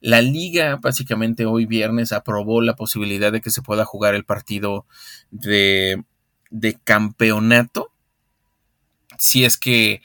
la 0.00 0.20
liga 0.20 0.76
básicamente 0.82 1.46
hoy 1.46 1.66
viernes 1.66 2.12
aprobó 2.12 2.60
la 2.60 2.74
posibilidad 2.74 3.30
de 3.32 3.40
que 3.40 3.50
se 3.50 3.62
pueda 3.62 3.84
jugar 3.84 4.14
el 4.14 4.24
partido 4.24 4.86
de, 5.30 6.02
de 6.50 6.78
campeonato. 6.84 7.92
Si 9.18 9.44
es 9.44 9.56
que 9.56 10.02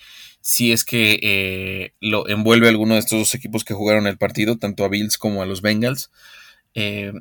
si 0.48 0.72
es 0.72 0.86
que 0.86 1.20
eh, 1.22 1.94
lo 2.00 2.26
envuelve 2.30 2.70
alguno 2.70 2.94
de 2.94 3.02
estos 3.02 3.20
dos 3.20 3.36
equipos 3.36 3.66
que 3.66 3.74
jugaron 3.74 4.08
el 4.08 4.18
partido, 4.18 4.58
tanto 4.58 4.86
a 4.86 4.88
Bills 4.88 5.18
como 5.18 5.42
a 5.42 5.46
los 5.46 5.62
Bengals, 5.62 6.10
eh, 6.74 7.12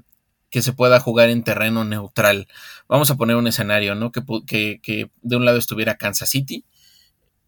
que 0.56 0.62
se 0.62 0.72
pueda 0.72 1.00
jugar 1.00 1.28
en 1.28 1.42
terreno 1.42 1.84
neutral. 1.84 2.48
Vamos 2.88 3.10
a 3.10 3.16
poner 3.16 3.36
un 3.36 3.46
escenario, 3.46 3.94
¿no? 3.94 4.10
Que, 4.10 4.22
que, 4.46 4.80
que, 4.82 5.10
de 5.20 5.36
un 5.36 5.44
lado 5.44 5.58
estuviera 5.58 5.98
Kansas 5.98 6.30
City 6.30 6.64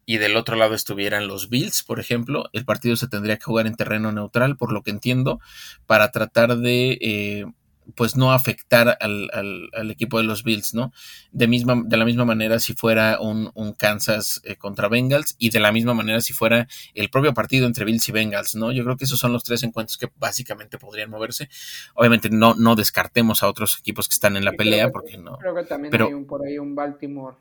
y 0.05 0.19
del 0.19 0.37
otro 0.37 0.57
lado 0.57 0.75
estuvieran 0.75 1.27
los 1.27 1.49
Bills, 1.49 1.83
por 1.85 2.01
ejemplo. 2.01 2.51
El 2.53 2.67
partido 2.67 2.97
se 2.97 3.09
tendría 3.09 3.39
que 3.39 3.45
jugar 3.45 3.67
en 3.67 3.77
terreno 3.77 4.13
neutral, 4.13 4.59
por 4.59 4.75
lo 4.75 4.83
que 4.83 4.91
entiendo, 4.91 5.41
para 5.87 6.11
tratar 6.11 6.59
de 6.59 6.99
eh, 7.01 7.47
pues 7.95 8.17
no 8.17 8.33
afectar 8.33 8.97
al, 9.01 9.31
al, 9.33 9.91
equipo 9.91 10.19
de 10.19 10.25
los 10.25 10.45
Bills, 10.45 10.75
¿no? 10.75 10.93
De, 11.33 11.47
misma, 11.47 11.83
de 11.85 11.97
la 11.97 12.05
misma 12.05 12.25
manera 12.25 12.59
si 12.59 12.75
fuera 12.75 13.19
un, 13.21 13.51
Kansas 13.77 14.41
eh, 14.45 14.57
contra 14.57 14.89
Bengals 14.89 15.37
y 15.39 15.51
de 15.51 15.61
la 15.61 15.73
misma 15.73 15.95
manera 15.95 16.21
si 16.21 16.33
fuera 16.33 16.69
el 16.95 17.11
propio 17.11 17.35
partido 17.35 17.67
entre 17.67 17.85
Bills 17.85 18.09
y 18.09 18.13
Bengals, 18.13 18.55
¿no? 18.55 18.73
Yo 18.73 18.85
creo 18.85 18.97
que 18.97 19.05
esos 19.05 19.19
son 19.19 19.33
los 19.33 19.45
tres 19.45 19.63
encuentros 19.63 19.97
que 19.97 20.11
básicamente 20.17 20.79
podrían 20.79 21.11
moverse. 21.11 21.49
Obviamente 21.95 22.31
no, 22.31 22.55
no 22.55 22.77
descartemos 22.77 23.43
a 23.43 23.49
otros 23.49 23.79
equipos 23.79 24.09
que 24.09 24.15
están 24.15 24.37
en 24.37 24.45
la 24.45 24.53
pelea 24.53 24.91
porque 24.91 25.17
no. 25.17 25.39
Creo 25.39 25.55
que 25.55 25.65
también 25.65 25.95
hay 25.95 26.13
un, 26.13 26.27
por 26.27 26.45
ahí 26.45 26.59
un 26.59 26.75
Baltimore. 26.75 27.37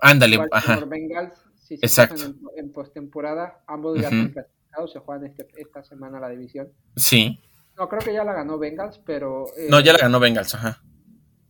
Ándale, 0.00 0.38
ajá. 0.50 0.84
Bengals, 0.84 1.34
si 1.62 1.76
se 1.76 1.86
Exacto. 1.86 2.34
en, 2.56 2.72
postemporada, 2.72 3.62
ambos 3.66 3.98
ya 4.00 4.08
están 4.08 4.30
clasificados, 4.30 4.92
se 4.92 4.98
juegan 4.98 5.26
este, 5.26 5.46
esta 5.56 5.82
semana 5.84 6.20
la 6.20 6.28
división. 6.28 6.68
Sí. 6.96 7.40
No, 7.76 7.88
creo 7.88 8.00
que 8.00 8.12
ya 8.12 8.24
la 8.24 8.32
ganó 8.32 8.58
Bengals, 8.58 9.00
pero... 9.04 9.46
Eh, 9.56 9.66
no, 9.68 9.80
ya 9.80 9.92
la 9.92 9.98
ganó 9.98 10.20
Bengals, 10.20 10.54
ajá. 10.54 10.82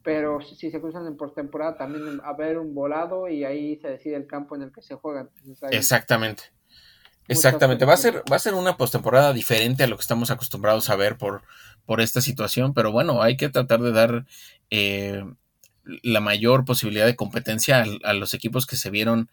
Pero 0.02 0.40
si 0.40 0.70
se 0.70 0.80
cruzan 0.80 1.06
en 1.06 1.16
postemporada, 1.16 1.76
también 1.76 2.20
a 2.22 2.28
haber 2.28 2.58
un 2.58 2.74
volado 2.74 3.28
y 3.28 3.44
ahí 3.44 3.76
se 3.76 3.88
decide 3.88 4.16
el 4.16 4.26
campo 4.26 4.54
en 4.54 4.62
el 4.62 4.72
que 4.72 4.82
se 4.82 4.94
juegan. 4.94 5.30
Exactamente. 5.70 6.44
Exactamente. 7.26 7.87
Va 7.87 7.94
a 7.94 7.98
ser, 7.98 8.22
va 8.30 8.37
a 8.37 8.40
ser 8.40 8.54
una 8.54 8.76
postemporada 8.76 9.32
diferente 9.32 9.84
a 9.84 9.87
lo 9.87 9.96
que 9.96 10.02
estamos 10.02 10.30
acostumbrados 10.30 10.90
a 10.90 10.96
ver 10.96 11.16
por, 11.16 11.42
por 11.87 12.02
esta 12.02 12.20
situación, 12.20 12.74
pero 12.74 12.92
bueno, 12.92 13.22
hay 13.22 13.37
que 13.38 13.48
tratar 13.48 13.80
de 13.80 13.92
dar 13.92 14.26
eh, 14.70 15.24
la 15.84 16.20
mayor 16.20 16.66
posibilidad 16.66 17.06
de 17.06 17.16
competencia 17.16 17.82
a, 17.82 18.10
a, 18.10 18.12
los 18.12 18.34
equipos 18.34 18.66
que 18.66 18.76
se 18.76 18.90
vieron 18.90 19.30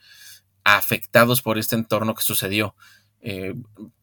afectados 0.63 1.41
por 1.41 1.57
este 1.57 1.75
entorno 1.75 2.15
que 2.15 2.23
sucedió. 2.23 2.75
Eh, 3.21 3.55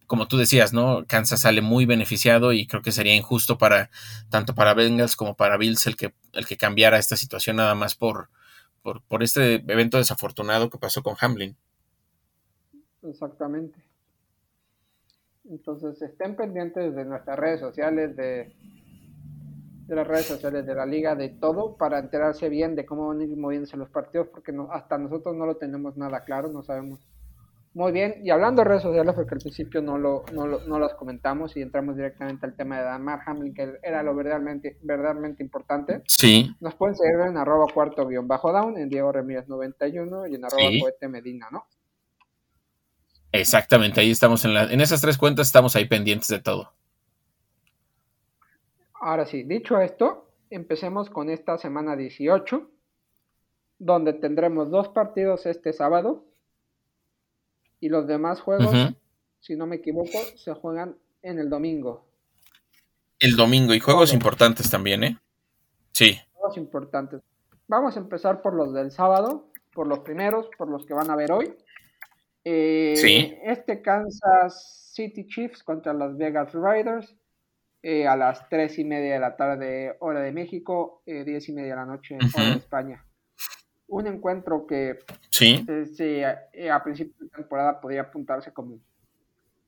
como 0.09 0.27
tú 0.27 0.39
decías, 0.39 0.73
¿no? 0.73 1.05
Kansas 1.07 1.43
sale 1.43 1.61
muy 1.61 1.85
beneficiado 1.85 2.55
y 2.55 2.67
creo 2.67 2.81
que 2.81 2.93
sería 2.93 3.15
injusto 3.15 3.59
para 3.59 3.91
tanto 4.31 4.55
para 4.55 4.73
Bengals 4.73 5.17
como 5.17 5.37
para 5.37 5.59
Bills 5.59 5.87
el 5.87 5.97
que, 5.97 6.15
el 6.33 6.47
que 6.47 6.57
cambiara 6.57 6.99
esta 6.99 7.15
situación 7.15 7.57
nada 7.57 7.75
más 7.75 7.95
por, 7.95 8.31
por, 8.83 9.23
este 9.23 9.57
evento 9.57 9.99
desafortunado 9.99 10.71
que 10.71 10.79
pasó 10.79 11.03
con 11.03 11.15
Hamlin. 11.21 11.57
Exactamente. 13.03 13.85
Entonces 15.45 16.01
estén 16.01 16.37
pendientes 16.37 16.95
de 16.95 17.05
nuestras 17.05 17.39
redes 17.39 17.61
sociales, 17.61 18.17
de, 18.17 18.57
de 19.87 19.95
las 19.95 20.07
redes 20.07 20.25
sociales 20.25 20.65
de 20.65 20.75
la 20.75 20.87
liga, 20.87 21.17
de 21.17 21.29
todo, 21.29 21.77
para 21.77 21.99
enterarse 21.99 22.49
bien 22.49 22.75
de 22.75 22.87
cómo 22.87 23.09
van 23.09 23.21
a 23.21 23.25
ir 23.25 23.37
moviéndose 23.37 23.77
los 23.77 23.91
partidos, 23.91 24.29
porque 24.29 24.53
no, 24.53 24.73
hasta 24.73 24.97
nosotros 24.97 25.37
no 25.37 25.45
lo 25.45 25.59
tenemos 25.59 25.99
nada 25.99 26.25
claro, 26.25 26.49
no 26.49 26.63
sabemos 26.63 27.01
muy 27.79 27.93
bien, 27.93 28.17
y 28.25 28.31
hablando 28.31 28.63
de 28.63 28.71
redes 28.71 28.83
sociales, 28.83 29.15
porque 29.15 29.37
al 29.37 29.41
principio 29.41 29.81
no 29.81 29.99
lo, 29.99 30.25
no, 30.33 30.49
lo, 30.49 30.67
no 30.67 30.81
las 30.81 30.95
comentamos 30.95 31.57
y 31.57 31.63
entramos 31.63 31.95
directamente 31.95 32.45
al 32.45 32.57
tema 32.57 32.77
de 32.77 32.83
Damar 32.83 33.21
Hamlin, 33.25 33.55
que 33.55 33.79
era 33.85 34.03
lo 34.03 34.17
verdaderamente, 34.17 34.79
verdaderamente 34.83 35.45
importante. 35.45 36.03
Sí. 36.09 36.53
Nos 36.59 36.75
pueden 36.75 36.97
seguir 36.97 37.21
en 37.21 37.37
arroba 37.37 37.67
cuarto 37.73 38.05
guion 38.05 38.27
bajo 38.27 38.51
down, 38.51 38.77
en 38.79 38.89
Diego 38.89 39.13
Remírez 39.13 39.47
91 39.47 40.27
y 40.27 40.35
en 40.35 40.45
arroba 40.45 40.63
cohete 40.81 41.07
Medina, 41.07 41.51
¿no? 41.53 41.67
Exactamente, 43.31 44.01
ahí 44.01 44.11
estamos 44.11 44.45
en, 44.45 44.55
la, 44.55 44.65
en 44.65 44.81
esas 44.81 45.01
tres 45.01 45.17
cuentas, 45.17 45.47
estamos 45.47 45.77
ahí 45.77 45.85
pendientes 45.85 46.27
de 46.27 46.41
todo. 46.41 46.73
Ahora 48.95 49.25
sí, 49.25 49.45
dicho 49.45 49.81
esto, 49.81 50.33
empecemos 50.51 51.11
con 51.11 51.31
esta 51.31 51.57
semana 51.59 51.95
18, 51.95 52.69
donde 53.79 54.15
tendremos 54.15 54.69
dos 54.69 54.89
partidos 54.89 55.47
este 55.47 55.73
sábado 55.73 56.28
y 57.81 57.89
los 57.89 58.07
demás 58.07 58.41
juegos, 58.41 58.75
si 59.41 59.57
no 59.57 59.67
me 59.67 59.77
equivoco, 59.77 60.19
se 60.37 60.53
juegan 60.55 60.97
en 61.23 61.39
el 61.39 61.49
domingo. 61.49 62.07
El 63.19 63.37
domingo 63.37 63.75
y 63.75 63.81
juegos 63.81 64.13
importantes 64.13 64.71
también, 64.71 65.05
¿eh? 65.05 65.19
Sí. 65.93 66.19
Juegos 66.33 66.57
importantes. 66.57 67.23
Vamos 67.67 67.97
a 67.97 68.01
empezar 68.01 68.43
por 68.43 68.55
los 68.55 68.73
del 68.73 68.91
sábado, 68.91 69.49
por 69.73 69.87
los 69.87 70.01
primeros, 70.01 70.49
por 70.57 70.71
los 70.71 70.87
que 70.87 70.95
van 70.95 71.11
a 71.11 71.17
ver 71.17 71.33
hoy. 71.33 71.55
Eh, 72.45 72.95
sí. 72.97 73.35
Este 73.43 73.83
Kansas 73.83 74.93
City 74.95 75.27
Chiefs 75.27 75.63
contra 75.63 75.93
las 75.93 76.17
Vegas 76.17 76.53
Riders 76.55 77.15
eh, 77.83 78.07
a 78.07 78.17
las 78.17 78.49
tres 78.49 78.79
y 78.79 78.85
media 78.85 79.15
de 79.15 79.21
la 79.21 79.37
tarde, 79.37 79.97
hora 80.01 80.21
de 80.21 80.33
México, 80.33 81.03
eh, 81.07 81.25
diez 81.25 81.49
y 81.49 81.53
media 81.53 81.71
de 81.71 81.77
la 81.77 81.87
noche, 81.87 82.17
hora 82.35 82.51
de 82.51 82.57
España 82.57 83.05
un 83.89 84.07
encuentro 84.07 84.67
que 84.67 84.99
sí. 85.31 85.67
Eh, 85.69 86.71
a 86.71 86.83
principio 86.83 87.15
de 87.25 87.31
temporada 87.31 87.81
podría 87.81 88.03
apuntarse 88.03 88.53
como 88.53 88.79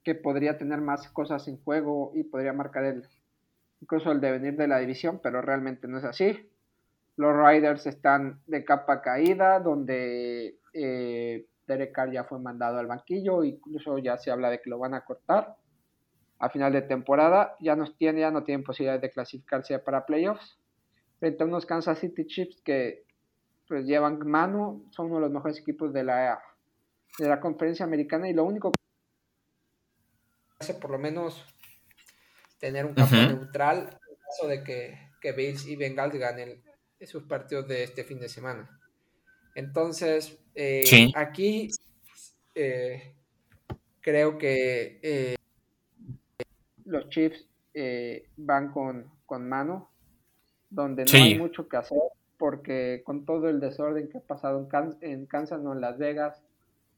que 0.05 0.15
podría 0.15 0.57
tener 0.57 0.81
más 0.81 1.09
cosas 1.11 1.47
en 1.49 1.59
juego 1.59 2.13
y 2.15 2.23
podría 2.23 2.53
marcar 2.53 2.85
el 2.85 3.05
incluso 3.81 4.13
el 4.13 4.21
devenir 4.21 4.57
de 4.57 4.69
la 4.69 4.79
división, 4.79 5.21
pero 5.23 5.41
realmente 5.41 5.89
no 5.89 5.99
es 5.99 6.05
así. 6.05 6.49
Los 7.17 7.35
Riders 7.35 7.87
están 7.87 8.41
de 8.47 8.65
capa 8.65 9.03
caída, 9.03 9.59
donde 9.59 10.59
eh, 10.73 11.47
Derek 11.67 11.93
Carr 11.93 12.13
ya 12.13 12.25
fue 12.25 12.39
mandado 12.39 12.79
al 12.79 12.87
banquillo, 12.87 13.43
incluso 13.43 13.99
ya 13.99 14.19
se 14.19 14.31
habla 14.31 14.51
de 14.51 14.61
que 14.61 14.71
lo 14.71 14.79
van 14.79 14.95
a 14.95 15.05
cortar 15.05 15.57
a 16.39 16.49
final 16.51 16.73
de 16.73 16.83
temporada. 16.83 17.57
Ya 17.61 17.77
no 17.77 17.91
tiene, 17.93 18.21
ya 18.21 18.31
no 18.31 18.45
tienen 18.45 18.65
posibilidad 18.65 19.01
de 19.01 19.11
clasificarse 19.11 19.79
para 19.79 20.07
playoffs. 20.07 20.59
Frente 21.19 21.43
a 21.43 21.47
unos 21.47 21.67
Kansas 21.67 21.99
City 21.99 22.27
Chiefs 22.27 22.63
que 22.63 23.05
pues 23.71 23.87
llevan 23.87 24.19
mano, 24.27 24.83
son 24.91 25.07
uno 25.07 25.15
de 25.15 25.21
los 25.21 25.31
mejores 25.31 25.57
equipos 25.57 25.93
de 25.93 26.03
la, 26.03 26.43
de 27.21 27.29
la 27.29 27.39
conferencia 27.39 27.85
americana 27.85 28.29
y 28.29 28.33
lo 28.33 28.43
único 28.43 28.73
que 28.73 28.81
hace 30.59 30.75
por 30.75 30.91
lo 30.91 30.99
menos 30.99 31.47
tener 32.59 32.85
un 32.85 32.95
campo 32.95 33.15
neutral 33.15 33.97
en 34.11 34.17
caso 34.17 34.49
de 34.49 34.65
que, 34.65 34.99
que 35.21 35.31
Bills 35.31 35.69
y 35.69 35.77
Bengals 35.77 36.17
ganen 36.17 36.61
sus 37.07 37.23
partidos 37.23 37.69
de 37.69 37.85
este 37.85 38.03
fin 38.03 38.19
de 38.19 38.29
semana. 38.29 38.69
Entonces, 39.55 40.37
eh, 40.57 41.13
aquí 41.15 41.71
eh, 42.57 43.15
creo 44.01 44.37
que 44.37 44.99
eh, 45.01 45.37
los 46.87 47.09
Chiefs 47.09 47.47
van 48.37 48.73
con, 48.73 49.13
con, 49.27 49.49
mano, 49.49 49.93
donde 50.71 51.05
no 51.05 51.13
hay 51.13 51.39
mucho 51.39 51.69
que 51.69 51.77
hacer 51.77 51.99
porque 52.41 53.03
con 53.05 53.27
todo 53.27 53.51
el 53.51 53.61
desorden 53.61 54.09
que 54.09 54.17
ha 54.17 54.23
pasado 54.23 54.67
en, 55.03 55.27
Kansas, 55.27 55.61
no 55.61 55.75
en 55.75 55.83
Las 55.83 55.99
Vegas, 55.99 56.43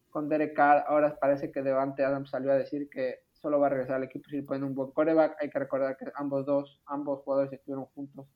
con 0.09 0.29
Derek 0.29 0.55
Carr, 0.55 0.85
ahora 0.87 1.19
parece 1.21 1.51
que 1.51 1.63
Devante 1.63 2.05
Adams 2.05 2.31
salió 2.31 2.53
a 2.53 2.57
decir 2.57 2.89
que 2.89 3.25
solo 3.33 3.59
va 3.59 3.67
a 3.67 3.71
regresar 3.71 3.97
al 3.97 4.05
equipo 4.05 4.31
si 4.31 4.37
le 4.37 4.45
ponen 4.45 4.63
un 4.63 4.77
buen 4.77 4.93
coreback. 4.93 5.37
Hay 5.41 5.51
que 5.51 5.59
recordar 5.59 5.97
que 5.97 6.07
ambos 6.15 6.47
dos, 6.47 6.81
ambos 6.87 7.25
jugadores 7.25 7.53
estuvieron 7.53 7.87
juntos 7.87 8.29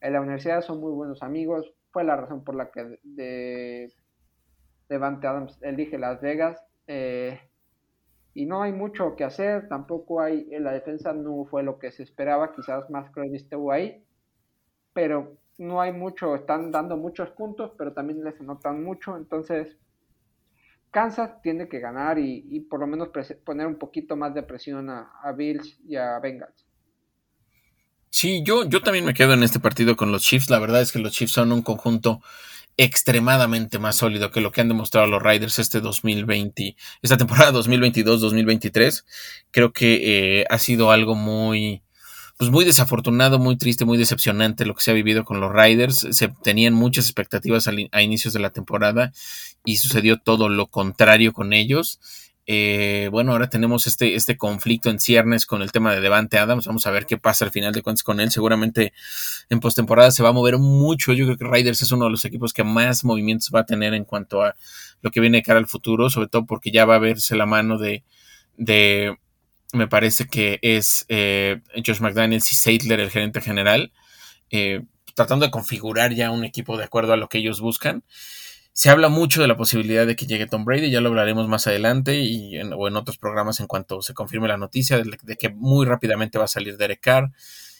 en 0.00 0.12
la 0.12 0.20
universidad, 0.20 0.60
son 0.60 0.78
muy 0.78 0.92
buenos 0.92 1.24
amigos. 1.24 1.74
Fue 1.90 2.04
la 2.04 2.14
razón 2.14 2.44
por 2.44 2.54
la 2.54 2.70
que 2.70 3.00
de, 3.02 3.92
Devante 4.88 5.26
Adams 5.26 5.58
elige 5.60 5.98
Las 5.98 6.20
Vegas. 6.20 6.64
Eh, 6.86 7.40
y 8.34 8.46
no 8.46 8.62
hay 8.62 8.70
mucho 8.70 9.16
que 9.16 9.24
hacer, 9.24 9.68
tampoco 9.68 10.20
hay, 10.20 10.46
en 10.52 10.62
la 10.62 10.70
defensa 10.70 11.12
no 11.12 11.46
fue 11.46 11.64
lo 11.64 11.80
que 11.80 11.90
se 11.90 12.04
esperaba, 12.04 12.52
quizás 12.52 12.88
más 12.90 13.10
Crosby 13.10 13.38
estuvo 13.38 13.72
ahí, 13.72 14.04
pero 14.92 15.36
no 15.58 15.80
hay 15.80 15.92
mucho, 15.92 16.34
están 16.34 16.70
dando 16.70 16.96
muchos 16.96 17.30
puntos, 17.30 17.72
pero 17.76 17.92
también 17.92 18.22
les 18.24 18.40
anotan 18.40 18.82
mucho, 18.82 19.16
entonces 19.16 19.76
Kansas 20.90 21.42
tiene 21.42 21.68
que 21.68 21.80
ganar 21.80 22.18
y, 22.18 22.60
por 22.70 22.80
lo 22.80 22.86
menos 22.86 23.08
poner 23.44 23.66
un 23.66 23.78
poquito 23.78 24.16
más 24.16 24.34
de 24.34 24.42
presión 24.42 24.88
a, 24.88 25.32
Bills 25.36 25.78
y 25.86 25.96
a 25.96 26.18
Bengals. 26.18 26.66
Sí, 28.10 28.42
yo, 28.42 28.64
yo 28.64 28.80
también 28.80 29.04
me 29.04 29.12
quedo 29.12 29.34
en 29.34 29.42
este 29.42 29.60
partido 29.60 29.96
con 29.96 30.10
los 30.10 30.22
Chiefs. 30.22 30.48
La 30.48 30.58
verdad 30.58 30.80
es 30.80 30.92
que 30.92 30.98
los 30.98 31.12
Chiefs 31.12 31.32
son 31.32 31.52
un 31.52 31.60
conjunto 31.60 32.22
extremadamente 32.78 33.78
más 33.78 33.96
sólido 33.96 34.30
que 34.30 34.40
lo 34.40 34.50
que 34.50 34.62
han 34.62 34.68
demostrado 34.68 35.06
los 35.08 35.22
Riders 35.22 35.58
este 35.58 35.80
2020, 35.80 36.76
esta 37.02 37.18
temporada 37.18 37.52
2022-2023. 37.52 39.04
Creo 39.50 39.72
que 39.72 40.40
eh, 40.40 40.44
ha 40.48 40.58
sido 40.58 40.90
algo 40.90 41.14
muy, 41.14 41.82
pues 42.38 42.52
muy 42.52 42.64
desafortunado, 42.64 43.40
muy 43.40 43.56
triste, 43.56 43.84
muy 43.84 43.98
decepcionante 43.98 44.64
lo 44.64 44.74
que 44.74 44.82
se 44.82 44.92
ha 44.92 44.94
vivido 44.94 45.24
con 45.24 45.40
los 45.40 45.52
Riders. 45.52 46.06
Se 46.12 46.28
tenían 46.28 46.72
muchas 46.72 47.06
expectativas 47.06 47.68
a 47.68 48.02
inicios 48.02 48.32
de 48.32 48.38
la 48.38 48.50
temporada 48.50 49.12
y 49.64 49.78
sucedió 49.78 50.18
todo 50.18 50.48
lo 50.48 50.68
contrario 50.68 51.32
con 51.32 51.52
ellos. 51.52 51.98
Eh, 52.46 53.08
bueno, 53.10 53.32
ahora 53.32 53.50
tenemos 53.50 53.88
este, 53.88 54.14
este 54.14 54.36
conflicto 54.36 54.88
en 54.88 55.00
ciernes 55.00 55.46
con 55.46 55.62
el 55.62 55.72
tema 55.72 55.92
de 55.92 56.00
Devante 56.00 56.38
Adams. 56.38 56.66
Vamos 56.66 56.86
a 56.86 56.92
ver 56.92 57.06
qué 57.06 57.18
pasa 57.18 57.44
al 57.44 57.50
final 57.50 57.74
de 57.74 57.82
cuentas 57.82 58.04
con 58.04 58.20
él. 58.20 58.30
Seguramente 58.30 58.92
en 59.50 59.58
postemporada 59.58 60.12
se 60.12 60.22
va 60.22 60.28
a 60.28 60.32
mover 60.32 60.58
mucho. 60.58 61.12
Yo 61.12 61.24
creo 61.24 61.36
que 61.36 61.44
Raiders 61.44 61.82
es 61.82 61.90
uno 61.90 62.04
de 62.04 62.12
los 62.12 62.24
equipos 62.24 62.52
que 62.52 62.62
más 62.62 63.04
movimientos 63.04 63.50
va 63.52 63.60
a 63.60 63.66
tener 63.66 63.94
en 63.94 64.04
cuanto 64.04 64.42
a 64.42 64.54
lo 65.02 65.10
que 65.10 65.20
viene 65.20 65.38
de 65.38 65.42
cara 65.42 65.58
al 65.58 65.66
futuro, 65.66 66.08
sobre 66.08 66.28
todo 66.28 66.46
porque 66.46 66.70
ya 66.70 66.84
va 66.84 66.94
a 66.94 67.00
verse 67.00 67.34
la 67.34 67.46
mano 67.46 67.78
de, 67.78 68.04
de 68.56 69.18
me 69.72 69.88
parece 69.88 70.26
que 70.26 70.58
es 70.62 71.04
eh, 71.08 71.60
Josh 71.74 72.00
McDaniels 72.00 72.52
y 72.52 72.56
Seidler, 72.56 73.00
el 73.00 73.10
gerente 73.10 73.40
general, 73.40 73.92
eh, 74.50 74.82
tratando 75.14 75.44
de 75.44 75.50
configurar 75.50 76.14
ya 76.14 76.30
un 76.30 76.44
equipo 76.44 76.76
de 76.76 76.84
acuerdo 76.84 77.12
a 77.12 77.16
lo 77.16 77.28
que 77.28 77.38
ellos 77.38 77.60
buscan. 77.60 78.04
Se 78.72 78.90
habla 78.90 79.08
mucho 79.08 79.42
de 79.42 79.48
la 79.48 79.56
posibilidad 79.56 80.06
de 80.06 80.14
que 80.14 80.26
llegue 80.26 80.46
Tom 80.46 80.64
Brady, 80.64 80.90
ya 80.90 81.00
lo 81.00 81.08
hablaremos 81.08 81.48
más 81.48 81.66
adelante 81.66 82.20
y 82.20 82.56
en, 82.56 82.72
o 82.72 82.86
en 82.86 82.96
otros 82.96 83.18
programas 83.18 83.58
en 83.58 83.66
cuanto 83.66 84.00
se 84.02 84.14
confirme 84.14 84.46
la 84.46 84.56
noticia 84.56 85.02
de, 85.02 85.36
que 85.36 85.48
muy 85.48 85.84
rápidamente 85.84 86.38
va 86.38 86.44
a 86.44 86.48
salir 86.48 86.76
Derek 86.76 87.00
Carr. 87.00 87.32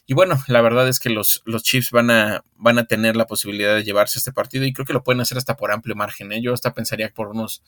Y 0.06 0.14
bueno, 0.14 0.42
la 0.48 0.60
verdad 0.60 0.88
es 0.88 0.98
que 0.98 1.10
los, 1.10 1.42
los 1.44 1.62
Chiefs 1.62 1.92
van 1.92 2.10
a, 2.10 2.42
van 2.56 2.78
a 2.78 2.86
tener 2.86 3.14
la 3.14 3.26
posibilidad 3.26 3.76
de 3.76 3.84
llevarse 3.84 4.18
este 4.18 4.32
partido 4.32 4.64
y 4.64 4.72
creo 4.72 4.86
que 4.86 4.92
lo 4.92 5.04
pueden 5.04 5.20
hacer 5.20 5.38
hasta 5.38 5.56
por 5.56 5.70
amplio 5.70 5.94
margen. 5.94 6.32
¿eh? 6.32 6.42
Yo 6.42 6.52
hasta 6.52 6.74
pensaría 6.74 7.10
por 7.10 7.28
unos, 7.28 7.62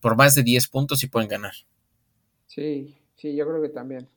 por 0.00 0.16
más 0.16 0.34
de 0.34 0.42
10 0.42 0.68
puntos 0.68 1.02
y 1.02 1.06
pueden 1.06 1.28
ganar. 1.28 1.54
Sí, 2.48 2.97
sí, 3.18 3.36
yo 3.36 3.46
creo 3.46 3.60
que 3.60 3.68
también. 3.68 4.08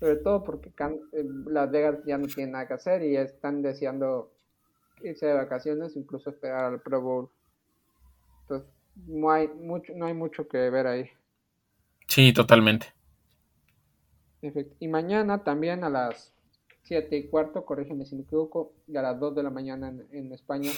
Sobre 0.00 0.16
todo 0.16 0.42
porque 0.42 0.70
eh, 1.12 1.24
Las 1.46 1.70
Vegas 1.70 1.98
ya 2.06 2.16
no 2.16 2.26
tienen 2.26 2.52
nada 2.52 2.66
que 2.66 2.74
hacer 2.74 3.02
y 3.02 3.16
están 3.16 3.62
deseando 3.62 4.32
irse 5.02 5.26
de 5.26 5.34
vacaciones, 5.34 5.96
incluso 5.96 6.30
esperar 6.30 6.64
al 6.64 6.80
Pro 6.80 7.02
Bowl. 7.02 7.28
Entonces, 8.42 8.68
no 9.06 9.30
hay 9.30 9.48
mucho, 9.48 9.92
no 9.94 10.06
hay 10.06 10.14
mucho 10.14 10.48
que 10.48 10.70
ver 10.70 10.86
ahí. 10.86 11.10
Sí, 12.06 12.32
totalmente. 12.32 12.86
Y 14.78 14.88
mañana 14.88 15.42
también 15.42 15.82
a 15.82 15.90
las 15.90 16.32
7 16.84 17.16
y 17.16 17.28
cuarto, 17.28 17.64
corrígeme 17.64 18.06
si 18.06 18.14
me 18.14 18.22
equivoco, 18.22 18.72
y 18.86 18.96
a 18.96 19.02
las 19.02 19.18
2 19.18 19.34
de 19.34 19.42
la 19.42 19.50
mañana 19.50 19.92
en, 20.12 20.32
España, 20.32 20.70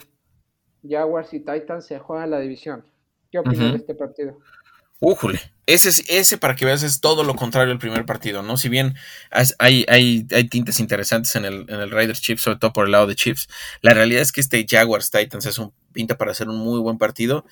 Jaguars 0.87 1.33
y 1.35 1.41
Titans 1.41 1.87
se 1.87 1.99
juegan 1.99 2.31
la 2.31 2.41
división. 2.41 2.85
¿Qué 3.31 3.39
opinas 3.39 3.73
de 3.73 3.77
este 3.77 3.95
partido? 3.95 4.39
Újule, 4.99 5.39
ese, 5.75 6.05
ese 6.09 6.39
para 6.39 6.57
que 6.57 6.65
veas 6.65 6.83
es 6.83 7.01
todo 7.01 7.25
lo 7.25 7.35
contrario 7.37 7.73
al 7.73 7.79
primer 7.79 8.05
partido, 8.05 8.43
¿no? 8.43 8.57
Si 8.57 8.69
bien 8.69 8.97
hay, 9.59 9.85
hay, 9.89 10.27
hay 10.33 10.49
tintes 10.49 10.81
interesantes 10.81 11.35
en 11.37 11.45
el, 11.45 11.67
en 11.69 11.81
el 11.81 11.91
Raiders 11.91 12.21
Chiefs, 12.21 12.43
sobre 12.43 12.59
todo 12.59 12.73
por 12.73 12.87
el 12.87 12.93
lado 12.93 13.07
de 13.07 13.15
Chiefs, 13.15 13.49
la 13.81 13.95
realidad 13.95 14.23
es 14.23 14.33
que 14.33 14.41
este 14.41 14.67
Jaguars 14.69 15.11
Titans 15.11 15.47
es 15.47 15.59
un 15.59 15.73
pinta 15.93 16.17
para 16.17 16.33
hacer 16.33 16.49
un 16.49 16.57
muy 16.57 16.81
buen 16.81 16.99
partido. 16.99 17.45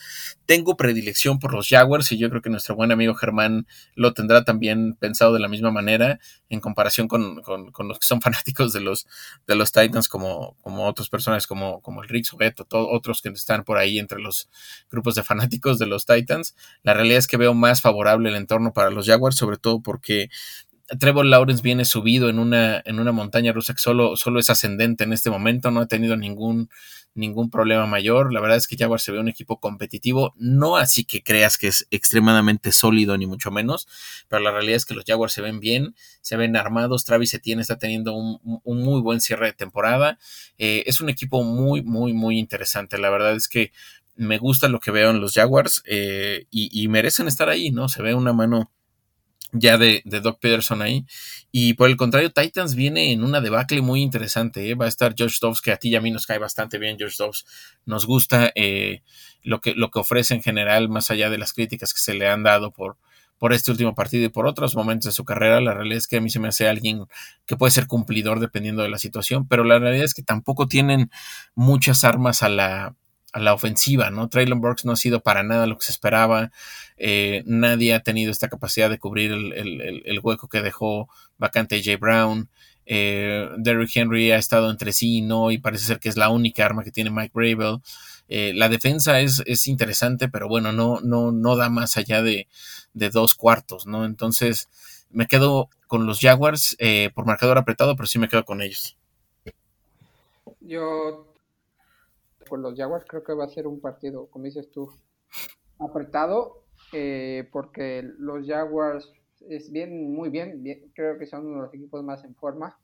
Tengo 0.47 0.77
predilección 0.77 1.39
por 1.39 1.53
los 1.53 1.69
Jaguars 1.69 2.11
y 2.13 2.19
yo 2.19 2.31
creo 2.31 2.43
que 2.43 2.51
nuestro 2.51 2.77
buen 2.77 2.93
amigo 2.93 3.15
Germán 3.15 3.67
lo 3.95 4.15
tendrá 4.15 4.45
también 4.45 4.95
pensado 4.95 5.33
de 5.33 5.41
la 5.41 5.49
misma 5.49 5.71
manera 5.71 6.19
en 6.49 6.61
comparación 6.61 7.09
con, 7.09 7.43
los 7.47 7.99
que 7.99 8.07
son 8.07 8.21
fanáticos 8.23 8.73
de 8.73 8.81
los, 8.81 9.07
de 9.47 9.55
los 9.55 9.73
Titans 9.73 10.09
como, 10.09 10.57
como 10.63 10.87
otras 10.87 11.09
personas 11.09 11.47
como, 11.47 11.81
como 11.81 12.03
el 12.03 12.09
Rick 12.09 12.25
Sobeto, 12.25 12.67
otros 12.71 13.23
que 13.23 13.29
están 13.29 13.65
por 13.65 13.79
ahí 13.79 13.99
entre 13.99 14.21
los 14.21 14.49
grupos 14.91 15.15
de 15.15 15.23
fanáticos 15.23 15.79
de 15.79 15.87
los 15.87 16.07
Titans. 16.07 16.55
La 16.83 16.95
realidad 16.95 17.19
es 17.19 17.27
que 17.27 17.37
veo 17.37 17.55
más 17.55 17.81
favorable 17.81 18.29
el 18.29 18.37
entorno 18.37 18.73
para 18.73 18.91
los 18.91 19.07
Jaguars, 19.07 19.37
sobre 19.37 19.57
todo 19.57 19.81
porque 19.81 20.31
Trevor 20.99 21.27
Lawrence 21.27 21.63
viene 21.63 21.85
subido 21.85 22.29
en 22.29 22.39
una, 22.39 22.83
en 22.85 22.99
una 22.99 23.13
montaña 23.13 23.53
rusa 23.53 23.75
que 23.75 23.81
solo, 23.81 24.17
solo 24.17 24.41
es 24.41 24.49
ascendente 24.49 25.05
en 25.05 25.13
este 25.13 25.29
momento, 25.31 25.71
no 25.71 25.81
ha 25.81 25.87
tenido 25.87 26.17
ningún, 26.17 26.71
ningún 27.15 27.51
problema 27.51 27.87
mayor. 27.87 28.33
La 28.33 28.41
verdad 28.41 28.57
es 28.57 28.67
que 28.67 28.77
Jaguar 28.77 29.01
se 29.01 29.13
ve 29.13 29.19
un 29.19 29.29
equipo 29.29 29.61
competitivo, 29.61 30.35
no 30.39 30.77
así 30.77 31.05
que 31.05 31.23
creas 31.23 31.59
que 31.59 31.69
es 31.69 31.87
extremadamente 31.91 32.73
sólido, 32.73 33.19
ni 33.19 33.27
mucho 33.27 33.51
menos, 33.51 33.87
pero 34.29 34.43
la 34.43 34.51
realidad 34.51 34.77
es 34.77 34.87
que 34.87 34.95
los 34.95 35.05
Jaguars 35.07 35.33
se 35.33 35.43
ven 35.43 35.61
bien, 35.61 35.95
se 36.23 36.37
ven 36.37 36.57
armados. 36.57 37.05
Travis 37.05 37.35
Etienne 37.35 37.61
está 37.61 37.77
teniendo 37.77 38.15
un, 38.15 38.41
muy 38.65 39.01
buen 39.01 39.21
cierre 39.21 39.47
de 39.47 39.53
temporada. 39.53 40.19
Eh, 40.57 40.85
es 40.87 41.01
un 41.01 41.11
equipo 41.11 41.43
muy, 41.43 41.83
muy, 41.83 42.15
muy 42.15 42.39
interesante. 42.39 42.97
La 42.99 43.11
verdad 43.11 43.35
es 43.35 43.49
que 43.49 43.73
me 44.17 44.39
gusta 44.39 44.69
lo 44.69 44.81
que 44.81 44.91
veo 44.91 45.11
en 45.11 45.21
los 45.21 45.35
Jaguars 45.35 45.83
eh, 45.87 46.47
y, 46.51 46.83
y 46.83 46.89
merecen 46.89 47.29
estar 47.29 47.49
ahí, 47.49 47.71
¿no? 47.71 47.89
Se 47.89 48.03
ve 48.03 48.15
una 48.15 48.33
mano 48.33 48.73
ya 49.53 49.79
de, 49.79 50.03
de, 50.05 50.21
Doc 50.21 50.39
Peterson 50.41 50.83
ahí. 50.83 51.07
Y 51.51 51.75
por 51.75 51.89
el 51.89 51.97
contrario, 51.97 52.31
Titans 52.31 52.75
viene 52.75 53.13
en 53.13 53.25
una 53.25 53.41
debacle 53.41 53.81
muy 53.81 54.03
interesante. 54.03 54.69
¿eh? 54.69 54.75
Va 54.75 54.85
a 54.85 54.89
estar 54.89 55.15
George 55.17 55.37
Dobbs, 55.41 55.61
que 55.61 55.73
a 55.73 55.77
ti 55.77 55.91
y 55.91 55.97
a 55.97 56.01
mí 56.01 56.11
nos 56.11 56.27
cae 56.27 56.39
bastante 56.39 56.79
bien. 56.79 56.99
George 56.99 57.17
Dobbs 57.19 57.47
nos 57.87 58.07
gusta 58.07 58.53
eh, 58.55 59.03
lo, 59.43 59.61
que, 59.61 59.75
lo 59.75 59.91
que 59.91 60.01
ofrece 60.01 60.35
en 60.35 60.43
general, 60.43 60.89
más 60.89 61.11
allá 61.11 61.31
de 61.31 61.39
las 61.39 61.53
críticas 61.53 61.95
que 61.95 62.01
se 62.01 62.15
le 62.15 62.29
han 62.29 62.43
dado 62.43 62.73
por, 62.73 62.99
por 63.39 63.53
este 63.53 63.71
último 63.71 63.95
partido 63.95 64.27
y 64.27 64.29
por 64.29 64.47
otros 64.47 64.75
momentos 64.77 65.07
de 65.07 65.13
su 65.13 65.25
carrera. 65.25 65.61
La 65.61 65.75
realidad 65.75 65.99
es 65.99 66.07
que 66.07 66.19
a 66.19 66.21
mí 66.21 66.31
se 66.31 66.41
me 66.41 66.49
hace 66.49 66.69
alguien 66.69 67.07
que 67.47 67.57
puede 67.57 67.71
ser 67.71 67.87
cumplidor 67.87 68.41
dependiendo 68.41 68.83
de 68.83 68.91
la 68.91 68.99
situación, 68.99 69.49
pero 69.49 69.65
la 69.65 69.79
realidad 69.79 70.05
es 70.05 70.15
que 70.15 70.23
tampoco 70.23 70.67
tienen 70.67 71.11
muchas 71.55 72.05
armas 72.05 72.43
a 72.43 72.49
la, 72.49 72.95
a 73.33 73.41
la 73.41 73.53
ofensiva, 73.53 74.11
¿no? 74.11 74.29
Traylon 74.29 74.61
Burks 74.61 74.85
no 74.85 74.93
ha 74.93 74.97
sido 74.97 75.21
para 75.21 75.43
nada 75.43 75.67
lo 75.67 75.77
que 75.77 75.85
se 75.85 75.93
esperaba. 75.93 76.51
Eh, 76.97 77.43
nadie 77.47 77.95
ha 77.95 78.01
tenido 78.01 78.31
esta 78.31 78.49
capacidad 78.49 78.89
de 78.89 78.99
cubrir 78.99 79.33
el, 79.33 80.21
hueco 80.23 80.49
que 80.49 80.63
dejó 80.63 81.09
vacante 81.37 81.83
Jay 81.83 81.97
Brown. 81.97 82.49
Eh, 82.87 83.49
Derrick 83.59 83.95
Henry 83.95 84.33
ha 84.33 84.39
estado 84.39 84.71
entre 84.71 84.93
sí 84.93 85.19
y 85.19 85.23
no, 85.23 85.51
y 85.51 85.59
parece 85.59 85.85
ser 85.85 86.01
que 86.01 86.09
es 86.09 86.17
la 86.17 86.31
única 86.31 86.65
arma 86.65 86.85
que 86.85 86.91
tiene 86.91 87.11
Mike 87.11 87.33
Bravel. 87.35 87.81
Eh, 88.29 88.53
la 88.55 88.69
defensa 88.69 89.21
es, 89.21 89.43
es, 89.47 89.67
interesante, 89.67 90.29
pero 90.29 90.49
bueno, 90.49 90.73
no, 90.73 91.01
no, 91.01 91.31
no 91.31 91.57
da 91.57 91.69
más 91.69 91.97
allá 91.97 92.23
de, 92.23 92.49
de 92.95 93.11
dos 93.11 93.35
cuartos, 93.35 93.87
¿no? 93.87 94.05
Entonces, 94.05 94.69
me 95.11 95.27
quedo 95.27 95.69
con 95.87 96.07
los 96.07 96.21
Jaguars 96.21 96.77
por 97.15 97.27
marcador 97.27 97.59
apretado, 97.59 97.97
pero 97.97 98.07
sí 98.07 98.19
me 98.19 98.29
quedo 98.29 98.45
con 98.45 98.61
ellos. 98.61 98.97
Yo 100.61 101.28
por 102.49 102.59
los 102.59 102.77
Jaguars 102.77 103.05
creo 103.09 103.23
que 103.23 103.35
va 103.35 103.45
a 103.45 103.49
ser 103.49 103.67
un 103.67 103.81
partido, 103.81 104.27
como 104.27 104.45
dices 104.45 104.71
tú, 104.71 104.91
apretado, 105.79 106.65
eh, 106.93 107.49
porque 107.53 108.03
los 108.19 108.47
Jaguars 108.47 109.13
es 109.49 109.71
bien, 109.71 110.13
muy 110.13 110.31
bien, 110.31 110.63
creo 110.95 111.19
que 111.19 111.27
son 111.27 111.47
uno 111.47 111.57
de 111.57 111.63
los 111.63 111.75
equipos 111.75 112.03
más 112.03 112.25
en 112.25 112.35
forma. 112.35 112.79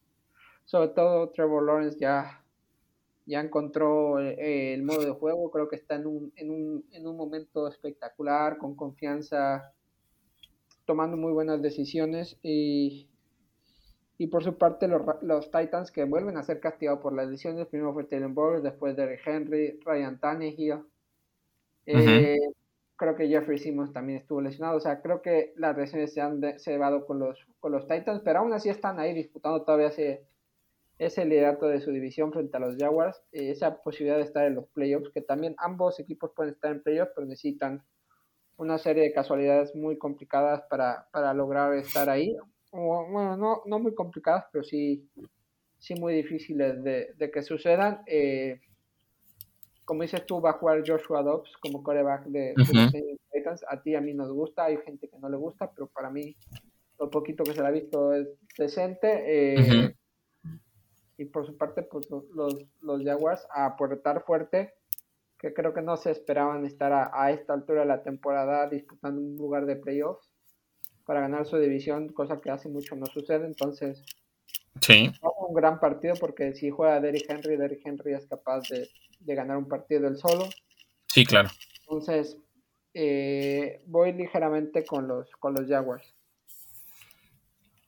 Sobre 0.64 0.88
todo 0.88 1.31
Trevor 1.31 1.64
Lawrence 1.64 1.98
ya, 1.98 2.42
ya 3.27 3.40
encontró 3.40 4.20
eh, 4.20 4.74
el 4.74 4.83
modo 4.83 5.05
de 5.05 5.11
juego, 5.11 5.50
creo 5.50 5.68
que 5.68 5.77
está 5.77 5.96
en 5.96 6.07
un, 6.07 6.33
en, 6.37 6.50
un, 6.50 6.85
en 6.92 7.07
un 7.07 7.16
momento 7.16 7.68
espectacular, 7.68 8.59
con 8.59 8.74
confianza, 8.74 9.72
tomando 10.87 11.16
muy 11.16 11.33
buenas 11.33 11.61
decisiones 11.61 12.38
y 12.42 13.09
y 14.16 14.29
por 14.29 14.44
su 14.44 14.57
parte, 14.57 14.87
los, 14.87 15.03
los, 15.22 15.50
Titans 15.50 15.90
que 15.90 16.05
vuelven 16.05 16.37
a 16.37 16.44
ser 16.44 16.61
castigados 16.61 17.00
por 17.00 17.12
las 17.12 17.29
lesiones. 17.29 17.66
Primero 17.66 17.92
fue 17.92 18.05
Taylor 18.05 18.31
Burks, 18.31 18.62
después 18.62 18.96
de 18.96 19.18
Henry, 19.24 19.81
Ryan 19.85 20.20
Tannehill. 20.20 20.85
Eh, 21.87 22.38
creo 22.96 23.16
que 23.16 23.29
Jeffrey 23.29 23.59
Simmons 23.59 23.92
también 23.92 24.20
estuvo 24.20 24.40
lesionado. 24.40 24.77
O 24.77 24.81
sea, 24.81 25.03
creo 25.03 25.20
que 25.20 25.53
las 25.57 25.77
lesiones 25.77 26.14
se 26.14 26.20
han 26.20 26.40
llevado 26.40 27.07
con 27.07 27.18
los, 27.18 27.44
con 27.59 27.72
los 27.72 27.88
Titans, 27.88 28.22
pero 28.24 28.38
aún 28.38 28.53
así 28.53 28.68
están 28.68 29.00
ahí 29.00 29.14
disputando 29.14 29.62
todavía 29.62 29.88
ese, 29.88 30.24
ese 30.98 31.24
liderato 31.24 31.66
de 31.66 31.81
su 31.81 31.90
división 31.90 32.33
frente 32.33 32.57
a 32.57 32.61
los 32.61 32.77
Jaguars. 32.77 33.20
Eh, 33.33 33.50
esa 33.50 33.83
posibilidad 33.83 34.18
de 34.18 34.22
estar 34.22 34.46
en 34.46 34.55
los 34.55 34.68
playoffs, 34.68 35.11
que 35.11 35.22
también 35.22 35.57
ambos 35.59 35.98
equipos 35.98 36.31
pueden 36.37 36.55
estar 36.55 36.70
en 36.70 36.83
playoffs, 36.85 37.12
pero 37.16 37.27
necesitan 37.27 37.83
una 38.59 38.79
serie 38.79 39.03
de 39.03 39.12
casualidades 39.12 39.74
muy 39.74 39.98
complicadas 39.98 40.62
para, 40.70 41.09
para 41.11 41.35
lograr 41.35 41.74
estar 41.74 42.09
ahí 42.09 42.37
bueno, 42.75 43.37
no, 43.37 43.63
no 43.67 43.79
muy 43.79 43.95
complicadas, 43.95 44.47
pero 44.53 44.65
sí, 44.65 45.09
sí 45.79 45.95
muy 45.95 46.15
difíciles 46.15 46.83
de, 46.83 47.31
que 47.33 47.43
sucedan. 47.43 48.03
Eh, 48.07 48.61
como 49.85 50.03
dices 50.03 50.25
tú, 50.27 50.41
va 50.41 50.51
a 50.51 50.59
jugar 50.59 50.83
Joshua 50.87 51.23
Dobbs 51.23 51.57
como 51.59 51.83
coreback 51.83 52.25
de, 52.25 52.55
los 52.57 52.93
Titans. 53.33 53.65
A 53.69 53.81
ti, 53.83 53.95
a 53.95 54.01
mí 54.01 54.15
nos 54.15 54.33
gusta, 54.33 54.65
hay 54.65 54.79
gente 54.79 55.09
que 55.09 55.19
no 55.19 55.29
le 55.29 55.37
gusta, 55.37 55.71
pero 55.71 55.87
para 55.89 56.11
mí 56.11 56.37
lo 56.99 57.11
poquito 57.11 57.45
que 57.45 57.53
se 57.53 57.61
le 57.61 57.69
ha 57.69 57.71
visto 57.71 58.13
es 58.13 58.29
decente. 58.59 59.23
Eh, 59.27 59.95
y 61.17 61.27
por 61.27 61.47
su 61.47 61.57
parte, 61.57 61.83
pues 61.83 62.09
los, 62.11 62.25
los 62.81 63.05
Jaguars 63.05 63.47
a 63.51 63.67
aportar 63.67 64.25
fuerte, 64.25 64.75
que 65.39 65.53
creo 65.53 65.75
que 65.75 65.83
no 65.83 65.97
se 65.97 66.11
esperaban 66.11 66.65
estar 66.65 66.93
a, 66.93 67.31
esta 67.31 67.53
altura 67.53 67.83
de 67.83 67.87
la 67.87 68.03
temporada 68.03 68.69
disputando 68.69 69.21
un 69.21 69.37
lugar 69.37 69.67
de 69.67 69.77
playoffs 69.77 70.34
para 71.05 71.21
ganar 71.21 71.47
su 71.47 71.59
división, 71.59 72.09
cosa 72.09 72.40
que 72.40 72.51
hace 72.51 72.69
mucho 72.69 72.97
no 72.97 73.07
sucede. 73.07 73.47
Entonces, 73.47 74.05
sí. 74.81 75.12
un 75.49 75.55
gran 75.55 75.81
partido 75.81 76.14
porque 76.19 76.55
si 76.55 76.71
juega 76.71 77.01
Derrick 77.01 77.29
Henry, 77.29 77.57
Derrick 77.57 77.87
Henry 77.87 78.14
es 78.14 78.27
capaz 78.27 78.62
de, 78.69 78.88
ganar 79.35 79.57
un 79.57 79.69
partido 79.69 80.07
él 80.09 80.17
solo. 80.17 80.49
Sí, 81.07 81.25
claro. 81.25 81.49
Entonces, 81.81 82.38
eh, 82.95 83.83
voy 83.87 84.12
ligeramente 84.12 84.85
con 84.85 85.07
los, 85.07 85.31
con 85.37 85.55
los 85.55 85.69
Jaguars. 85.69 86.14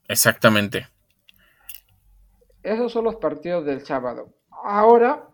Exactamente. 0.08 0.86
Esos 2.62 2.92
son 2.92 3.04
los 3.04 3.16
partidos 3.16 3.64
del 3.64 3.84
sábado. 3.84 4.34
Ahora, 4.50 5.28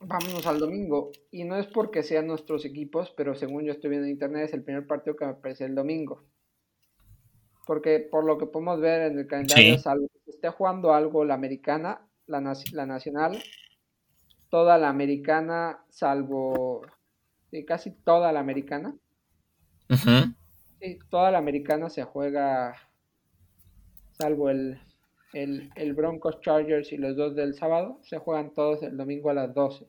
vámonos 0.00 0.46
al 0.46 0.58
domingo. 0.58 1.10
Y 1.30 1.44
no 1.44 1.56
es 1.58 1.66
porque 1.66 2.02
sean 2.02 2.26
nuestros 2.26 2.64
equipos, 2.64 3.12
pero 3.16 3.34
según 3.34 3.64
yo 3.64 3.72
estoy 3.72 3.90
viendo 3.90 4.06
en 4.06 4.12
internet, 4.12 4.44
es 4.46 4.54
el 4.54 4.62
primer 4.62 4.86
partido 4.86 5.16
que 5.16 5.24
me 5.24 5.32
aparece 5.32 5.64
el 5.64 5.74
domingo. 5.74 6.24
Porque 7.66 8.00
por 8.00 8.24
lo 8.24 8.38
que 8.38 8.46
podemos 8.46 8.80
ver 8.80 9.12
en 9.12 9.18
el 9.18 9.26
calendario, 9.26 9.78
salvo 9.78 10.08
que 10.24 10.30
esté 10.30 10.48
jugando 10.48 10.94
algo 10.94 11.24
la 11.24 11.34
americana, 11.34 12.00
la, 12.26 12.40
la 12.72 12.86
nacional, 12.86 13.42
toda 14.48 14.78
la 14.78 14.88
americana, 14.88 15.84
salvo 15.90 16.82
casi 17.64 17.90
toda 17.90 18.32
la 18.32 18.40
americana. 18.40 18.94
Sí, 19.88 20.98
toda 21.08 21.30
la 21.30 21.38
americana 21.38 21.88
se 21.88 22.02
juega, 22.04 22.74
salvo 24.12 24.50
el, 24.50 24.80
el, 25.32 25.94
Broncos 25.94 26.40
Chargers 26.40 26.92
y 26.92 26.96
los 26.96 27.16
dos 27.16 27.34
del 27.34 27.54
sábado, 27.54 28.00
se 28.02 28.18
juegan 28.18 28.52
todos 28.52 28.82
el 28.82 28.96
domingo 28.96 29.30
a 29.30 29.34
las 29.34 29.54
12. 29.54 29.86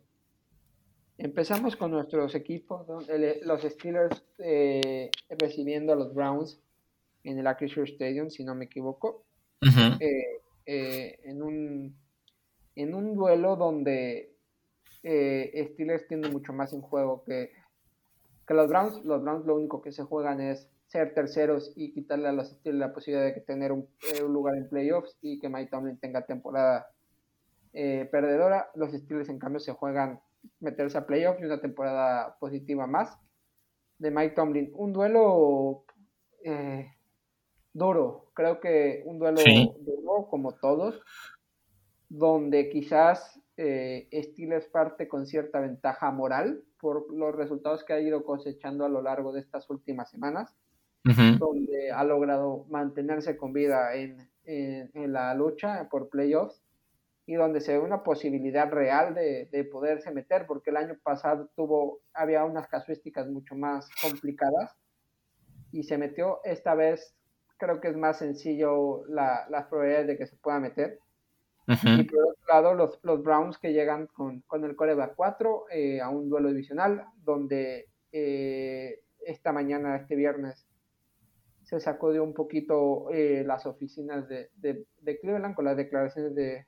Empezamos 1.17 1.75
con 1.75 1.91
nuestros 1.91 2.35
equipos, 2.35 2.85
los 3.43 3.61
Steelers 3.63 4.23
eh, 4.37 5.09
recibiendo 5.29 5.93
a 5.93 5.95
los 5.95 6.13
Browns 6.13 6.59
en 7.23 7.39
el 7.39 7.47
Acrisure 7.47 7.89
Stadium, 7.91 8.29
si 8.29 8.43
no 8.43 8.55
me 8.55 8.65
equivoco, 8.65 9.25
eh, 9.99 10.41
eh, 10.65 11.19
en, 11.23 11.41
un, 11.41 11.95
en 12.75 12.93
un 12.93 13.15
duelo 13.15 13.55
donde 13.55 14.33
Steelers 15.01 16.07
tiene 16.07 16.29
mucho 16.29 16.53
más 16.53 16.73
en 16.73 16.81
juego 16.81 17.23
que, 17.23 17.51
que 18.47 18.53
los 18.53 18.67
Browns. 18.67 19.03
Los 19.03 19.21
Browns 19.21 19.45
lo 19.45 19.55
único 19.55 19.81
que 19.81 19.91
se 19.91 20.03
juegan 20.03 20.41
es 20.41 20.69
ser 20.87 21.13
terceros 21.13 21.73
y 21.75 21.93
quitarle 21.93 22.29
a 22.29 22.33
los 22.33 22.49
Steelers 22.49 22.79
la 22.79 22.93
posibilidad 22.93 23.25
de 23.25 23.41
tener 23.41 23.71
un, 23.71 23.87
lugar 24.29 24.55
en 24.55 24.69
playoffs 24.69 25.17
y 25.21 25.39
que 25.39 25.49
Mike 25.49 25.69
Tomlin 25.71 25.97
tenga 25.97 26.25
temporada 26.25 26.87
perdedora. 27.73 28.69
Los 28.75 28.91
Steelers 28.91 29.29
en 29.29 29.39
cambio 29.39 29.59
se 29.59 29.73
juegan 29.73 30.19
meterse 30.59 30.97
a 30.97 31.05
playoffs 31.05 31.41
y 31.41 31.45
una 31.45 31.61
temporada 31.61 32.37
positiva 32.39 32.87
más 32.87 33.17
de 33.99 34.11
Mike 34.11 34.35
Tomlin. 34.35 34.71
Un 34.73 34.93
duelo 34.93 35.85
eh, 36.43 36.93
duro, 37.77 38.31
creo 38.33 38.59
que 38.59 39.03
un 39.05 39.19
duelo 39.19 39.41
duro 39.79 40.27
como 40.29 40.53
todos, 40.53 41.01
donde 42.09 42.69
quizás 42.69 43.39
eh, 43.57 44.07
Steelers 44.11 44.67
parte 44.67 45.07
con 45.07 45.25
cierta 45.25 45.59
ventaja 45.59 46.11
moral 46.11 46.63
por 46.79 47.13
los 47.13 47.35
resultados 47.35 47.83
que 47.83 47.93
ha 47.93 47.99
ido 47.99 48.23
cosechando 48.23 48.85
a 48.85 48.89
lo 48.89 49.01
largo 49.01 49.31
de 49.31 49.41
estas 49.41 49.69
últimas 49.69 50.09
semanas, 50.09 50.55
donde 51.03 51.89
ha 51.89 52.03
logrado 52.03 52.65
mantenerse 52.69 53.37
con 53.37 53.53
vida 53.53 53.95
en, 53.95 54.29
en 54.43 55.13
la 55.13 55.33
lucha 55.35 55.87
por 55.89 56.09
playoffs 56.09 56.61
y 57.25 57.35
donde 57.35 57.61
se 57.61 57.73
ve 57.73 57.79
una 57.79 58.03
posibilidad 58.03 58.69
real 58.69 59.13
de, 59.13 59.45
de, 59.51 59.63
poderse 59.65 60.11
meter, 60.11 60.45
porque 60.47 60.69
el 60.69 60.77
año 60.77 60.97
pasado 61.03 61.49
tuvo, 61.55 61.99
había 62.13 62.43
unas 62.45 62.67
casuísticas 62.67 63.27
mucho 63.27 63.55
más 63.55 63.89
complicadas 64.01 64.75
y 65.71 65.83
se 65.83 65.97
metió. 65.97 66.39
Esta 66.43 66.73
vez 66.73 67.16
creo 67.57 67.81
que 67.81 67.89
es 67.89 67.97
más 67.97 68.19
sencillo 68.19 69.05
la, 69.07 69.47
las 69.49 69.65
probabilidades 69.65 70.07
de 70.07 70.17
que 70.17 70.27
se 70.27 70.37
pueda 70.37 70.59
meter. 70.59 70.99
Y 71.67 72.03
por 72.03 72.23
otro 72.23 72.45
lado, 72.47 72.73
los, 72.75 72.99
los 73.03 73.21
Browns 73.21 73.57
que 73.57 73.73
llegan 73.73 74.07
con, 74.07 74.39
con 74.41 74.63
el 74.63 74.75
Coreback 74.77 75.15
4 75.15 75.65
eh, 75.71 75.99
a 75.99 76.09
un 76.09 76.29
duelo 76.29 76.47
divisional, 76.47 77.03
donde 77.25 77.89
eh, 78.13 79.01
esta 79.25 79.51
mañana, 79.51 79.97
este 79.97 80.15
viernes, 80.15 80.65
se 81.63 81.81
sacó 81.81 82.13
de 82.13 82.21
un 82.21 82.33
poquito 82.33 83.11
eh, 83.11 83.43
las 83.45 83.65
oficinas 83.65 84.29
de, 84.29 84.49
de, 84.55 84.85
de 85.01 85.19
Cleveland 85.19 85.55
con 85.55 85.65
las 85.65 85.75
declaraciones 85.75 86.33
de, 86.33 86.65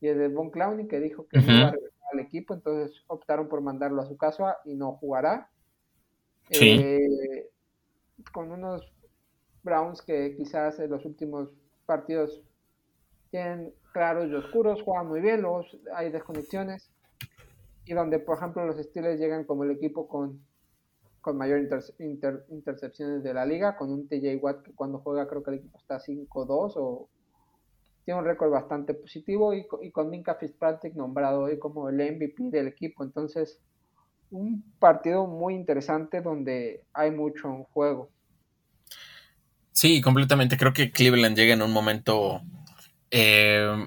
de 0.00 0.28
Von 0.28 0.50
Clowney 0.50 0.88
que 0.88 1.00
dijo 1.00 1.26
que 1.28 1.40
no 1.40 1.44
iba 1.44 1.68
a 1.68 1.72
regresar 1.72 2.00
al 2.14 2.20
equipo, 2.20 2.54
entonces 2.54 3.04
optaron 3.08 3.48
por 3.50 3.60
mandarlo 3.60 4.00
a 4.00 4.06
su 4.06 4.16
casa 4.16 4.56
y 4.64 4.74
no 4.74 4.92
jugará. 4.92 5.50
Eh, 6.48 7.50
con 8.32 8.50
unos 8.50 8.90
Browns 9.68 10.02
que 10.02 10.34
quizás 10.36 10.78
en 10.80 10.90
los 10.90 11.04
últimos 11.04 11.50
partidos 11.86 12.42
tienen 13.30 13.72
claros 13.92 14.28
y 14.28 14.34
oscuros, 14.34 14.82
juegan 14.82 15.08
muy 15.08 15.20
bien, 15.20 15.42
luego 15.42 15.64
hay 15.94 16.10
desconexiones. 16.10 16.90
Y 17.84 17.94
donde, 17.94 18.18
por 18.18 18.36
ejemplo, 18.36 18.66
los 18.66 18.76
Steelers 18.76 19.20
llegan 19.20 19.44
como 19.44 19.64
el 19.64 19.70
equipo 19.70 20.08
con, 20.08 20.42
con 21.20 21.36
mayor 21.36 21.60
intercepciones 21.60 23.22
de 23.22 23.34
la 23.34 23.46
liga, 23.46 23.76
con 23.76 23.90
un 23.90 24.08
TJ 24.08 24.36
Watt 24.42 24.62
que 24.62 24.74
cuando 24.74 24.98
juega 24.98 25.26
creo 25.26 25.42
que 25.42 25.50
el 25.52 25.58
equipo 25.58 25.78
está 25.78 25.98
5-2 25.98 26.72
o 26.76 27.08
tiene 28.04 28.20
un 28.20 28.26
récord 28.26 28.50
bastante 28.50 28.94
positivo 28.94 29.52
y, 29.52 29.66
con 29.66 30.08
Minka 30.08 30.34
Fitzpatrick 30.34 30.94
nombrado 30.94 31.42
hoy 31.42 31.58
como 31.58 31.90
el 31.90 31.96
MVP 31.96 32.44
del 32.50 32.68
equipo. 32.68 33.04
Entonces, 33.04 33.60
un 34.30 34.62
partido 34.78 35.26
muy 35.26 35.54
interesante 35.54 36.22
donde 36.22 36.84
hay 36.94 37.10
mucho 37.10 37.64
juego. 37.72 38.08
Sí, 39.78 40.00
completamente. 40.00 40.56
Creo 40.56 40.72
que 40.72 40.90
Cleveland 40.90 41.36
llega 41.36 41.54
en 41.54 41.62
un 41.62 41.70
momento 41.70 42.42
eh, 43.12 43.86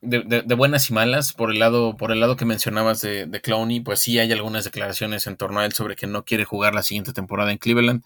de, 0.00 0.54
buenas 0.56 0.90
y 0.90 0.92
malas. 0.92 1.32
Por 1.32 1.52
el 1.52 1.60
lado, 1.60 1.96
por 1.96 2.10
el 2.10 2.18
lado 2.18 2.34
que 2.34 2.44
mencionabas 2.44 3.00
de, 3.00 3.26
de 3.26 3.40
Clowney, 3.40 3.78
pues 3.78 4.00
sí 4.00 4.18
hay 4.18 4.32
algunas 4.32 4.64
declaraciones 4.64 5.28
en 5.28 5.36
torno 5.36 5.60
a 5.60 5.66
él 5.66 5.72
sobre 5.72 5.94
que 5.94 6.08
no 6.08 6.24
quiere 6.24 6.44
jugar 6.44 6.74
la 6.74 6.82
siguiente 6.82 7.12
temporada 7.12 7.52
en 7.52 7.58
Cleveland 7.58 8.02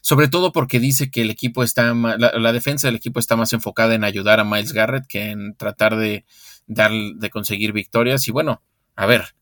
sobre 0.00 0.26
todo 0.26 0.50
porque 0.50 0.80
dice 0.80 1.12
que 1.12 1.22
el 1.22 1.30
equipo 1.30 1.62
está, 1.62 1.94
la, 1.94 2.52
defensa 2.52 2.88
del 2.88 2.96
equipo 2.96 3.20
está 3.20 3.36
más 3.36 3.52
enfocada 3.52 3.94
en 3.94 4.02
ayudar 4.02 4.40
a 4.40 4.44
Miles 4.44 4.72
Garrett 4.72 5.06
que 5.06 5.30
en 5.30 5.54
tratar 5.54 5.96
de, 5.96 6.24
dar, 6.66 6.90
de 6.90 7.30
conseguir 7.30 7.72
victorias. 7.72 8.26
Y 8.26 8.32
bueno, 8.32 8.62
a 8.96 9.06
ver, 9.06 9.34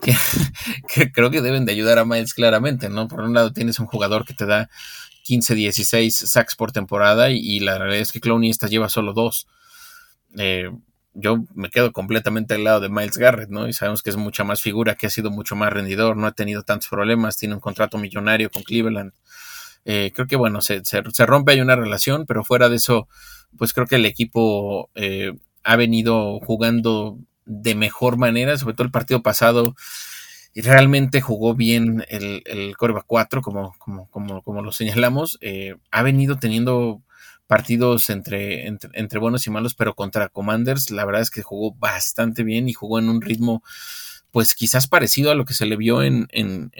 creo 1.12 1.30
que 1.30 1.42
deben 1.42 1.66
de 1.66 1.72
ayudar 1.72 1.98
a 1.98 2.06
Miles 2.06 2.32
claramente, 2.32 2.88
¿no? 2.88 3.06
Por 3.08 3.20
un 3.20 3.34
lado 3.34 3.52
tienes 3.52 3.78
un 3.78 3.86
jugador 3.86 4.24
que 4.24 4.34
te 4.34 4.46
da 4.46 4.70
15, 5.24 5.54
16 5.54 6.14
sacks 6.14 6.54
por 6.54 6.70
temporada 6.70 7.30
y, 7.30 7.58
la 7.60 7.78
realidad 7.78 8.02
es 8.02 8.12
que 8.12 8.20
Clowney 8.20 8.50
esta 8.50 8.68
lleva 8.68 8.88
solo 8.88 9.14
dos. 9.14 9.46
Eh, 10.36 10.70
yo 11.14 11.44
me 11.54 11.70
quedo 11.70 11.92
completamente 11.92 12.54
al 12.54 12.64
lado 12.64 12.80
de 12.80 12.90
Miles 12.90 13.16
Garrett, 13.16 13.48
¿no? 13.48 13.66
Y 13.66 13.72
sabemos 13.72 14.02
que 14.02 14.10
es 14.10 14.16
mucha 14.16 14.44
más 14.44 14.60
figura, 14.60 14.96
que 14.96 15.06
ha 15.06 15.10
sido 15.10 15.30
mucho 15.30 15.56
más 15.56 15.72
rendidor, 15.72 16.16
no 16.16 16.26
ha 16.26 16.32
tenido 16.32 16.62
tantos 16.62 16.88
problemas, 16.88 17.38
tiene 17.38 17.54
un 17.54 17.60
contrato 17.60 17.96
millonario 17.96 18.50
con 18.50 18.62
Cleveland. 18.64 19.12
Eh, 19.86 20.12
creo 20.14 20.26
que 20.26 20.36
bueno, 20.36 20.60
se, 20.60 20.84
se, 20.84 21.26
rompe 21.26 21.52
ahí 21.52 21.60
una 21.60 21.76
relación, 21.76 22.26
pero 22.26 22.44
fuera 22.44 22.68
de 22.68 22.76
eso, 22.76 23.08
pues 23.56 23.72
creo 23.72 23.86
que 23.86 23.96
el 23.96 24.06
equipo 24.06 24.90
eh, 24.94 25.32
ha 25.62 25.76
venido 25.76 26.38
jugando 26.40 27.18
de 27.46 27.74
mejor 27.74 28.18
manera, 28.18 28.58
sobre 28.58 28.74
todo 28.74 28.84
el 28.84 28.92
partido 28.92 29.22
pasado. 29.22 29.74
Y 30.54 30.62
realmente 30.62 31.20
jugó 31.20 31.54
bien 31.54 32.04
el, 32.08 32.42
el 32.46 32.76
4, 32.76 33.42
como, 33.42 33.74
como, 33.78 34.08
como, 34.08 34.42
como 34.42 34.62
lo 34.62 34.72
señalamos. 34.72 35.36
Eh, 35.40 35.74
ha 35.90 36.02
venido 36.02 36.36
teniendo 36.36 37.02
partidos 37.46 38.08
entre, 38.08 38.66
entre, 38.66 39.18
buenos 39.18 39.46
y 39.46 39.50
malos, 39.50 39.74
pero 39.74 39.94
contra 39.94 40.28
Commanders, 40.28 40.90
la 40.90 41.04
verdad 41.04 41.22
es 41.22 41.30
que 41.30 41.42
jugó 41.42 41.74
bastante 41.74 42.44
bien 42.44 42.68
y 42.68 42.72
jugó 42.72 42.98
en 42.98 43.08
un 43.08 43.20
ritmo, 43.20 43.62
pues 44.30 44.54
quizás 44.54 44.86
parecido 44.86 45.30
a 45.30 45.34
lo 45.34 45.44
que 45.44 45.54
se 45.54 45.66
le 45.66 45.76
vio 45.76 46.02
en, 46.02 46.28
en 46.32 46.70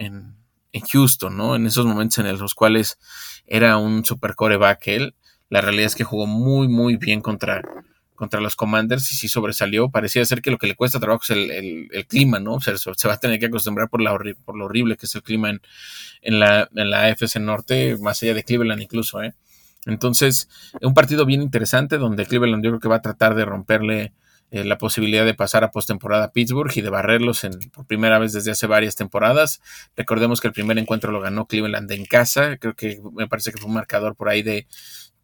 en 0.75 0.81
Houston, 0.81 1.37
¿no? 1.37 1.55
En 1.55 1.65
esos 1.65 1.85
momentos 1.85 2.17
en 2.19 2.37
los 2.37 2.53
cuales 2.53 2.99
era 3.47 3.77
un 3.77 4.03
super 4.03 4.35
coreback 4.35 4.87
él. 4.87 5.15
La 5.49 5.61
realidad 5.61 5.85
es 5.85 5.95
que 5.95 6.03
jugó 6.03 6.27
muy, 6.27 6.67
muy 6.67 6.97
bien 6.97 7.21
contra, 7.21 7.61
contra 8.15 8.39
los 8.39 8.55
Commanders 8.55 9.11
y 9.11 9.15
sí 9.15 9.27
sobresalió. 9.27 9.89
Parecía 9.89 10.25
ser 10.25 10.41
que 10.41 10.51
lo 10.51 10.57
que 10.57 10.67
le 10.67 10.75
cuesta 10.75 10.99
trabajo 10.99 11.23
es 11.23 11.29
el, 11.31 12.05
clima, 12.07 12.39
¿no? 12.39 12.55
O 12.55 12.61
sea, 12.61 12.75
se 12.77 13.07
va 13.07 13.13
a 13.13 13.19
tener 13.19 13.39
que 13.39 13.47
acostumbrar 13.47 13.89
por, 13.89 14.01
la 14.01 14.17
por 14.43 14.57
lo 14.57 14.65
horrible 14.65 14.97
que 14.97 15.05
es 15.05 15.15
el 15.15 15.23
clima 15.23 15.49
en, 15.49 15.61
en, 16.21 16.39
la, 16.39 16.69
en 16.75 16.89
la 16.89 17.05
AFC 17.05 17.37
Norte, 17.37 17.97
más 17.99 18.21
allá 18.23 18.33
de 18.33 18.43
Cleveland 18.43 18.81
incluso, 18.81 19.21
¿eh? 19.21 19.33
Entonces, 19.85 20.49
un 20.81 20.93
partido 20.93 21.25
bien 21.25 21.41
interesante 21.41 21.97
donde 21.97 22.25
Cleveland 22.25 22.63
yo 22.63 22.71
creo 22.71 22.79
que 22.79 22.87
va 22.87 22.95
a 22.95 23.01
tratar 23.01 23.35
de 23.35 23.45
romperle 23.45 24.13
eh, 24.51 24.63
la 24.63 24.77
posibilidad 24.77 25.25
de 25.25 25.33
pasar 25.33 25.63
a 25.63 25.71
postemporada 25.71 26.25
a 26.25 26.31
Pittsburgh 26.31 26.71
y 26.75 26.81
de 26.81 26.89
barrerlos 26.89 27.43
en, 27.43 27.59
por 27.71 27.85
primera 27.85 28.19
vez 28.19 28.31
desde 28.31 28.51
hace 28.51 28.67
varias 28.67 28.95
temporadas. 28.95 29.61
Recordemos 29.95 30.39
que 30.39 30.47
el 30.47 30.53
primer 30.53 30.77
encuentro 30.77 31.11
lo 31.11 31.19
ganó 31.19 31.45
Cleveland 31.45 31.91
en 31.91 32.05
casa, 32.05 32.57
creo 32.57 32.75
que 32.75 33.01
me 33.13 33.27
parece 33.27 33.51
que 33.51 33.57
fue 33.57 33.67
un 33.67 33.73
marcador 33.73 34.15
por 34.15 34.29
ahí 34.29 34.43
de 34.43 34.67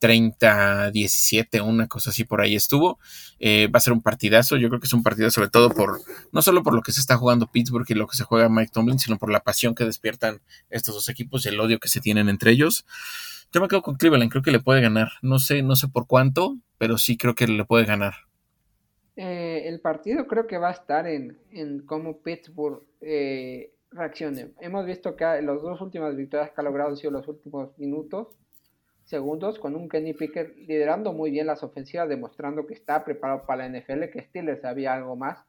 30, 0.02 0.89
17, 0.89 1.62
una 1.62 1.88
cosa 1.88 2.10
así 2.10 2.24
por 2.24 2.41
ahí 2.41 2.56
estuvo. 2.56 2.97
Eh, 3.39 3.68
va 3.68 3.78
a 3.78 3.82
ser 3.82 3.93
un 3.93 4.02
partidazo, 4.02 4.58
yo 4.58 4.68
creo 4.68 4.80
que 4.80 4.88
es 4.88 4.93
un 4.93 5.04
partidazo 5.04 5.36
sobre 5.36 5.49
todo 5.52 5.70
por, 5.70 6.02
no 6.32 6.41
solo 6.41 6.64
por 6.64 6.74
lo 6.74 6.82
que 6.82 6.91
se 6.91 6.99
está 6.99 7.18
jugando 7.18 7.52
Pittsburgh 7.52 7.86
y 7.88 7.93
lo 7.93 8.08
que 8.08 8.18
se 8.18 8.24
juega 8.24 8.49
Mike 8.49 8.72
Tomlin, 8.74 8.97
sino 8.97 9.20
por 9.20 9.32
la 9.32 9.41
pasión 9.41 9.76
que 9.76 9.86
despiertan 9.86 10.41
estos 10.72 10.95
dos 10.95 11.08
equipos 11.08 11.45
y 11.45 11.49
el 11.49 11.60
odio 11.60 11.80
que 11.80 11.88
se 11.88 12.02
tienen 12.02 12.30
entre 12.30 12.49
ellos. 12.49 12.84
Yo 13.54 13.62
me 13.62 13.68
quedo 13.68 13.84
con 13.84 13.93
Cleveland, 13.93 14.32
creo 14.32 14.41
que 14.41 14.49
le 14.49 14.60
puede 14.60 14.82
ganar. 14.82 15.10
No 15.22 15.38
sé, 15.38 15.62
no 15.62 15.76
sé 15.76 15.88
por 15.88 16.08
cuánto, 16.08 16.58
pero 16.80 16.97
sí 16.97 17.16
creo 17.16 17.36
que 17.36 17.47
le 17.47 17.64
puede 17.64 17.86
ganar. 17.86 18.16
Eh, 19.16 19.68
el 19.68 19.82
partido 19.82 20.26
creo 20.26 20.47
que 20.47 20.58
va 20.58 20.70
a 20.70 20.74
estar 20.74 21.06
en, 21.06 21.38
en 21.52 21.86
cómo 21.86 22.24
Pittsburgh 22.24 22.82
eh, 23.02 23.72
reaccione. 23.91 24.54
Hemos 24.62 24.88
visto 24.88 25.16
que 25.16 25.26
las 25.26 25.62
dos 25.62 25.80
últimas 25.80 26.16
victorias 26.16 26.49
que 26.49 26.60
ha 26.60 26.64
logrado 26.64 26.89
han 26.89 26.97
sido 26.97 27.12
los 27.12 27.28
últimos 27.28 27.78
minutos, 27.78 28.30
segundos, 29.04 29.60
con 29.60 29.76
un 29.76 29.89
Kenny 29.89 30.14
Pickett 30.14 30.56
liderando 30.56 31.14
muy 31.14 31.32
bien 31.32 31.47
las 31.47 31.64
ofensivas, 31.64 32.10
demostrando 32.10 32.66
que 32.66 32.74
está 32.74 33.04
preparado 33.04 33.45
para 33.45 33.68
la 33.68 33.80
NFL, 33.80 34.10
que 34.12 34.22
Steelers 34.22 34.64
había 34.66 34.93
algo 34.93 35.16
más. 35.16 35.45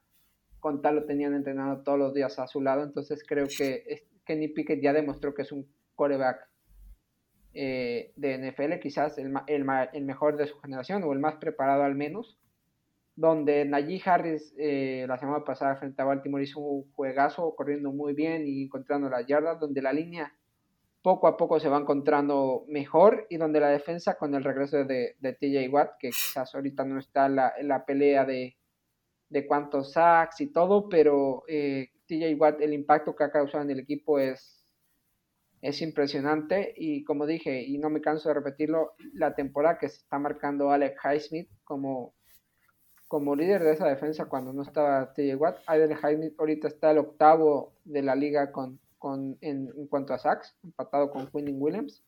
Con 0.61 0.81
tal 0.81 0.97
lo 0.97 1.05
tenían 1.05 1.35
entrenado 1.35 1.83
todos 1.83 1.99
los 1.99 2.15
días 2.15 2.39
a 2.39 2.47
su 2.47 2.61
lado, 2.61 2.83
entonces 2.85 3.25
creo 3.27 3.47
que 3.47 4.05
Kenny 4.25 4.49
Pickett 4.49 4.81
ya 4.81 4.93
demostró 4.93 5.35
que 5.35 5.43
es 5.43 5.53
un 5.53 5.67
quarterback 5.95 6.49
eh, 7.55 8.13
de 8.17 8.39
NFL, 8.39 8.79
quizás 8.81 9.19
el, 9.19 9.33
el, 9.47 9.67
el, 9.93 10.05
mejor 10.05 10.37
de 10.37 10.47
su 10.47 10.59
generación 10.61 11.03
o 11.03 11.13
el 11.13 11.19
más 11.19 11.37
preparado 11.37 11.83
al 11.83 11.95
menos 11.95 12.39
donde 13.15 13.65
Najee 13.65 14.03
Harris 14.05 14.55
eh, 14.59 15.05
la 15.07 15.19
semana 15.19 15.45
pasada 15.45 15.77
frente 15.77 16.01
a 16.01 16.07
Baltimore 16.07 16.43
hizo 16.43 16.61
un 16.61 16.91
juegazo 16.93 17.55
corriendo 17.55 17.93
muy 17.93 18.15
bien 18.15 18.47
y 18.47 18.65
encontrando 18.65 19.09
las 19.11 19.27
yardas, 19.27 19.61
donde 19.61 19.83
la 19.83 19.93
línea 19.93 20.33
poco 21.03 21.27
a 21.27 21.37
poco 21.37 21.59
se 21.59 21.69
va 21.69 21.79
encontrando 21.79 22.65
mejor 22.69 23.27
y 23.29 23.37
donde 23.37 23.61
la 23.61 23.69
defensa 23.69 24.17
con 24.17 24.35
el 24.35 24.45
regreso 24.45 24.85
de, 24.85 25.17
de 25.19 25.33
TJ 25.35 25.69
Watt, 25.69 25.97
que 25.99 26.11
quizás 26.11 26.55
ahorita 26.55 26.85
no 26.85 26.99
está 26.99 27.27
en 27.27 27.37
la, 27.37 27.53
la 27.63 27.85
pelea 27.85 28.25
de, 28.25 28.57
de, 29.29 29.47
cuántos 29.47 29.93
sacks 29.93 30.41
y 30.41 30.53
todo, 30.53 30.89
pero 30.89 31.43
eh, 31.49 31.91
TJ 32.07 32.35
Watt, 32.39 32.61
el 32.61 32.73
impacto 32.73 33.17
que 33.17 33.25
ha 33.25 33.33
causado 33.33 33.65
en 33.65 33.71
el 33.71 33.81
equipo 33.81 34.21
es, 34.21 34.65
es 35.61 35.83
impresionante 35.83 36.73
y 36.77 37.03
como 37.05 37.27
dije, 37.27 37.63
y 37.63 37.79
no 37.79 37.91
me 37.91 38.01
canso 38.01 38.29
de 38.29 38.37
repetirlo, 38.37 38.93
la 39.13 39.35
temporada 39.35 39.79
que 39.79 39.89
se 39.89 39.99
está 39.99 40.19
marcando 40.21 40.71
Alex 40.71 40.97
Highsmith 41.05 41.51
como 41.65 42.15
como 43.13 43.37
líder 43.37 43.63
de 43.63 43.73
esa 43.73 43.87
defensa 43.87 44.25
cuando 44.25 44.55
no 44.55 44.63
estaba 44.63 45.13
TJ 45.13 45.37
Watt. 45.37 45.59
Aiden 45.67 45.93
Jaime 45.97 46.33
ahorita 46.39 46.69
está 46.69 46.93
el 46.93 46.99
octavo 46.99 47.75
de 47.85 48.01
la 48.01 48.15
liga 48.15 48.51
con, 48.53 48.81
con 49.03 49.37
en, 49.41 49.69
cuanto 49.89 50.15
a 50.15 50.19
sacks, 50.19 50.55
empatado 50.63 51.11
con 51.11 51.27
Quinn 51.27 51.57
Williams 51.61 52.05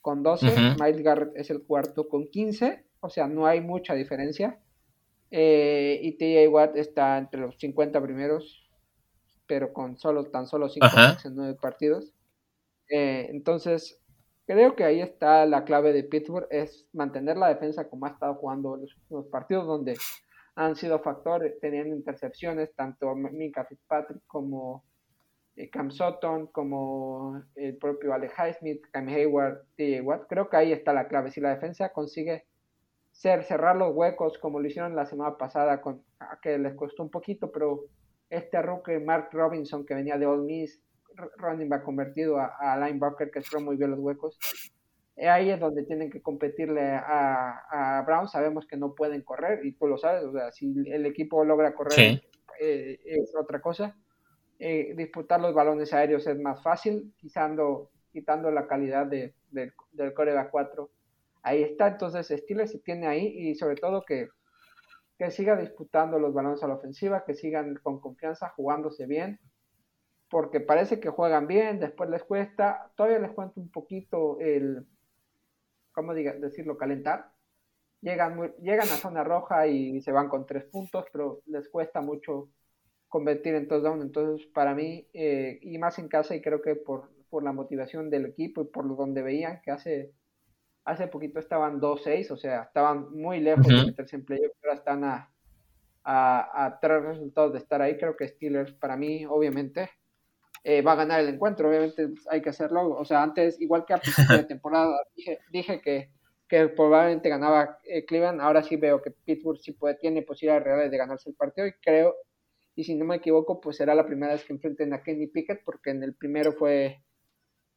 con 0.00 0.22
12. 0.22 0.46
Miles 0.80 1.02
Garrett 1.02 1.36
es 1.36 1.50
el 1.50 1.62
cuarto 1.62 2.08
con 2.08 2.30
15, 2.30 2.86
o 3.00 3.10
sea, 3.10 3.26
no 3.28 3.46
hay 3.46 3.60
mucha 3.60 3.92
diferencia. 3.94 4.58
Eh, 5.30 6.00
y 6.02 6.16
TJ 6.16 6.48
Watt 6.48 6.76
está 6.76 7.18
entre 7.18 7.40
los 7.40 7.58
50 7.58 8.00
primeros, 8.00 8.66
pero 9.46 9.74
con 9.74 9.98
solo 9.98 10.30
tan 10.30 10.46
solo 10.46 10.70
5 10.70 10.88
sacks 10.88 11.26
en 11.26 11.36
9 11.36 11.58
partidos. 11.60 12.14
Eh, 12.88 13.26
entonces, 13.28 14.00
creo 14.46 14.74
que 14.74 14.84
ahí 14.84 15.02
está 15.02 15.44
la 15.44 15.64
clave 15.64 15.92
de 15.92 16.04
Pittsburgh, 16.04 16.48
es 16.50 16.88
mantener 16.94 17.36
la 17.36 17.48
defensa 17.48 17.90
como 17.90 18.06
ha 18.06 18.10
estado 18.10 18.36
jugando 18.36 18.76
los 18.76 18.96
últimos 18.96 19.26
partidos, 19.26 19.66
donde 19.66 19.98
han 20.54 20.74
sido 20.74 21.00
factores 21.00 21.60
teniendo 21.60 21.94
intercepciones, 21.94 22.74
tanto 22.74 23.14
Mika 23.14 23.66
Fitzpatrick 23.66 24.22
como 24.26 24.84
Cam 25.70 25.90
Sutton, 25.90 26.46
como 26.48 27.42
el 27.54 27.76
propio 27.76 28.14
Alex 28.14 28.34
Highsmith, 28.38 28.82
Cam 28.92 29.08
Hayward, 29.08 29.62
T.J. 29.76 30.02
Watt. 30.02 30.26
Creo 30.28 30.48
que 30.48 30.56
ahí 30.56 30.72
está 30.72 30.92
la 30.92 31.08
clave. 31.08 31.30
Si 31.30 31.40
la 31.40 31.50
defensa 31.50 31.92
consigue 31.92 32.46
ser, 33.10 33.44
cerrar 33.44 33.76
los 33.76 33.94
huecos 33.94 34.38
como 34.38 34.60
lo 34.60 34.66
hicieron 34.66 34.96
la 34.96 35.06
semana 35.06 35.36
pasada, 35.36 35.80
con, 35.80 36.02
que 36.42 36.58
les 36.58 36.74
costó 36.74 37.02
un 37.02 37.10
poquito, 37.10 37.50
pero 37.52 37.84
este 38.30 38.62
rookie 38.62 39.00
Mark 39.00 39.28
Robinson 39.32 39.84
que 39.84 39.94
venía 39.94 40.16
de 40.16 40.26
Old 40.26 40.46
Miss, 40.46 40.82
running 41.36 41.68
back 41.68 41.84
convertido 41.84 42.38
a, 42.38 42.56
a 42.58 42.78
linebacker 42.78 43.30
que 43.30 43.42
cerró 43.42 43.60
muy 43.60 43.76
bien 43.76 43.90
los 43.90 44.00
huecos, 44.00 44.38
ahí 45.28 45.50
es 45.50 45.60
donde 45.60 45.84
tienen 45.84 46.10
que 46.10 46.22
competirle 46.22 46.92
a, 46.92 47.98
a, 47.98 48.02
Brown. 48.02 48.28
Sabemos 48.28 48.66
que 48.66 48.76
no 48.76 48.94
pueden 48.94 49.22
correr 49.22 49.64
y 49.64 49.72
tú 49.72 49.86
lo 49.86 49.98
sabes. 49.98 50.24
O 50.24 50.32
sea, 50.32 50.52
si 50.52 50.72
el 50.86 51.06
equipo 51.06 51.44
logra 51.44 51.74
correr 51.74 52.22
eh, 52.60 52.98
es 53.04 53.34
otra 53.36 53.60
cosa. 53.60 53.96
Eh, 54.62 54.92
disputar 54.94 55.40
los 55.40 55.54
balones 55.54 55.94
aéreos 55.94 56.26
es 56.26 56.38
más 56.38 56.62
fácil, 56.62 57.14
quitando, 57.16 57.90
quitando 58.12 58.50
la 58.50 58.66
calidad 58.66 59.06
de, 59.06 59.34
del 59.50 60.12
Corea 60.12 60.50
4. 60.50 60.90
Ahí 61.42 61.62
está, 61.62 61.88
entonces 61.88 62.26
Steelers 62.28 62.70
se 62.70 62.78
tiene 62.80 63.06
ahí 63.06 63.26
y 63.26 63.54
sobre 63.54 63.76
todo 63.76 64.04
que, 64.04 64.28
que 65.18 65.30
siga 65.30 65.56
disputando 65.56 66.18
los 66.18 66.34
balones 66.34 66.62
a 66.62 66.68
la 66.68 66.74
ofensiva, 66.74 67.24
que 67.24 67.32
sigan 67.32 67.76
con 67.82 68.00
confianza, 68.00 68.50
jugándose 68.50 69.06
bien, 69.06 69.40
porque 70.28 70.60
parece 70.60 71.00
que 71.00 71.08
juegan 71.08 71.46
bien, 71.46 71.80
después 71.80 72.10
les 72.10 72.22
cuesta, 72.22 72.92
todavía 72.96 73.18
les 73.18 73.32
cuento 73.32 73.62
un 73.62 73.70
poquito 73.70 74.38
el, 74.40 74.86
¿cómo 75.92 76.12
diga, 76.12 76.34
decirlo? 76.34 76.76
Calentar. 76.76 77.32
Llegan, 78.02 78.54
llegan 78.60 78.88
a 78.88 78.96
zona 78.96 79.24
roja 79.24 79.66
y 79.66 80.02
se 80.02 80.12
van 80.12 80.28
con 80.28 80.44
tres 80.44 80.64
puntos, 80.64 81.06
pero 81.10 81.40
les 81.46 81.66
cuesta 81.70 82.02
mucho 82.02 82.50
convertir 83.10 83.54
en 83.54 83.68
touchdown. 83.68 84.00
Entonces, 84.00 84.46
para 84.46 84.74
mí, 84.74 85.06
eh, 85.12 85.58
y 85.60 85.76
más 85.76 85.98
en 85.98 86.08
casa, 86.08 86.34
y 86.34 86.40
creo 86.40 86.62
que 86.62 86.76
por, 86.76 87.10
por 87.28 87.42
la 87.42 87.52
motivación 87.52 88.08
del 88.08 88.24
equipo 88.24 88.62
y 88.62 88.66
por 88.66 88.86
lo 88.86 88.94
donde 88.94 89.22
veían 89.22 89.60
que 89.62 89.72
hace, 89.72 90.12
hace 90.84 91.08
poquito 91.08 91.38
estaban 91.38 91.80
2-6, 91.80 92.30
o 92.30 92.36
sea, 92.38 92.62
estaban 92.62 93.12
muy 93.12 93.40
lejos 93.40 93.66
de 93.66 93.84
meterse 93.84 94.16
en 94.16 94.24
playoff, 94.24 94.52
pero 94.62 94.72
están 94.72 95.04
a, 95.04 95.30
a, 96.04 96.64
a, 96.64 96.80
tres 96.80 97.02
resultados 97.02 97.52
de 97.52 97.58
estar 97.58 97.82
ahí. 97.82 97.98
Creo 97.98 98.16
que 98.16 98.28
Steelers, 98.28 98.72
para 98.72 98.96
mí, 98.96 99.26
obviamente, 99.26 99.90
eh, 100.62 100.80
va 100.80 100.92
a 100.92 100.96
ganar 100.96 101.20
el 101.20 101.28
encuentro. 101.28 101.68
Obviamente 101.68 102.10
hay 102.30 102.40
que 102.40 102.50
hacerlo. 102.50 102.90
O 102.90 103.04
sea, 103.04 103.22
antes, 103.22 103.60
igual 103.60 103.84
que 103.84 103.94
a 103.94 103.98
principio 103.98 104.36
de 104.36 104.44
temporada, 104.54 104.96
dije, 105.16 105.40
dije 105.50 105.80
que, 105.80 106.10
que 106.48 106.68
probablemente 106.68 107.28
ganaba 107.28 107.78
eh, 107.84 108.04
Cleveland. 108.04 108.40
Ahora 108.40 108.62
sí 108.62 108.76
veo 108.76 109.02
que 109.02 109.10
Pittsburgh 109.10 109.58
sí 109.60 109.72
puede, 109.72 109.96
tiene 109.96 110.22
posibilidades 110.22 110.64
reales 110.64 110.90
de 110.92 110.98
ganarse 110.98 111.28
el 111.28 111.34
partido 111.34 111.66
y 111.66 111.72
creo, 111.72 112.14
y 112.80 112.84
si 112.84 112.94
no 112.94 113.04
me 113.04 113.16
equivoco, 113.16 113.60
pues 113.60 113.76
será 113.76 113.94
la 113.94 114.06
primera 114.06 114.32
vez 114.32 114.44
que 114.44 114.54
enfrenten 114.54 114.94
a 114.94 115.02
Kenny 115.02 115.26
Pickett 115.26 115.62
porque 115.64 115.90
en 115.90 116.02
el 116.02 116.14
primero 116.14 116.52
fue... 116.52 117.02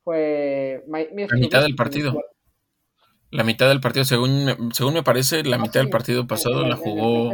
fue 0.04 0.84
la 0.88 1.38
mitad 1.38 1.62
del 1.62 1.76
partido. 1.76 2.14
La 3.30 3.44
mitad 3.44 3.68
del 3.68 3.82
partido, 3.82 4.06
según, 4.06 4.72
según 4.74 4.94
me 4.94 5.04
parece, 5.04 5.44
la 5.44 5.58
ah, 5.58 5.60
mitad 5.60 5.82
del 5.82 5.90
partido 5.90 6.26
pasado 6.26 6.66
la 6.66 6.78
jugó... 6.78 7.32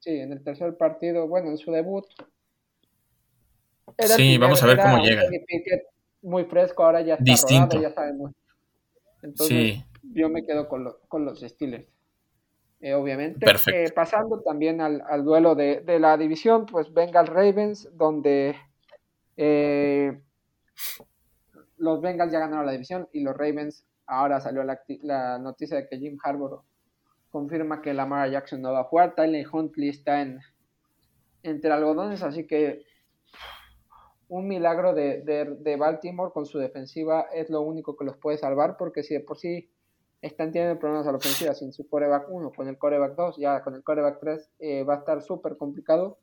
sí, 0.00 0.10
en 0.10 0.32
el 0.32 0.42
tercer 0.42 0.76
partido, 0.76 1.28
bueno, 1.28 1.50
en 1.50 1.58
su 1.58 1.70
debut 1.70 2.04
sí, 3.98 4.38
vamos 4.38 4.62
a 4.62 4.66
ver 4.66 4.78
cómo 4.78 4.98
llega. 4.98 5.22
Muy 6.22 6.44
fresco, 6.44 6.84
ahora 6.84 7.02
ya 7.02 7.14
está 7.14 7.24
Distinto. 7.24 7.80
ya 7.80 7.92
sabemos. 7.92 8.32
Entonces, 9.22 9.84
yo 10.02 10.28
me 10.28 10.44
quedo 10.44 10.68
con, 10.68 10.92
con 11.08 11.24
los 11.24 11.40
Steelers. 11.40 11.86
Eh, 12.86 12.94
obviamente. 12.94 13.44
Eh, 13.74 13.90
pasando 13.90 14.42
también 14.42 14.80
al, 14.80 15.24
duelo 15.24 15.56
de, 15.56 15.82
la 15.98 16.16
división, 16.16 16.66
pues 16.66 16.94
Bengals 16.94 17.28
Ravens, 17.28 17.88
donde 17.96 18.54
eh, 19.36 20.20
los 21.78 22.00
Bengals 22.00 22.30
ya 22.30 22.38
ganaron 22.38 22.64
la 22.64 22.70
división 22.70 23.08
y 23.12 23.24
los 23.24 23.36
Ravens, 23.36 23.84
ahora 24.06 24.40
salió 24.40 24.62
la, 24.62 24.80
la 25.02 25.36
noticia 25.40 25.78
de 25.78 25.88
que 25.88 25.98
Jim 25.98 26.16
Harbour 26.22 26.62
confirma 27.28 27.82
que 27.82 27.92
Lamar 27.92 28.30
Jackson 28.30 28.62
no 28.62 28.72
va 28.72 28.82
a 28.82 28.84
jugar, 28.84 29.16
Tyler 29.16 29.44
Huntley 29.52 29.88
está 29.88 30.22
en 30.22 30.38
entre 31.42 31.72
algodones, 31.72 32.22
así 32.22 32.46
que 32.46 32.84
un 34.28 34.46
milagro 34.46 34.94
de, 34.94 35.22
de, 35.58 35.76
Baltimore 35.76 36.32
con 36.32 36.46
su 36.46 36.58
defensiva 36.58 37.26
es 37.34 37.50
lo 37.50 37.62
único 37.62 37.96
que 37.96 38.04
los 38.04 38.16
puede 38.16 38.38
salvar, 38.38 38.76
porque 38.76 39.02
si 39.02 39.14
de 39.14 39.20
por 39.20 39.38
sí 39.38 39.72
están 40.22 40.52
teniendo 40.52 40.78
problemas 40.78 41.06
a 41.06 41.12
la 41.12 41.18
ofensiva 41.18 41.54
sin 41.54 41.72
su 41.72 41.88
coreback 41.88 42.28
1, 42.28 42.52
con 42.52 42.68
el 42.68 42.78
coreback 42.78 43.14
2, 43.14 43.36
ya 43.38 43.62
con 43.62 43.74
el 43.74 43.82
coreback 43.82 44.20
3 44.20 44.50
eh, 44.58 44.82
va 44.82 44.94
a 44.94 44.98
estar 44.98 45.22
súper 45.22 45.56
complicado. 45.56 46.18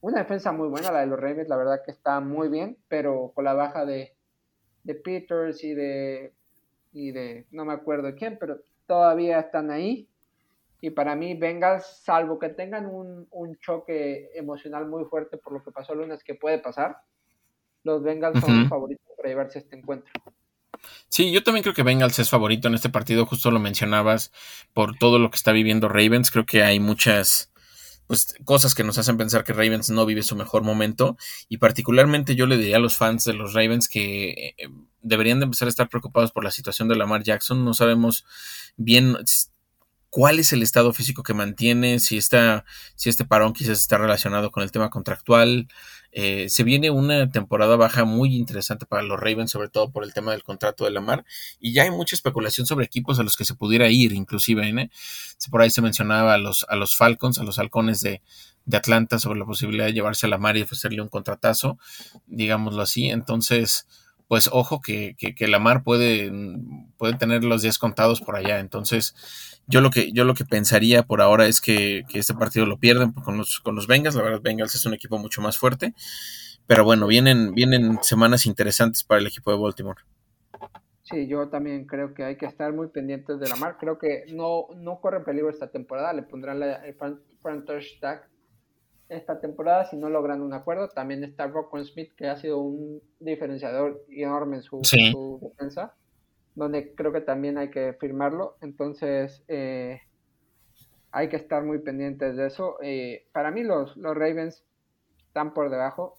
Una 0.00 0.20
defensa 0.20 0.52
muy 0.52 0.68
buena, 0.68 0.90
la 0.90 1.00
de 1.00 1.06
los 1.06 1.20
Ravens, 1.20 1.48
la 1.48 1.56
verdad 1.56 1.82
que 1.84 1.92
está 1.92 2.20
muy 2.20 2.48
bien, 2.48 2.76
pero 2.88 3.32
con 3.34 3.44
la 3.44 3.54
baja 3.54 3.84
de, 3.84 4.14
de 4.84 4.94
Peters 4.94 5.62
y 5.62 5.74
de, 5.74 6.32
y 6.92 7.12
de, 7.12 7.46
no 7.50 7.64
me 7.64 7.72
acuerdo 7.72 8.14
quién, 8.14 8.36
pero 8.38 8.58
todavía 8.86 9.38
están 9.40 9.70
ahí. 9.70 10.08
Y 10.80 10.90
para 10.90 11.14
mí, 11.14 11.34
Bengals, 11.34 12.02
salvo 12.02 12.40
que 12.40 12.48
tengan 12.48 12.86
un, 12.86 13.28
un 13.30 13.56
choque 13.58 14.30
emocional 14.34 14.88
muy 14.88 15.04
fuerte 15.04 15.36
por 15.36 15.52
lo 15.52 15.62
que 15.62 15.70
pasó 15.70 15.92
el 15.92 16.00
lunes, 16.00 16.24
que 16.24 16.34
puede 16.34 16.58
pasar, 16.58 16.96
los 17.84 18.02
Bengals 18.02 18.40
son 18.40 18.68
favoritos 18.68 19.06
para 19.16 19.28
llevarse 19.28 19.60
este 19.60 19.76
encuentro. 19.76 20.12
Sí, 21.08 21.30
yo 21.32 21.42
también 21.42 21.62
creo 21.62 21.74
que 21.74 21.82
Bengals 21.82 22.18
es 22.18 22.30
favorito 22.30 22.68
en 22.68 22.74
este 22.74 22.88
partido, 22.88 23.26
justo 23.26 23.50
lo 23.50 23.60
mencionabas 23.60 24.32
por 24.72 24.96
todo 24.96 25.18
lo 25.18 25.30
que 25.30 25.36
está 25.36 25.52
viviendo 25.52 25.88
Ravens. 25.88 26.30
Creo 26.30 26.46
que 26.46 26.62
hay 26.62 26.80
muchas 26.80 27.52
pues 28.06 28.34
cosas 28.44 28.74
que 28.74 28.84
nos 28.84 28.98
hacen 28.98 29.16
pensar 29.16 29.44
que 29.44 29.52
Ravens 29.52 29.88
no 29.90 30.04
vive 30.04 30.22
su 30.22 30.36
mejor 30.36 30.62
momento 30.62 31.16
y 31.48 31.58
particularmente 31.58 32.34
yo 32.34 32.46
le 32.46 32.58
diría 32.58 32.76
a 32.76 32.80
los 32.80 32.96
fans 32.96 33.24
de 33.24 33.32
los 33.32 33.54
Ravens 33.54 33.88
que 33.88 34.54
eh, 34.58 34.68
deberían 35.00 35.38
de 35.38 35.44
empezar 35.44 35.66
a 35.66 35.70
estar 35.70 35.88
preocupados 35.88 36.32
por 36.32 36.44
la 36.44 36.50
situación 36.50 36.88
de 36.88 36.96
Lamar 36.96 37.22
Jackson. 37.22 37.64
No 37.64 37.74
sabemos 37.74 38.26
bien 38.76 39.16
cuál 40.10 40.38
es 40.38 40.52
el 40.52 40.62
estado 40.62 40.92
físico 40.92 41.22
que 41.22 41.32
mantiene, 41.32 41.98
si, 42.00 42.18
está, 42.18 42.66
si 42.96 43.08
este 43.08 43.24
parón 43.24 43.54
quizás 43.54 43.78
está 43.78 43.96
relacionado 43.96 44.50
con 44.50 44.62
el 44.62 44.70
tema 44.70 44.90
contractual. 44.90 45.68
Eh, 46.12 46.48
se 46.50 46.62
viene 46.62 46.90
una 46.90 47.30
temporada 47.30 47.76
baja 47.76 48.04
muy 48.04 48.36
interesante 48.36 48.84
para 48.86 49.02
los 49.02 49.18
Ravens, 49.18 49.50
sobre 49.50 49.68
todo 49.68 49.90
por 49.90 50.04
el 50.04 50.12
tema 50.12 50.32
del 50.32 50.42
contrato 50.42 50.84
de 50.84 50.90
Lamar, 50.90 51.24
y 51.58 51.72
ya 51.72 51.84
hay 51.84 51.90
mucha 51.90 52.14
especulación 52.14 52.66
sobre 52.66 52.84
equipos 52.84 53.18
a 53.18 53.22
los 53.22 53.36
que 53.36 53.46
se 53.46 53.54
pudiera 53.54 53.88
ir, 53.88 54.12
inclusive, 54.12 54.68
¿eh? 54.68 54.90
por 55.50 55.62
ahí 55.62 55.70
se 55.70 55.82
mencionaba 55.82 56.34
a 56.34 56.38
los, 56.38 56.66
a 56.68 56.76
los 56.76 56.96
Falcons, 56.96 57.38
a 57.38 57.44
los 57.44 57.58
halcones 57.58 58.00
de, 58.00 58.22
de 58.64 58.76
Atlanta 58.76 59.18
sobre 59.18 59.38
la 59.38 59.46
posibilidad 59.46 59.86
de 59.86 59.94
llevarse 59.94 60.26
a 60.26 60.28
Lamar 60.28 60.56
y 60.56 60.62
ofrecerle 60.62 61.00
un 61.00 61.08
contratazo, 61.08 61.78
digámoslo 62.26 62.82
así, 62.82 63.08
entonces 63.08 63.86
pues 64.32 64.48
ojo 64.50 64.80
que, 64.80 65.14
que, 65.18 65.34
que 65.34 65.46
Lamar 65.46 65.82
puede, 65.82 66.32
puede 66.96 67.12
tener 67.18 67.44
los 67.44 67.60
días 67.60 67.76
contados 67.76 68.22
por 68.22 68.34
allá. 68.34 68.60
Entonces, 68.60 69.14
yo 69.66 69.82
lo 69.82 69.90
que, 69.90 70.10
yo 70.12 70.24
lo 70.24 70.32
que 70.32 70.46
pensaría 70.46 71.02
por 71.02 71.20
ahora 71.20 71.48
es 71.48 71.60
que, 71.60 72.04
este 72.14 72.32
partido 72.32 72.64
lo 72.64 72.78
pierden 72.78 73.12
con 73.12 73.36
los, 73.36 73.60
con 73.60 73.74
los 73.74 73.86
Bengals. 73.86 74.16
La 74.16 74.22
verdad, 74.22 74.40
Bengals 74.40 74.74
es 74.74 74.86
un 74.86 74.94
equipo 74.94 75.18
mucho 75.18 75.42
más 75.42 75.58
fuerte. 75.58 75.92
Pero 76.66 76.82
bueno, 76.82 77.06
vienen, 77.06 77.52
vienen 77.52 77.98
semanas 78.02 78.46
interesantes 78.46 79.04
para 79.04 79.20
el 79.20 79.26
equipo 79.26 79.50
de 79.50 79.58
Baltimore. 79.58 80.00
Sí, 81.02 81.26
yo 81.26 81.50
también 81.50 81.84
creo 81.84 82.14
que 82.14 82.24
hay 82.24 82.38
que 82.38 82.46
estar 82.46 82.72
muy 82.72 82.88
pendientes 82.88 83.38
de 83.38 83.50
Lamar. 83.50 83.76
Creo 83.78 83.98
que 83.98 84.24
no, 84.32 84.68
no 84.76 84.98
corre 85.02 85.20
peligro 85.20 85.50
esta 85.50 85.70
temporada. 85.70 86.14
Le 86.14 86.22
pondrán 86.22 86.58
la, 86.58 86.76
el 86.76 86.96
front 87.42 87.68
tag 88.00 88.30
esta 89.12 89.40
temporada 89.40 89.84
si 89.84 89.96
no 89.96 90.08
logran 90.08 90.42
un 90.42 90.52
acuerdo. 90.52 90.88
También 90.88 91.22
está 91.24 91.46
Rockwell 91.46 91.84
Smith, 91.84 92.12
que 92.16 92.26
ha 92.26 92.36
sido 92.36 92.58
un 92.58 93.00
diferenciador 93.20 94.04
enorme 94.08 94.56
en 94.56 94.62
su, 94.62 95.40
defensa, 95.40 95.94
donde 96.54 96.94
creo 96.94 97.12
que 97.12 97.20
también 97.20 97.58
hay 97.58 97.70
que 97.70 97.94
firmarlo. 98.00 98.56
Entonces, 98.60 99.44
eh, 99.48 100.00
hay 101.10 101.28
que 101.28 101.36
estar 101.36 101.62
muy 101.62 101.78
pendientes 101.78 102.36
de 102.36 102.46
eso. 102.46 102.78
Eh, 102.82 103.26
para 103.32 103.50
mí, 103.50 103.62
los, 103.62 103.96
los 103.96 104.14
Ravens 104.16 104.64
están 105.26 105.54
por 105.54 105.70
debajo. 105.70 106.14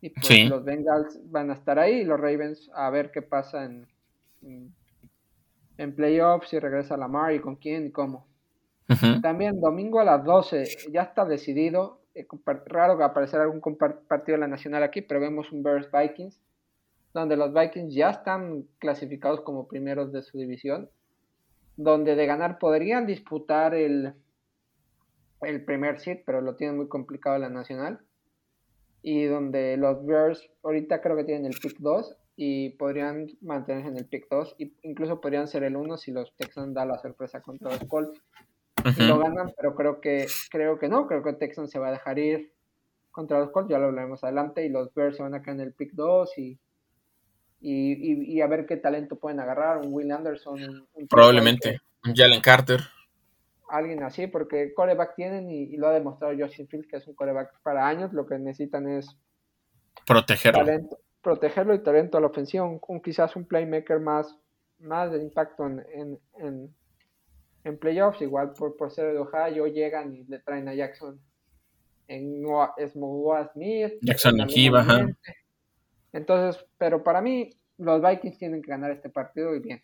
Y 0.00 0.10
pues 0.10 0.50
los 0.50 0.64
Bengals 0.64 1.18
van 1.30 1.50
a 1.50 1.54
estar 1.54 1.78
ahí. 1.78 2.00
Y 2.00 2.04
los 2.04 2.20
Ravens 2.20 2.70
a 2.74 2.90
ver 2.90 3.10
qué 3.10 3.22
pasa 3.22 3.64
en, 3.64 3.88
en, 5.78 5.94
playoffs, 5.94 6.48
si 6.48 6.58
regresa 6.58 6.96
Lamar 6.96 7.34
y 7.34 7.40
con 7.40 7.56
quién 7.56 7.86
y 7.86 7.90
cómo. 7.90 8.26
También 9.22 9.60
domingo 9.62 9.98
a 9.98 10.04
las 10.04 10.22
12, 10.24 10.90
ya 10.92 11.02
está 11.04 11.24
decidido 11.24 12.03
eh, 12.14 12.26
raro 12.66 12.96
que 12.96 13.04
aparecerá 13.04 13.42
algún 13.42 13.60
partido 13.60 14.36
de 14.36 14.38
la 14.38 14.48
Nacional 14.48 14.82
aquí, 14.82 15.02
pero 15.02 15.20
vemos 15.20 15.50
un 15.52 15.62
Bears 15.62 15.88
Vikings, 15.90 16.40
donde 17.12 17.36
los 17.36 17.52
Vikings 17.52 17.94
ya 17.94 18.10
están 18.10 18.64
clasificados 18.78 19.40
como 19.40 19.68
primeros 19.68 20.12
de 20.12 20.22
su 20.22 20.38
división, 20.38 20.90
donde 21.76 22.14
de 22.14 22.26
ganar 22.26 22.58
podrían 22.58 23.06
disputar 23.06 23.74
el, 23.74 24.14
el 25.42 25.64
primer 25.64 25.98
seed, 25.98 26.20
pero 26.24 26.40
lo 26.40 26.56
tienen 26.56 26.76
muy 26.76 26.88
complicado 26.88 27.38
la 27.38 27.48
Nacional, 27.48 28.00
y 29.02 29.24
donde 29.24 29.76
los 29.76 30.04
Bears 30.06 30.50
ahorita 30.62 31.02
creo 31.02 31.16
que 31.16 31.24
tienen 31.24 31.46
el 31.46 31.58
pick 31.60 31.78
2 31.78 32.16
y 32.36 32.70
podrían 32.70 33.26
mantenerse 33.42 33.88
en 33.88 33.98
el 33.98 34.06
pick 34.06 34.28
2, 34.30 34.56
e 34.58 34.72
incluso 34.82 35.20
podrían 35.20 35.46
ser 35.46 35.62
el 35.62 35.76
1 35.76 35.98
si 35.98 36.10
los 36.10 36.34
Texans 36.36 36.74
dan 36.74 36.88
la 36.88 36.98
sorpresa 36.98 37.42
contra 37.42 37.70
los 37.70 37.84
Colts 37.84 38.22
lo 38.84 39.18
ganan, 39.18 39.52
pero 39.56 39.74
creo 39.74 40.00
que, 40.00 40.26
creo 40.50 40.78
que 40.78 40.88
no, 40.88 41.06
creo 41.06 41.22
que 41.22 41.32
Texans 41.32 41.70
se 41.70 41.78
va 41.78 41.88
a 41.88 41.92
dejar 41.92 42.18
ir 42.18 42.52
contra 43.10 43.38
los 43.38 43.50
Colts, 43.50 43.70
ya 43.70 43.78
lo 43.78 43.86
hablaremos 43.86 44.22
adelante, 44.24 44.64
y 44.66 44.68
los 44.68 44.92
Bears 44.92 45.16
se 45.16 45.22
van 45.22 45.34
a 45.34 45.40
quedar 45.40 45.56
en 45.56 45.60
el 45.62 45.72
pick 45.72 45.92
2 45.92 46.38
y, 46.38 46.58
y, 47.60 48.40
a 48.40 48.46
ver 48.46 48.66
qué 48.66 48.76
talento 48.76 49.16
pueden 49.16 49.40
agarrar, 49.40 49.78
un 49.78 49.92
Will 49.92 50.12
Anderson. 50.12 50.86
Probablemente, 51.08 51.80
un 52.04 52.14
Jalen 52.14 52.40
Carter. 52.40 52.80
Alguien 53.68 54.02
así, 54.02 54.26
porque 54.26 54.74
coreback 54.74 55.14
tienen 55.14 55.50
y, 55.50 55.76
lo 55.76 55.88
ha 55.88 55.92
demostrado 55.92 56.34
Justin 56.38 56.68
Fields 56.68 56.88
que 56.88 56.96
es 56.96 57.06
un 57.06 57.14
coreback 57.14 57.60
para 57.62 57.86
años, 57.86 58.12
lo 58.12 58.26
que 58.26 58.38
necesitan 58.38 58.88
es 58.88 59.16
protegerlo. 60.06 60.64
protegerlo 61.22 61.74
y 61.74 61.82
talento 61.82 62.18
a 62.18 62.20
la 62.20 62.26
ofensiva, 62.26 62.64
un, 62.64 63.00
quizás 63.00 63.34
un 63.36 63.46
playmaker 63.46 64.00
más, 64.00 64.36
más 64.78 65.10
de 65.10 65.22
impacto 65.22 65.66
en 65.66 66.18
en 66.36 66.74
playoffs, 67.72 68.20
igual 68.20 68.52
por, 68.52 68.76
por 68.76 68.90
ser 68.90 69.12
de 69.12 69.18
Ohio, 69.18 69.66
llegan 69.66 70.14
y 70.14 70.24
le 70.24 70.38
traen 70.38 70.68
a 70.68 70.74
Jackson 70.74 71.20
en 72.08 72.42
Noah 72.42 72.74
Smith. 73.52 73.94
Jackson 74.02 74.40
aquí, 74.40 74.68
baja. 74.68 75.06
Entonces, 76.12 76.64
pero 76.78 77.02
para 77.02 77.20
mí, 77.20 77.50
los 77.78 78.02
Vikings 78.02 78.38
tienen 78.38 78.62
que 78.62 78.70
ganar 78.70 78.90
este 78.90 79.08
partido 79.08 79.54
y 79.54 79.60
bien. 79.60 79.82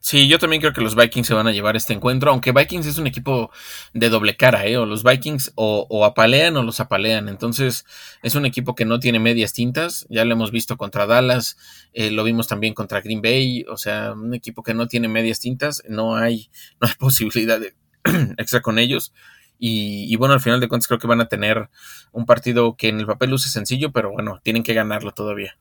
Sí, 0.00 0.28
yo 0.28 0.38
también 0.38 0.60
creo 0.60 0.72
que 0.72 0.80
los 0.80 0.94
Vikings 0.94 1.26
se 1.26 1.34
van 1.34 1.48
a 1.48 1.52
llevar 1.52 1.76
este 1.76 1.92
encuentro, 1.92 2.30
aunque 2.30 2.52
Vikings 2.52 2.86
es 2.86 2.98
un 2.98 3.06
equipo 3.08 3.50
de 3.92 4.08
doble 4.08 4.36
cara, 4.36 4.64
¿eh? 4.64 4.76
O 4.76 4.86
los 4.86 5.02
Vikings 5.02 5.52
o, 5.56 6.04
apalean 6.04 6.56
o 6.56 6.62
los 6.62 6.78
apalean. 6.80 7.28
Entonces, 7.28 7.84
es 8.22 8.34
un 8.36 8.46
equipo 8.46 8.74
que 8.74 8.84
no 8.84 9.00
tiene 9.00 9.18
medias 9.18 9.52
tintas. 9.52 10.06
Ya 10.08 10.24
lo 10.24 10.32
hemos 10.32 10.52
visto 10.52 10.76
contra 10.76 11.06
Dallas, 11.06 11.58
eh, 11.92 12.10
lo 12.12 12.22
vimos 12.22 12.46
también 12.46 12.74
contra 12.74 13.00
Green 13.00 13.20
Bay. 13.20 13.64
O 13.68 13.76
sea, 13.76 14.12
un 14.12 14.34
equipo 14.34 14.62
que 14.62 14.72
no 14.72 14.86
tiene 14.86 15.08
medias 15.08 15.40
tintas. 15.40 15.82
No 15.88 16.16
hay, 16.16 16.48
no 16.80 16.86
hay 16.86 16.94
posibilidad 16.98 17.58
de 17.60 17.74
extra 18.38 18.60
con 18.60 18.78
ellos. 18.78 19.12
Y, 19.58 20.06
y, 20.08 20.14
bueno, 20.14 20.34
al 20.34 20.40
final 20.40 20.60
de 20.60 20.68
cuentas 20.68 20.86
creo 20.86 21.00
que 21.00 21.08
van 21.08 21.20
a 21.20 21.28
tener 21.28 21.68
un 22.12 22.24
partido 22.24 22.76
que 22.76 22.88
en 22.88 23.00
el 23.00 23.06
papel 23.06 23.30
luce 23.30 23.48
sencillo, 23.48 23.90
pero 23.90 24.12
bueno, 24.12 24.38
tienen 24.44 24.62
que 24.62 24.74
ganarlo 24.74 25.10
todavía. 25.10 25.58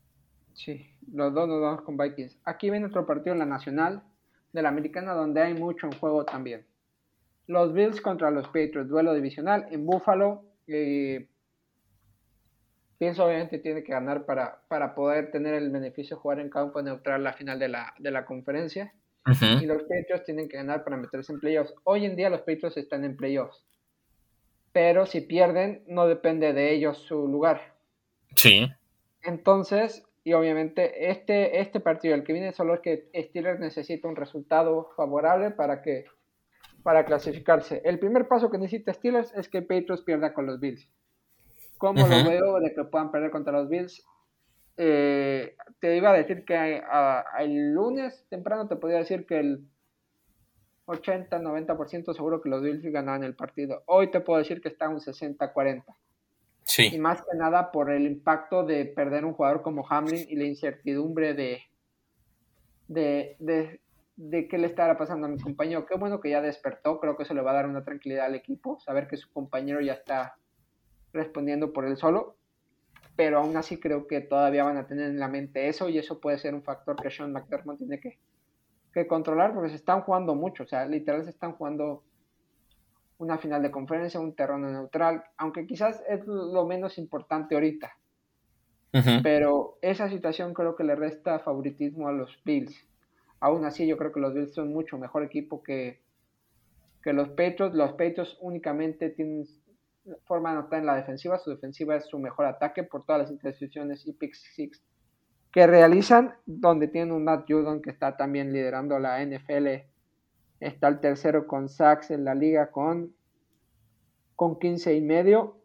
Sí, 0.54 0.94
los 1.12 1.34
dos 1.34 1.48
nos 1.48 1.60
vamos 1.60 1.82
con 1.82 1.98
Vikings. 1.98 2.38
Aquí 2.46 2.70
viene 2.70 2.86
otro 2.86 3.08
partido 3.08 3.34
en 3.34 3.40
la 3.40 3.46
Nacional 3.46 4.04
de 4.58 4.64
la 4.64 4.70
americana 4.70 5.14
donde 5.14 5.40
hay 5.40 5.54
mucho 5.54 5.86
en 5.86 5.94
juego 5.94 6.26
también. 6.26 6.66
Los 7.46 7.74
Bills 7.74 8.02
contra 8.02 8.32
los 8.32 8.48
Patriots, 8.48 8.90
duelo 8.90 9.14
divisional 9.14 9.68
en 9.70 9.86
Buffalo. 9.86 10.46
Eh, 10.66 11.28
pienso 12.98 13.24
obviamente 13.24 13.60
tiene 13.60 13.84
que 13.84 13.92
ganar 13.92 14.26
para, 14.26 14.64
para 14.68 14.96
poder 14.96 15.30
tener 15.30 15.54
el 15.54 15.70
beneficio 15.70 16.16
de 16.16 16.22
jugar 16.22 16.40
en 16.40 16.50
campo 16.50 16.82
neutral 16.82 17.24
la 17.24 17.34
final 17.34 17.60
de 17.60 17.68
la, 17.68 17.94
de 18.00 18.10
la 18.10 18.26
conferencia. 18.26 18.94
Y 19.62 19.66
los 19.66 19.84
Patriots 19.84 20.24
tienen 20.26 20.48
que 20.50 20.58
ganar 20.58 20.84
para 20.84 20.98
meterse 20.98 21.34
en 21.34 21.40
playoffs. 21.40 21.76
Hoy 21.84 22.06
en 22.06 22.16
día 22.16 22.30
los 22.30 22.40
Patriots 22.40 22.78
están 22.78 23.04
en 23.04 23.16
playoffs. 23.16 23.64
Pero 24.72 25.06
si 25.06 25.22
pierden, 25.22 25.84
no 25.86 26.08
depende 26.08 26.54
de 26.54 26.74
ellos 26.74 26.98
su 26.98 27.28
lugar. 27.28 27.76
Sí. 28.36 28.68
Entonces, 29.22 30.07
y 30.28 30.34
obviamente 30.34 31.10
este, 31.10 31.62
este 31.62 31.80
partido, 31.80 32.14
el 32.14 32.26
que 32.26 32.34
viene, 32.34 32.52
solo 32.52 32.74
es 32.74 32.82
que 32.82 33.10
Steelers 33.16 33.62
necesita 33.62 34.10
un 34.10 34.18
resultado 34.18 34.90
favorable 34.98 35.52
para, 35.52 35.82
que, 35.82 36.04
para 36.84 37.06
clasificarse. 37.06 37.82
El 37.86 37.98
primer 37.98 38.28
paso 38.28 38.52
que 38.52 38.58
necesita 38.58 38.94
Steelers 38.94 39.34
es 39.36 39.48
que 39.48 39.62
Patriots 39.62 40.02
pierda 40.02 40.34
con 40.34 40.46
los 40.46 40.60
Bills. 40.60 40.86
¿Cómo 41.78 42.06
lo 42.06 42.30
veo 42.30 42.60
de 42.60 42.74
que 42.74 42.84
puedan 42.84 43.10
perder 43.10 43.32
contra 43.32 43.54
los 43.54 43.70
Bills? 43.70 44.06
Eh, 44.76 45.56
te 45.80 45.96
iba 45.96 46.10
a 46.10 46.18
decir 46.18 46.44
que 46.44 46.84
el 47.40 47.74
lunes 47.74 48.26
temprano 48.28 48.68
te 48.68 48.76
podía 48.76 48.98
decir 48.98 49.26
que 49.26 49.40
el 49.40 49.66
80-90% 50.88 52.14
seguro 52.14 52.42
que 52.42 52.50
los 52.50 52.62
Bills 52.62 52.84
ganaban 52.84 53.24
el 53.24 53.38
partido. 53.38 53.82
Hoy 53.86 54.12
te 54.12 54.20
puedo 54.20 54.40
decir 54.40 54.60
que 54.60 54.68
está 54.68 54.90
un 54.90 55.00
60-40. 55.00 55.86
Y 56.78 57.00
más 57.00 57.22
que 57.22 57.38
nada 57.38 57.72
por 57.72 57.90
el 57.90 58.06
impacto 58.06 58.64
de 58.64 58.86
perder 58.86 59.26
un 59.26 59.34
jugador 59.34 59.62
como 59.62 59.88
Hamlin 59.90 60.26
y 60.28 60.36
la 60.36 60.44
incertidumbre 60.44 61.34
de, 61.34 61.62
de, 62.88 63.80
de, 64.16 64.48
qué 64.48 64.58
le 64.58 64.68
estará 64.68 64.98
pasando 64.98 65.28
a 65.28 65.30
mi 65.30 65.40
compañero. 65.40 65.86
Qué 65.86 65.96
bueno 65.96 66.20
que 66.20 66.30
ya 66.30 66.42
despertó, 66.42 67.00
creo 67.00 67.16
que 67.16 67.24
eso 67.24 67.34
le 67.34 67.42
va 67.42 67.52
a 67.52 67.56
dar 67.56 67.68
una 67.68 67.86
tranquilidad 67.86 68.26
al 68.26 68.36
equipo, 68.36 68.80
saber 68.80 69.08
que 69.08 69.18
su 69.18 69.32
compañero 69.32 69.80
ya 69.80 69.94
está 69.94 70.36
respondiendo 71.14 71.72
por 71.72 71.86
él 71.86 71.96
solo. 71.96 72.36
Pero 73.16 73.40
aún 73.40 73.56
así 73.58 73.80
creo 73.80 74.06
que 74.06 74.22
todavía 74.22 74.64
van 74.64 74.78
a 74.78 74.88
tener 74.88 75.10
en 75.10 75.20
la 75.20 75.28
mente 75.28 75.70
eso 75.70 75.90
y 75.90 75.98
eso 75.98 76.20
puede 76.20 76.38
ser 76.38 76.54
un 76.54 76.64
factor 76.64 77.02
que 77.02 77.10
Sean 77.10 77.32
McDermott 77.32 77.80
tiene 77.80 78.00
que, 78.00 78.20
que 78.94 79.08
controlar 79.08 79.54
porque 79.54 79.70
se 79.70 79.78
están 79.78 80.02
jugando 80.02 80.36
mucho, 80.36 80.64
o 80.64 80.68
sea, 80.68 80.86
literal 80.86 81.24
se 81.24 81.32
están 81.32 81.54
jugando 81.54 82.04
una 83.18 83.38
final 83.38 83.62
de 83.62 83.72
conferencia, 83.72 84.20
un 84.20 84.36
terreno 84.36 84.70
neutral, 84.70 85.24
aunque 85.38 85.66
quizás 85.66 86.04
es 86.08 86.26
lo 86.26 86.66
menos 86.66 86.98
importante 86.98 87.56
ahorita. 87.56 87.98
Pero 89.22 89.78
esa 89.82 90.10
situación 90.10 90.56
creo 90.56 90.76
que 90.76 90.84
le 90.84 90.96
resta 90.96 91.38
favoritismo 91.40 92.08
a 92.08 92.12
los 92.12 92.42
Bills. 92.44 92.76
Aún 93.40 93.64
así, 93.64 93.86
yo 93.86 93.96
creo 93.96 94.12
que 94.12 94.20
los 94.20 94.34
Bills 94.34 94.56
son 94.56 94.74
mucho 94.74 94.98
mejor 94.98 95.24
equipo 95.24 95.62
que, 95.62 96.02
que 97.04 97.14
los 97.14 97.30
Patriots. 97.30 97.76
Los 97.76 97.92
Patriots 97.92 98.38
únicamente 98.42 99.12
tienen 99.12 99.46
forma 100.26 100.52
de 100.52 100.58
anotar 100.58 100.80
en 100.80 100.88
la 100.88 100.96
defensiva. 100.96 101.38
Su 101.38 101.52
defensiva 101.52 101.96
es 101.96 102.08
su 102.08 102.18
mejor 102.18 102.48
ataque 102.48 102.82
por 102.84 103.06
todas 103.06 103.22
las 103.22 103.32
intercepciones 103.32 104.08
y 104.08 104.14
pick 104.14 104.34
six 104.34 104.82
que 105.52 105.66
realizan, 105.66 106.36
donde 106.46 106.88
tienen 106.88 107.12
un 107.12 107.24
Matt 107.24 107.46
Judon 107.48 107.82
que 107.82 107.90
está 107.90 108.18
también 108.18 108.54
liderando 108.54 109.00
la 109.00 109.24
NFL 109.26 109.68
Está 110.60 110.88
el 110.88 111.00
tercero 111.00 111.48
con 111.48 111.70
sacks 111.70 112.12
en 112.12 112.26
la 112.26 112.36
liga 112.36 112.72
con 112.72 113.14
con 114.38 114.60
15 114.60 114.94
y 114.94 115.02
medio, 115.02 115.58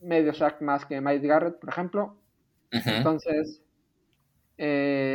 medio 0.00 0.32
sack 0.32 0.62
más 0.62 0.86
que 0.86 1.00
Mike 1.00 1.26
Garrett, 1.26 1.58
por 1.58 1.70
ejemplo. 1.70 2.16
Entonces, 2.70 3.60
eh, 4.58 5.12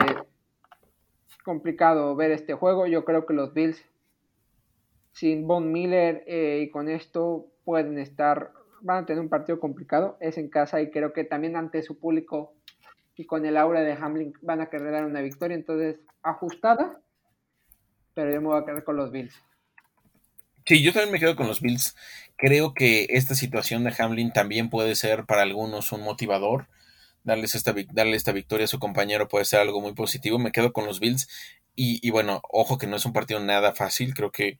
complicado 1.46 2.18
ver 2.18 2.32
este 2.32 2.54
juego. 2.54 2.86
Yo 2.86 3.06
creo 3.06 3.26
que 3.26 3.34
los 3.34 3.54
Bills, 3.54 3.82
sin 5.14 5.48
Von 5.48 5.72
Miller 5.72 6.26
eh, 6.28 6.64
y 6.64 6.70
con 6.70 6.90
esto, 6.90 7.48
pueden 7.64 7.98
estar, 7.98 8.52
van 8.82 9.04
a 9.04 9.06
tener 9.06 9.22
un 9.22 9.30
partido 9.30 9.62
complicado. 9.62 10.18
Es 10.20 10.38
en 10.38 10.50
casa 10.50 10.82
y 10.82 10.92
creo 10.92 11.14
que 11.14 11.24
también 11.24 11.56
ante 11.56 11.82
su 11.82 11.98
público 11.98 12.54
y 13.16 13.26
con 13.26 13.46
el 13.46 13.56
aura 13.56 13.82
de 13.82 13.94
Hamlin 13.94 14.34
van 14.42 14.60
a 14.60 14.70
querer 14.70 14.92
dar 14.92 15.06
una 15.06 15.22
victoria. 15.22 15.56
Entonces, 15.56 15.98
ajustada, 16.24 17.00
pero 18.18 18.34
yo 18.34 18.42
me 18.42 18.48
voy 18.48 18.60
a 18.60 18.66
quedar 18.66 18.84
con 18.84 18.98
los 18.98 19.12
Bills. 19.12 19.44
Sí, 20.66 20.82
yo 20.82 20.92
también 20.92 21.12
me 21.12 21.20
quedo 21.20 21.36
con 21.36 21.46
los 21.46 21.62
Bills. 21.62 21.96
Creo 22.36 22.74
que 22.74 23.06
esta 23.12 23.36
situación 23.36 23.84
de 23.84 23.94
Hamlin 23.96 24.34
también 24.34 24.72
puede 24.72 24.96
ser 24.96 25.26
para 25.26 25.44
algunos 25.44 25.92
un 25.92 26.02
motivador. 26.02 26.68
Darles 27.24 27.54
esta, 27.54 27.76
darle 27.94 28.16
esta 28.16 28.32
victoria 28.32 28.66
a 28.66 28.68
su 28.68 28.80
compañero 28.80 29.28
puede 29.28 29.46
ser 29.46 29.60
algo 29.60 29.82
muy 29.82 29.94
positivo. 29.94 30.40
Me 30.40 30.52
quedo 30.52 30.74
con 30.74 30.88
los 30.88 31.00
Bills. 31.00 31.30
Y, 31.76 32.10
bueno, 32.10 32.42
ojo 32.50 32.80
que 32.80 32.88
no 32.88 32.96
es 32.96 33.06
un 33.06 33.14
partido 33.14 33.40
nada 33.40 33.76
fácil. 33.76 34.16
Creo 34.16 34.32
que, 34.32 34.58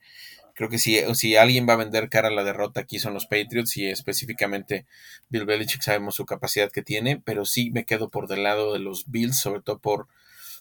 creo 0.54 0.68
que 0.68 0.78
si, 0.78 1.00
si 1.16 1.34
alguien 1.34 1.68
va 1.68 1.72
a 1.72 1.78
vender 1.78 2.08
cara 2.08 2.28
a 2.28 2.30
la 2.30 2.44
derrota 2.44 2.78
aquí 2.78 3.00
son 3.00 3.12
los 3.12 3.26
Patriots 3.26 3.76
y 3.76 3.86
específicamente 3.86 4.86
Bill 5.30 5.46
Belichick 5.46 5.82
sabemos 5.82 6.14
su 6.14 6.26
capacidad 6.26 6.70
que 6.70 6.82
tiene. 6.82 7.20
Pero 7.24 7.44
sí 7.44 7.72
me 7.72 7.84
quedo 7.84 8.08
por 8.08 8.28
del 8.28 8.44
lado 8.44 8.72
de 8.72 8.78
los 8.78 9.10
Bills, 9.10 9.40
sobre 9.40 9.62
todo 9.62 9.80
por, 9.80 10.06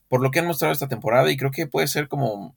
por 0.08 0.20
lo 0.24 0.32
que 0.32 0.40
han 0.40 0.48
mostrado 0.48 0.74
esta 0.74 0.88
temporada. 0.88 1.32
Y 1.32 1.38
creo 1.38 1.52
que 1.52 1.68
puede 1.68 1.88
ser 1.88 2.08
como, 2.08 2.56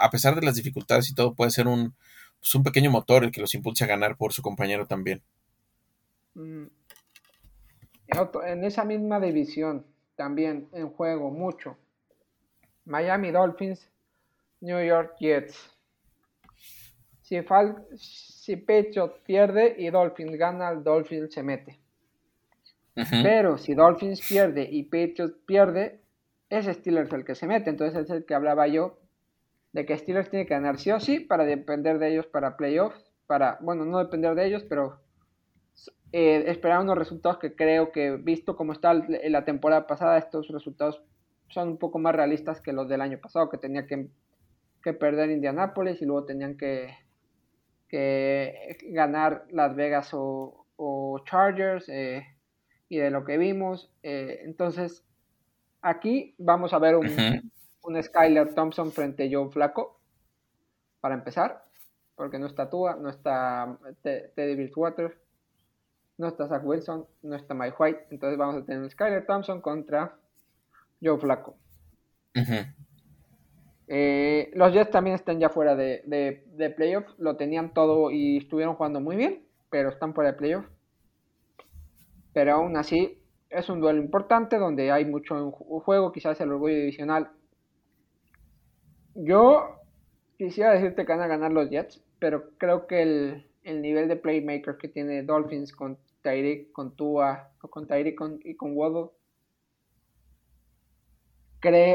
a 0.00 0.10
pesar 0.10 0.34
de 0.34 0.46
las 0.46 0.56
dificultades 0.56 1.10
y 1.10 1.14
todo, 1.14 1.34
puede 1.34 1.50
ser 1.50 1.66
un 1.68 1.94
pues, 2.42 2.56
un 2.56 2.64
pequeño 2.64 2.90
motor 2.90 3.22
el 3.22 3.30
que 3.30 3.40
los 3.40 3.54
impulse 3.54 3.84
a 3.84 3.86
ganar 3.86 4.16
por 4.16 4.32
su 4.32 4.42
compañero 4.42 4.86
también. 4.86 5.22
Mm. 6.34 6.64
En 8.44 8.64
esa 8.64 8.84
misma 8.84 9.20
división, 9.20 9.86
también 10.16 10.68
en 10.72 10.90
juego 10.90 11.30
mucho. 11.30 11.78
Miami 12.84 13.30
Dolphins, 13.30 13.88
New 14.60 14.84
York 14.84 15.14
Jets. 15.20 15.70
Si, 17.22 17.40
Fal 17.42 17.86
si 17.96 18.56
Patriot 18.56 19.22
pierde 19.22 19.76
y 19.78 19.88
Dolphins 19.90 20.36
gana, 20.36 20.68
el 20.70 20.82
Dolphins 20.82 21.32
se 21.32 21.42
mete. 21.44 21.78
Pero 23.22 23.56
si 23.56 23.72
Dolphins 23.72 24.20
pierde 24.20 24.68
y 24.70 24.82
Patriots 24.82 25.36
pierde, 25.46 26.00
es 26.50 26.66
Steelers 26.66 27.10
el 27.12 27.24
que 27.24 27.36
se 27.36 27.46
mete. 27.46 27.70
Entonces 27.70 28.04
es 28.04 28.10
el 28.10 28.26
que 28.26 28.34
hablaba 28.34 28.66
yo 28.66 28.98
de 29.72 29.86
que 29.86 29.96
Steelers 29.96 30.30
tiene 30.30 30.46
que 30.46 30.54
ganar 30.54 30.78
sí 30.78 30.90
o 30.90 31.00
sí 31.00 31.20
para 31.20 31.44
depender 31.44 31.98
de 31.98 32.12
ellos 32.12 32.26
para 32.26 32.56
playoffs, 32.56 33.10
para, 33.26 33.58
bueno, 33.60 33.84
no 33.84 33.98
depender 33.98 34.34
de 34.34 34.46
ellos, 34.46 34.64
pero 34.68 35.00
eh, 36.12 36.44
esperar 36.48 36.80
unos 36.82 36.98
resultados 36.98 37.38
que 37.38 37.54
creo 37.54 37.90
que, 37.90 38.16
visto 38.16 38.54
como 38.56 38.72
está 38.72 38.92
la 38.92 39.44
temporada 39.44 39.86
pasada, 39.86 40.18
estos 40.18 40.48
resultados 40.48 41.02
son 41.48 41.68
un 41.68 41.78
poco 41.78 41.98
más 41.98 42.14
realistas 42.14 42.60
que 42.60 42.72
los 42.72 42.88
del 42.88 43.00
año 43.00 43.18
pasado, 43.18 43.48
que 43.48 43.58
tenía 43.58 43.86
que, 43.86 44.08
perder 44.94 45.30
Indianapolis 45.30 46.02
y 46.02 46.06
luego 46.06 46.24
tenían 46.24 46.56
que, 46.56 46.94
que 47.88 48.76
ganar 48.90 49.44
Las 49.50 49.74
Vegas 49.76 50.10
o, 50.12 50.58
Chargers, 51.24 51.88
eh, 51.88 52.26
y 52.88 52.98
de 52.98 53.10
lo 53.10 53.24
que 53.24 53.38
vimos. 53.38 53.90
Eh, 54.02 54.40
entonces, 54.44 55.04
aquí 55.80 56.34
vamos 56.36 56.74
a 56.74 56.78
ver 56.78 56.96
un, 56.96 57.06
un 57.82 58.02
Skyler 58.02 58.54
Thompson 58.54 58.92
frente 58.92 59.24
a 59.24 59.28
Joe 59.30 59.50
Flaco, 59.50 60.00
para 61.00 61.14
empezar, 61.14 61.64
porque 62.14 62.38
no 62.38 62.46
está 62.46 62.70
Tua, 62.70 62.96
no 62.96 63.10
está 63.10 63.76
Teddy 64.02 64.54
Bridgewater, 64.54 65.18
no 66.16 66.28
está 66.28 66.46
Zach 66.46 66.64
Wilson, 66.64 67.06
no 67.22 67.34
está 67.34 67.54
Mike 67.54 67.76
White, 67.78 68.06
entonces 68.10 68.38
vamos 68.38 68.62
a 68.62 68.64
tener 68.64 68.80
un 68.82 68.88
Skyler 68.88 69.26
Thompson 69.26 69.60
contra 69.60 70.16
Joe 71.02 71.18
Flaco. 71.18 71.56
Eh, 73.88 74.50
los 74.54 74.72
Jets 74.72 74.92
también 74.92 75.16
están 75.16 75.40
ya 75.40 75.48
fuera 75.48 75.74
de, 75.74 76.02
de, 76.06 76.70
playoff, 76.70 77.04
lo 77.18 77.36
tenían 77.36 77.74
todo 77.74 78.10
y 78.10 78.38
estuvieron 78.38 78.76
jugando 78.76 79.00
muy 79.00 79.16
bien, 79.16 79.44
pero 79.68 79.88
están 79.88 80.14
fuera 80.14 80.30
de 80.30 80.38
playoff. 80.38 80.66
Pero 82.32 82.54
aún 82.54 82.76
así, 82.76 83.22
es 83.50 83.68
un 83.68 83.80
duelo 83.80 84.00
importante 84.00 84.56
donde 84.58 84.92
hay 84.92 85.04
mucho 85.04 85.36
en 85.36 85.50
juego, 85.50 86.12
quizás 86.12 86.40
el 86.40 86.52
orgullo 86.52 86.76
divisional 86.76 87.32
yo 89.14 89.76
quisiera 90.38 90.72
decirte 90.72 91.04
que 91.04 91.12
van 91.12 91.22
a 91.22 91.26
ganar 91.26 91.52
los 91.52 91.70
Jets, 91.70 92.02
pero 92.18 92.50
creo 92.58 92.86
que 92.86 93.02
el, 93.02 93.46
nivel 93.82 94.08
de 94.08 94.16
playmaker 94.16 94.76
que 94.76 94.88
tiene 94.88 95.22
Dolphins 95.22 95.72
con 95.72 95.98
Tyreek, 96.22 96.72
con 96.72 96.96
Tua, 96.96 97.50
con 97.58 97.86
Tyreek 97.86 98.18
y 98.44 98.56
con 98.56 98.76
Waddle, 98.76 99.10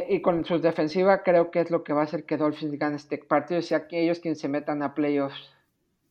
y 0.09 0.21
con 0.21 0.45
sus 0.45 0.61
defensivas, 0.61 1.21
creo 1.25 1.51
que 1.51 1.59
es 1.59 1.69
lo 1.71 1.83
que 1.83 1.91
va 1.91 2.01
a 2.01 2.03
hacer 2.05 2.25
que 2.25 2.37
Dolphins 2.37 2.79
gane 2.79 2.95
este 2.95 3.17
partido, 3.17 3.61
sea 3.61 3.87
que 3.87 4.01
ellos 4.01 4.19
quienes 4.19 4.39
se 4.39 4.47
metan 4.47 4.81
a 4.81 4.93
playoffs. 4.93 5.51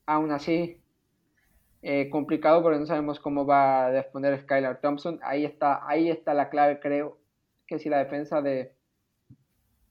Aún 0.05 0.31
así, 0.31 0.79
eh, 1.81 2.11
complicado 2.11 2.63
porque 2.63 2.79
no 2.79 2.87
sabemos 2.87 3.19
cómo 3.19 3.47
va 3.47 3.87
a 3.87 3.91
responder 3.91 4.39
Skylar 4.43 4.81
Thompson. 4.83 5.21
Ahí 5.23 5.47
está, 5.47 5.89
ahí 5.89 6.11
está 6.11 6.35
la 6.35 6.51
clave, 6.51 6.81
creo, 6.81 7.17
que 7.67 7.79
si 7.79 7.89
la 7.89 7.99
defensa 7.99 8.43
de, 8.43 8.76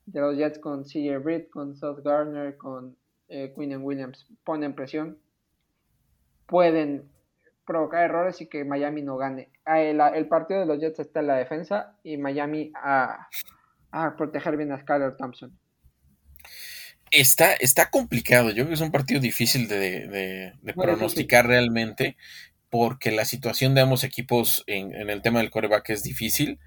de 0.06 0.20
los 0.20 0.38
Jets 0.38 0.60
con 0.60 0.84
CJ 0.84 1.18
Britt, 1.24 1.50
con 1.50 1.76
South 1.76 2.02
Gardner, 2.04 2.58
con 2.58 2.96
eh, 3.28 3.54
Quinn 3.56 3.76
Williams 3.82 4.28
ponen 4.44 4.76
presión, 4.76 5.18
pueden 6.46 7.10
provocar 7.66 8.04
errores 8.04 8.40
y 8.42 8.48
que 8.48 8.64
Miami 8.64 9.02
no 9.02 9.18
gane. 9.18 9.50
Ah, 9.66 9.82
el, 9.82 10.28
partido 10.28 10.60
de 10.60 10.66
los 10.68 10.80
Jets 10.80 11.00
está 11.00 11.22
en 11.22 11.28
la 11.28 11.36
defensa 11.38 11.96
y 12.04 12.18
Miami 12.18 12.72
a, 12.76 13.28
proteger 14.18 14.58
bien 14.58 14.72
a 14.72 14.80
Skyler 14.80 15.18
Thompson. 15.18 15.58
Está, 17.10 17.54
está 17.54 17.90
complicado, 17.90 18.50
yo 18.50 18.56
creo 18.56 18.68
que 18.68 18.74
es 18.74 18.82
un 18.82 18.92
partido 18.92 19.20
difícil 19.20 19.68
de, 19.68 20.54
pronosticar 20.76 21.48
realmente, 21.48 22.18
porque 22.70 23.12
la 23.12 23.26
situación 23.26 23.74
de 23.74 23.82
ambos 23.82 24.04
equipos 24.04 24.64
en, 24.68 24.92
el 25.10 25.22
tema 25.22 25.40
del 25.40 25.50
coreback 25.50 25.90
es 25.92 26.04
difícil. 26.04 26.60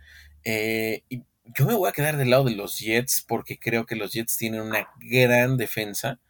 Eh, 0.45 1.03
y 1.09 1.23
yo 1.55 1.67
me 1.67 1.75
voy 1.75 1.89
a 1.89 1.93
quedar 1.93 2.17
del 2.17 2.31
lado 2.31 2.45
de 2.45 2.55
los 2.55 2.79
Jets 2.79 3.25
porque 3.27 3.59
creo 3.59 3.87
que 3.87 3.97
los 3.97 4.13
Jets 4.13 4.37
tienen 4.37 4.61
una 4.61 4.89
gran 5.01 5.57
defensa, 5.57 6.21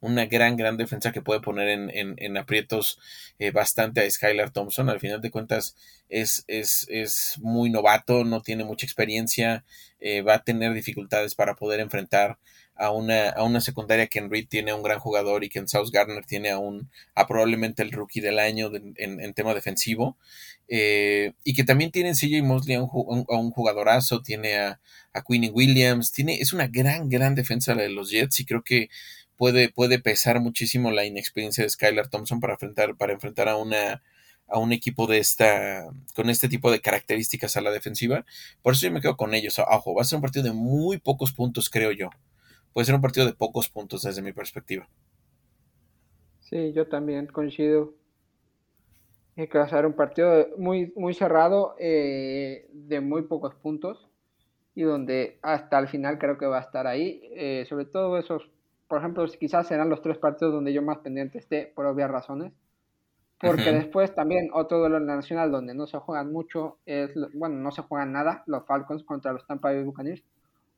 una 0.00 0.26
gran, 0.26 0.56
gran 0.56 0.76
defensa 0.76 1.12
que 1.12 1.22
puede 1.22 1.40
poner 1.40 1.68
en, 1.68 2.36
aprietos 2.36 2.98
eh, 3.38 3.50
bastante 3.50 4.00
a 4.00 4.10
Skylar 4.10 4.50
Thompson. 4.50 4.88
Al 4.88 5.00
final 5.00 5.20
de 5.20 5.30
cuentas 5.30 5.76
es, 6.08 6.44
es, 6.46 6.86
es 6.88 7.38
muy 7.40 7.70
novato, 7.70 8.24
no 8.24 8.42
tiene 8.42 8.64
mucha 8.64 8.86
experiencia, 8.86 9.64
eh, 10.00 10.22
va 10.22 10.34
a 10.34 10.44
tener 10.44 10.72
dificultades 10.74 11.34
para 11.34 11.56
poder 11.56 11.80
enfrentar 11.80 12.38
a 12.78 12.90
una, 12.92 13.30
a 13.30 13.42
una 13.42 13.60
secundaria 13.60 14.06
que 14.06 14.20
en 14.20 14.30
Reed 14.30 14.46
tiene 14.48 14.72
un 14.72 14.82
gran 14.82 15.00
jugador 15.00 15.42
y 15.42 15.48
que 15.48 15.58
en 15.58 15.68
South 15.68 15.90
Gardner 15.92 16.24
tiene 16.24 16.50
a, 16.50 16.58
un, 16.58 16.90
a 17.14 17.26
probablemente 17.26 17.82
el 17.82 17.90
rookie 17.90 18.20
del 18.20 18.38
año 18.38 18.70
en, 18.72 19.34
tema 19.34 19.52
defensivo. 19.52 20.16
Eh, 20.68 21.32
y 21.44 21.54
que 21.54 21.64
también 21.64 21.90
tiene 21.90 22.10
en 22.10 22.14
CJ 22.14 22.42
Mosley 22.44 22.76
a 22.76 22.82
un, 22.82 23.24
un, 23.26 23.50
jugadorazo, 23.50 24.22
tiene 24.22 24.58
a, 24.58 24.80
a 25.12 25.22
Queenie 25.22 25.50
Williams, 25.50 26.12
tiene, 26.12 26.36
es 26.40 26.52
una 26.52 26.68
gran, 26.68 27.08
gran 27.08 27.34
defensa 27.34 27.74
la 27.74 27.82
de 27.82 27.88
los 27.88 28.10
Jets 28.10 28.40
y 28.40 28.44
creo 28.44 28.62
que 28.62 28.90
puede, 29.36 29.70
puede 29.70 29.98
pesar 29.98 30.40
muchísimo 30.40 30.90
la 30.92 31.04
inexperiencia 31.04 31.64
de 31.64 31.70
Skylar 31.70 32.08
Thompson 32.08 32.38
para 32.40 32.52
enfrentar, 32.54 32.96
para 32.96 33.12
enfrentar 33.12 33.48
a 33.48 33.56
una 33.56 34.02
a 34.50 34.58
un 34.58 34.72
equipo 34.72 35.06
de 35.06 35.18
esta, 35.18 35.90
con 36.14 36.30
este 36.30 36.48
tipo 36.48 36.70
de 36.70 36.80
características 36.80 37.58
a 37.58 37.60
la 37.60 37.70
defensiva. 37.70 38.24
Por 38.62 38.72
eso 38.72 38.86
yo 38.86 38.92
me 38.92 39.02
quedo 39.02 39.14
con 39.14 39.34
ellos. 39.34 39.58
Ojo, 39.58 39.94
va 39.94 40.00
a 40.00 40.04
ser 40.06 40.16
un 40.16 40.22
partido 40.22 40.44
de 40.44 40.52
muy 40.52 40.96
pocos 40.96 41.32
puntos, 41.32 41.68
creo 41.68 41.92
yo 41.92 42.08
puede 42.78 42.86
ser 42.86 42.94
un 42.94 43.00
partido 43.00 43.26
de 43.26 43.32
pocos 43.32 43.68
puntos 43.68 44.02
desde 44.02 44.22
mi 44.22 44.32
perspectiva. 44.32 44.88
Sí, 46.38 46.72
yo 46.72 46.86
también 46.86 47.26
coincido. 47.26 47.94
que 49.34 49.58
va 49.58 49.64
a 49.64 49.68
ser 49.68 49.84
un 49.84 49.94
partido 49.94 50.46
muy, 50.58 50.92
muy 50.94 51.12
cerrado, 51.12 51.74
eh, 51.80 52.68
de 52.72 53.00
muy 53.00 53.22
pocos 53.22 53.56
puntos, 53.56 54.08
y 54.76 54.82
donde 54.82 55.40
hasta 55.42 55.76
el 55.80 55.88
final 55.88 56.20
creo 56.20 56.38
que 56.38 56.46
va 56.46 56.58
a 56.58 56.60
estar 56.60 56.86
ahí. 56.86 57.20
Eh, 57.34 57.66
sobre 57.68 57.84
todo 57.84 58.16
esos, 58.16 58.48
por 58.86 59.00
ejemplo, 59.00 59.26
quizás 59.26 59.66
serán 59.66 59.88
los 59.88 60.00
tres 60.00 60.18
partidos 60.18 60.54
donde 60.54 60.72
yo 60.72 60.80
más 60.80 60.98
pendiente 60.98 61.38
esté, 61.38 61.72
por 61.74 61.84
obvias 61.84 62.12
razones. 62.12 62.52
Porque 63.40 63.72
después 63.72 64.14
también 64.14 64.50
otro 64.52 64.78
duelo 64.78 65.00
nacional 65.00 65.50
donde 65.50 65.74
no 65.74 65.88
se 65.88 65.98
juegan 65.98 66.32
mucho, 66.32 66.78
es, 66.86 67.10
bueno, 67.34 67.56
no 67.56 67.72
se 67.72 67.82
juegan 67.82 68.12
nada, 68.12 68.44
los 68.46 68.64
Falcons 68.66 69.02
contra 69.02 69.32
los 69.32 69.44
Tampa 69.48 69.72
Bay 69.72 69.82
Buccaneers 69.82 70.22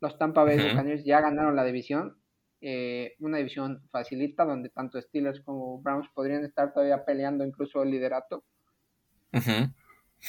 los 0.01 0.19
Tampa 0.19 0.45
Bay 0.45 0.57
Buccaneers 0.57 1.05
ya 1.05 1.21
ganaron 1.21 1.57
la 1.57 1.65
división, 1.65 2.17
eh, 2.61 3.15
una 3.21 3.39
división 3.39 3.83
facilita 3.91 4.45
donde 4.45 4.69
tanto 4.69 5.01
Steelers 5.01 5.41
como 5.41 5.81
Browns 5.81 6.09
podrían 6.15 6.45
estar 6.45 6.73
todavía 6.73 7.05
peleando 7.05 7.45
incluso 7.45 7.83
el 7.83 7.91
liderato. 7.91 8.45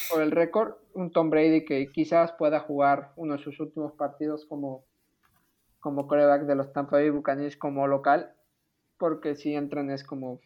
Por 0.09 0.21
el 0.21 0.31
récord, 0.31 0.75
un 0.93 1.11
Tom 1.11 1.29
Brady 1.29 1.65
que 1.65 1.91
quizás 1.91 2.31
pueda 2.33 2.59
jugar 2.59 3.11
uno 3.15 3.33
de 3.35 3.43
sus 3.43 3.59
últimos 3.59 3.93
partidos 3.93 4.45
como, 4.45 4.85
como 5.79 6.07
coreback 6.07 6.43
de 6.43 6.55
los 6.55 6.71
Tampa 6.71 6.97
Bay 6.97 7.09
Buccaneers 7.09 7.57
como 7.57 7.87
local, 7.87 8.33
porque 8.97 9.35
si 9.35 9.53
entran 9.55 9.89
es 9.89 10.03
como 10.03 10.39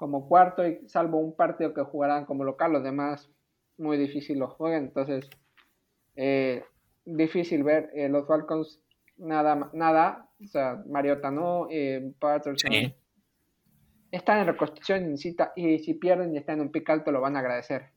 como 0.00 0.26
cuarto 0.26 0.66
y 0.66 0.88
salvo 0.88 1.18
un 1.18 1.36
partido 1.36 1.74
que 1.74 1.82
jugarán 1.82 2.24
como 2.24 2.42
local, 2.42 2.72
los 2.72 2.82
demás 2.82 3.30
muy 3.76 3.98
difícil 3.98 4.38
lo 4.38 4.48
jueguen. 4.48 4.84
Entonces, 4.84 5.28
eh, 6.16 6.64
difícil 7.04 7.62
ver 7.62 7.90
eh, 7.94 8.08
los 8.08 8.26
Falcons 8.26 8.80
nada, 9.16 9.70
nada. 9.72 10.28
O 10.42 10.46
sea, 10.46 10.82
Mariota 10.86 11.30
no, 11.30 11.68
eh, 11.70 12.12
Patterson 12.18 12.94
están 14.10 14.40
en 14.40 14.46
reconstrucción 14.46 15.14
y, 15.14 15.36
y 15.56 15.78
si 15.78 15.94
pierden 15.94 16.34
y 16.34 16.38
están 16.38 16.56
en 16.56 16.62
un 16.62 16.72
pick 16.72 16.88
alto 16.90 17.12
lo 17.12 17.20
van 17.20 17.36
a 17.36 17.40
agradecer. 17.40 17.90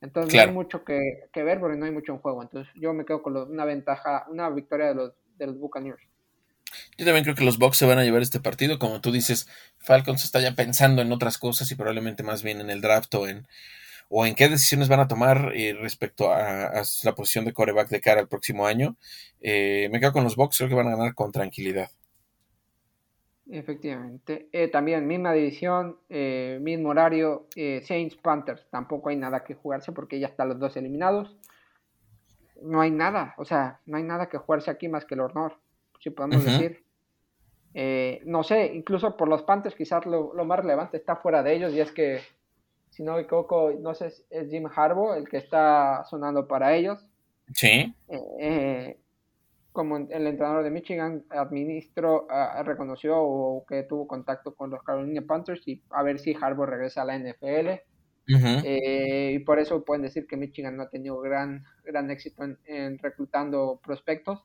Entonces 0.00 0.34
no 0.34 0.40
hay 0.40 0.50
mucho 0.52 0.84
que, 0.84 1.28
ver 1.34 1.58
porque 1.58 1.76
no 1.76 1.86
hay 1.86 1.92
mucho 1.92 2.12
en 2.12 2.18
juego. 2.18 2.42
Entonces 2.42 2.72
yo 2.76 2.92
me 2.92 3.04
quedo 3.04 3.22
con 3.22 3.36
una 3.36 3.64
ventaja, 3.64 4.26
una 4.28 4.50
victoria 4.50 4.88
de 4.88 4.94
los, 4.94 5.12
de 5.38 5.46
los 5.46 5.58
Buccaneers. 5.58 6.02
Yo 6.98 7.04
también 7.04 7.24
creo 7.24 7.36
que 7.36 7.44
los 7.44 7.58
Bucks 7.58 7.78
se 7.78 7.86
van 7.86 7.98
a 7.98 8.04
llevar 8.04 8.22
este 8.22 8.40
partido. 8.40 8.78
Como 8.78 9.00
tú 9.00 9.10
dices, 9.10 9.48
Falcons 9.78 10.24
está 10.24 10.40
ya 10.40 10.54
pensando 10.54 11.00
en 11.00 11.12
otras 11.12 11.38
cosas 11.38 11.70
y 11.70 11.74
probablemente 11.74 12.22
más 12.22 12.42
bien 12.42 12.60
en 12.60 12.68
el 12.68 12.82
draft 12.82 13.14
o 13.14 13.26
en, 13.26 13.46
o 14.08 14.26
en 14.26 14.34
qué 14.34 14.48
decisiones 14.48 14.88
van 14.88 15.00
a 15.00 15.08
tomar 15.08 15.52
eh, 15.54 15.76
respecto 15.80 16.32
a, 16.32 16.82
la 17.04 17.14
posición 17.14 17.44
de 17.44 17.52
coreback 17.52 17.88
de 17.88 18.00
cara 18.00 18.20
al 18.20 18.28
próximo 18.28 18.66
año. 18.66 18.96
Eh, 19.40 19.88
me 19.90 20.00
quedo 20.00 20.12
con 20.12 20.24
los 20.24 20.36
Bucks, 20.36 20.58
creo 20.58 20.68
que 20.68 20.74
van 20.74 20.88
a 20.88 20.96
ganar 20.96 21.14
con 21.14 21.32
tranquilidad. 21.32 21.90
Efectivamente. 23.48 24.48
Eh, 24.52 24.68
también 24.68 25.06
misma 25.06 25.32
división, 25.32 25.98
mismo 26.08 26.90
horario, 26.90 27.46
Saints 27.82 28.16
Panthers. 28.16 28.66
Tampoco 28.70 29.08
hay 29.08 29.16
nada 29.16 29.44
que 29.44 29.54
jugarse 29.54 29.92
porque 29.92 30.18
ya 30.18 30.28
están 30.28 30.48
los 30.48 30.58
dos 30.58 30.76
eliminados. 30.76 31.36
No 32.62 32.80
hay 32.80 32.90
nada, 32.90 33.34
o 33.36 33.44
sea, 33.44 33.80
no 33.86 33.98
hay 33.98 34.02
nada 34.02 34.28
que 34.28 34.38
jugarse 34.38 34.70
aquí 34.70 34.88
más 34.88 35.04
que 35.04 35.14
el 35.14 35.20
honor, 35.20 35.58
si 36.00 36.10
podemos 36.10 36.44
decir. 36.44 36.84
no 38.24 38.42
sé, 38.42 38.72
incluso 38.74 39.16
por 39.16 39.28
los 39.28 39.42
Panthers 39.42 39.76
quizás 39.76 40.06
lo, 40.06 40.32
lo, 40.32 40.44
más 40.44 40.60
relevante 40.60 40.96
está 40.96 41.16
fuera 41.16 41.42
de 41.42 41.54
ellos 41.54 41.72
y 41.74 41.80
es 41.80 41.92
que 41.92 42.20
si 42.96 43.02
no 43.02 43.12
me 43.12 43.20
equivoco, 43.20 43.72
no 43.78 43.94
sé, 43.94 44.06
es 44.30 44.50
Jim 44.50 44.66
Harbaugh 44.74 45.12
el 45.12 45.28
que 45.28 45.36
está 45.36 46.02
sonando 46.08 46.48
para 46.48 46.74
ellos. 46.74 47.06
Sí. 47.52 47.94
Eh, 48.08 48.20
eh, 48.40 48.98
como 49.70 49.98
el 49.98 50.26
entrenador 50.26 50.64
de 50.64 50.70
Michigan 50.70 51.22
administró, 51.28 52.26
uh, 52.26 52.62
reconoció 52.62 53.18
o 53.18 53.66
que 53.66 53.82
tuvo 53.82 54.06
contacto 54.06 54.54
con 54.54 54.70
los 54.70 54.82
Carolina 54.82 55.20
Panthers 55.26 55.68
y 55.68 55.82
a 55.90 56.02
ver 56.02 56.18
si 56.18 56.34
Harbaugh 56.40 56.64
regresa 56.64 57.02
a 57.02 57.04
la 57.04 57.18
NFL. 57.18 57.82
Eh, 58.64 59.32
y 59.34 59.38
por 59.40 59.58
eso 59.58 59.84
pueden 59.84 60.02
decir 60.02 60.26
que 60.26 60.38
Michigan 60.38 60.78
no 60.78 60.84
ha 60.84 60.88
tenido 60.88 61.20
gran, 61.20 61.64
gran 61.84 62.10
éxito 62.10 62.44
en, 62.64 62.98
reclutando 62.98 63.78
prospectos. 63.84 64.42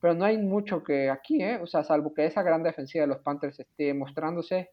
Pero 0.00 0.14
no 0.14 0.24
hay 0.24 0.38
mucho 0.38 0.82
que 0.82 1.10
aquí, 1.10 1.42
¿eh? 1.42 1.58
O 1.62 1.66
sea, 1.66 1.84
salvo 1.84 2.14
que 2.14 2.24
esa 2.24 2.42
gran 2.42 2.62
defensiva 2.62 3.02
de 3.02 3.08
los 3.08 3.18
Panthers 3.18 3.60
esté 3.60 3.92
mostrándose 3.92 4.70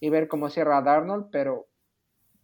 y 0.00 0.10
ver 0.10 0.26
cómo 0.26 0.50
cierra 0.50 0.82
Darnold, 0.82 1.28
pero 1.30 1.68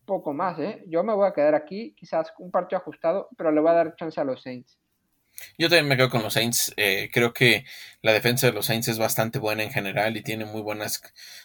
poco 0.07 0.33
más, 0.33 0.59
¿eh? 0.59 0.83
Yo 0.87 1.05
me 1.05 1.15
voy 1.15 1.29
a 1.29 1.33
quedar 1.33 1.55
aquí, 1.55 1.95
quizás 1.99 2.33
un 2.39 2.51
partido 2.51 2.79
ajustado, 2.81 3.29
pero 3.37 3.53
le 3.53 3.61
voy 3.61 3.71
a 3.71 3.75
dar 3.75 3.97
chance 3.97 4.21
a 4.21 4.25
los 4.25 4.43
Saints. 4.43 4.79
Yo 5.59 5.69
también 5.69 5.89
me 5.89 5.97
quedo 5.97 6.11
con 6.11 6.23
los 6.23 6.35
Saints. 6.35 6.73
Eh, 6.77 7.11
creo 7.13 7.33
que 7.33 7.65
la 8.03 8.13
defensa 8.13 8.47
de 8.47 8.53
los 8.53 8.67
Saints 8.67 8.89
es 8.89 8.99
bastante 8.99 9.39
buena 9.39 9.63
en 9.63 9.71
general 9.71 10.17
y 10.17 10.23
tiene 10.23 10.45
muy 10.47 10.63
buenas, 10.63 11.03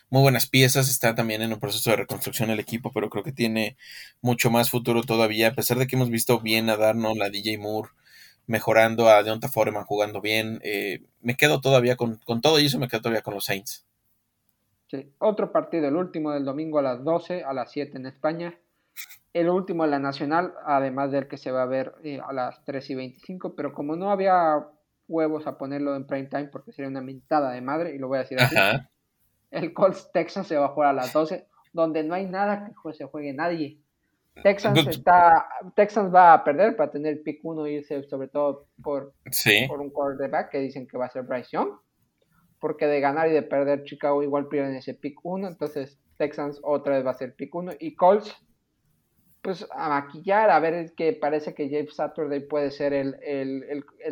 muy 0.10 0.22
buenas 0.22 0.48
piezas. 0.48 0.90
Está 0.90 1.16
también 1.16 1.42
en 1.42 1.54
un 1.54 1.60
proceso 1.60 1.90
de 1.90 1.98
reconstrucción 1.98 2.50
el 2.50 2.60
equipo, 2.60 2.92
pero 2.94 3.10
creo 3.10 3.24
que 3.24 3.34
tiene 3.34 3.78
mucho 4.22 4.50
más 4.50 4.70
futuro 4.70 5.04
todavía. 5.04 5.50
A 5.50 5.56
pesar 5.56 5.78
de 5.78 5.88
que 5.88 5.96
hemos 5.96 6.10
visto 6.10 6.40
bien 6.40 6.70
a 6.70 6.78
Darnold, 6.78 7.22
a 7.22 7.30
DJ 7.30 7.58
Moore 7.58 7.90
mejorando, 8.48 9.10
a 9.10 9.24
Deonta 9.24 9.50
Foreman 9.50 9.86
jugando 9.86 10.22
bien, 10.22 10.60
eh, 10.64 11.04
me 11.22 11.36
quedo 11.36 11.62
todavía 11.62 11.96
con, 11.96 12.18
con 12.26 12.42
todo 12.42 12.60
y 12.60 12.66
eso 12.66 12.80
me 12.80 12.88
quedo 12.88 13.02
todavía 13.02 13.22
con 13.22 13.34
los 13.34 13.46
Saints. 13.46 13.86
Otro 15.20 15.52
partido, 15.52 15.88
el 15.88 15.96
último 15.96 16.32
del 16.32 16.46
domingo 16.46 16.80
a 16.80 16.82
las 16.82 17.04
12, 17.04 17.44
a 17.44 17.54
las 17.54 17.72
7 17.72 17.98
en 17.98 18.06
España. 18.06 18.58
El 19.34 19.50
último 19.50 19.84
de 19.84 19.92
la 19.92 20.00
Nacional, 20.00 20.54
además 20.66 21.12
del 21.12 21.28
que 21.28 21.38
se 21.38 21.52
va 21.52 21.64
a 21.64 21.68
ver 21.68 21.96
eh, 22.04 22.20
a 22.20 22.34
las 22.34 22.64
3 22.66 22.90
y 22.90 22.96
25, 22.96 23.56
pero 23.56 23.74
como 23.74 23.96
no 23.96 24.12
había 24.12 24.68
huevos 25.08 25.48
a 25.48 25.58
ponerlo 25.58 25.96
en 25.96 26.06
prime 26.06 26.28
time 26.28 26.48
porque 26.48 26.72
sería 26.72 26.90
una 26.90 27.02
mintada 27.02 27.52
de 27.52 27.62
madre, 27.62 27.96
y 27.96 27.98
lo 27.98 28.08
voy 28.08 28.18
a 28.18 28.22
decir 28.22 28.40
así, 28.42 28.56
el 29.52 29.74
Colts 29.74 30.12
Texas 30.12 30.48
se 30.48 30.58
va 30.58 30.66
a 30.66 30.70
jugar 30.70 30.90
a 30.90 30.94
las 30.94 31.14
12, 31.14 31.48
donde 31.72 32.04
no 32.04 32.14
hay 32.14 32.26
nada 32.26 32.66
que 32.66 32.94
se 32.94 33.06
juegue 33.06 33.34
nadie. 33.34 33.80
Texans, 34.44 34.88
está, 34.88 35.46
Texans 35.76 36.14
va 36.14 36.34
a 36.34 36.44
perder 36.44 36.76
para 36.76 36.90
tener 36.90 37.22
pick 37.22 37.40
1 37.44 37.68
y 37.68 37.76
irse 37.76 38.02
sobre 38.04 38.30
todo 38.30 38.68
por, 38.82 39.14
por 39.68 39.82
un 39.82 39.90
quarterback 39.90 40.52
que 40.52 40.60
dicen 40.60 40.88
que 40.88 40.98
va 40.98 41.06
a 41.06 41.10
ser 41.10 41.24
Bryce 41.24 41.50
Young 41.52 41.72
porque 42.62 42.86
de 42.86 43.02
ganar 43.02 43.28
y 43.28 43.34
de 43.34 43.42
perder 43.42 43.84
Chicago 43.84 44.24
igual 44.24 44.48
pierden 44.48 44.76
ese 44.76 44.94
pick 44.94 45.20
1, 45.24 45.48
entonces 45.48 46.00
Texans 46.18 46.62
otra 46.64 46.96
vez 46.96 47.06
va 47.06 47.12
a 47.12 47.16
ser 47.16 47.36
pick 47.36 47.54
1 47.54 47.74
y 47.80 47.96
Colts 47.96 48.38
pues 49.42 49.68
a 49.72 49.90
maquillar, 49.90 50.52
a 50.52 50.60
ver 50.60 50.94
que 50.94 51.14
parece 51.14 51.56
que 51.56 51.68
Jeff 51.68 51.92
Saturday 51.92 52.42
puede 52.42 52.70
ser 52.70 52.94
el, 52.94 53.16